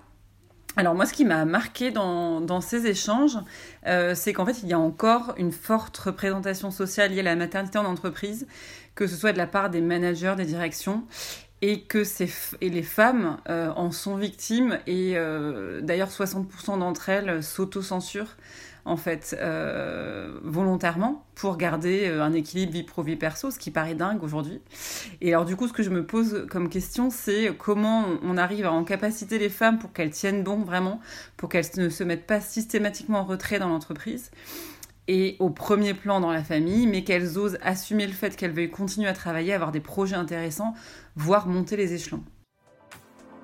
Alors 0.76 0.94
moi, 0.94 1.04
ce 1.04 1.12
qui 1.12 1.26
m'a 1.26 1.44
marqué 1.44 1.90
dans, 1.90 2.60
ces 2.60 2.86
échanges, 2.86 3.36
euh, 3.86 4.14
c'est 4.14 4.32
qu'en 4.32 4.46
fait, 4.46 4.62
il 4.62 4.68
y 4.68 4.72
a 4.72 4.78
encore 4.78 5.34
une 5.36 5.52
forte 5.52 5.96
représentation 5.98 6.70
sociale 6.70 7.12
liée 7.12 7.20
à 7.20 7.24
la 7.24 7.36
maternité 7.36 7.78
en 7.78 7.84
entreprise, 7.84 8.46
que 8.94 9.06
ce 9.06 9.16
soit 9.16 9.32
de 9.32 9.38
la 9.38 9.46
part 9.46 9.68
des 9.68 9.82
managers, 9.82 10.34
des 10.36 10.46
directions, 10.46 11.04
et 11.60 11.82
que 11.82 12.02
les 12.62 12.82
femmes 12.82 13.36
euh, 13.48 13.70
en 13.76 13.90
sont 13.90 14.16
victimes, 14.16 14.78
et 14.86 15.12
euh, 15.16 15.82
d'ailleurs 15.82 16.10
60% 16.10 16.78
d'entre 16.78 17.08
elles 17.10 17.42
s'auto-censurent 17.42 18.36
en 18.84 18.96
fait, 18.96 19.36
euh, 19.40 20.38
volontairement 20.42 21.24
pour 21.34 21.56
garder 21.56 22.08
euh, 22.08 22.22
un 22.22 22.32
équilibre 22.32 22.72
vie 22.72 22.82
pro-vie 22.82 23.16
perso, 23.16 23.50
ce 23.50 23.58
qui 23.58 23.70
paraît 23.70 23.94
dingue 23.94 24.22
aujourd'hui. 24.22 24.60
Et 25.20 25.32
alors 25.32 25.44
du 25.44 25.56
coup, 25.56 25.68
ce 25.68 25.72
que 25.72 25.82
je 25.82 25.90
me 25.90 26.04
pose 26.04 26.46
comme 26.50 26.68
question, 26.68 27.10
c'est 27.10 27.54
comment 27.56 28.04
on 28.22 28.36
arrive 28.36 28.66
à 28.66 28.72
en 28.72 28.84
capaciter 28.84 29.38
les 29.38 29.48
femmes 29.48 29.78
pour 29.78 29.92
qu'elles 29.92 30.10
tiennent 30.10 30.42
bon 30.42 30.62
vraiment, 30.62 31.00
pour 31.36 31.48
qu'elles 31.48 31.66
ne 31.76 31.88
se 31.88 32.02
mettent 32.02 32.26
pas 32.26 32.40
systématiquement 32.40 33.20
en 33.20 33.24
retrait 33.24 33.58
dans 33.58 33.68
l'entreprise 33.68 34.30
et 35.08 35.36
au 35.40 35.50
premier 35.50 35.94
plan 35.94 36.20
dans 36.20 36.32
la 36.32 36.44
famille, 36.44 36.86
mais 36.86 37.04
qu'elles 37.04 37.38
osent 37.38 37.58
assumer 37.62 38.06
le 38.06 38.12
fait 38.12 38.36
qu'elles 38.36 38.52
veuillent 38.52 38.70
continuer 38.70 39.08
à 39.08 39.12
travailler, 39.12 39.52
avoir 39.52 39.72
des 39.72 39.80
projets 39.80 40.16
intéressants, 40.16 40.74
voire 41.16 41.48
monter 41.48 41.76
les 41.76 41.92
échelons. 41.92 42.22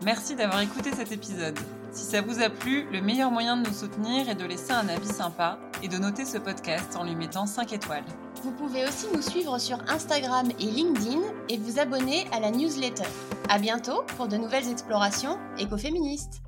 Merci 0.04 0.36
d'avoir 0.36 0.60
écouté 0.60 0.90
cet 0.94 1.10
épisode. 1.10 1.58
Si 1.90 2.04
ça 2.04 2.20
vous 2.20 2.40
a 2.40 2.48
plu, 2.48 2.86
le 2.92 3.00
meilleur 3.00 3.32
moyen 3.32 3.56
de 3.56 3.66
nous 3.66 3.74
soutenir 3.74 4.28
est 4.28 4.36
de 4.36 4.44
laisser 4.44 4.70
un 4.70 4.88
avis 4.88 5.08
sympa 5.08 5.58
et 5.82 5.88
de 5.88 5.98
noter 5.98 6.24
ce 6.24 6.38
podcast 6.38 6.94
en 6.96 7.04
lui 7.04 7.16
mettant 7.16 7.46
5 7.46 7.72
étoiles. 7.72 8.04
Vous 8.44 8.52
pouvez 8.52 8.84
aussi 8.84 9.06
nous 9.12 9.22
suivre 9.22 9.58
sur 9.58 9.78
Instagram 9.88 10.48
et 10.60 10.66
LinkedIn 10.66 11.20
et 11.48 11.56
vous 11.56 11.80
abonner 11.80 12.26
à 12.30 12.38
la 12.38 12.52
newsletter. 12.52 13.08
À 13.48 13.58
bientôt 13.58 14.02
pour 14.16 14.28
de 14.28 14.36
nouvelles 14.36 14.70
explorations 14.70 15.36
écoféministes. 15.58 16.42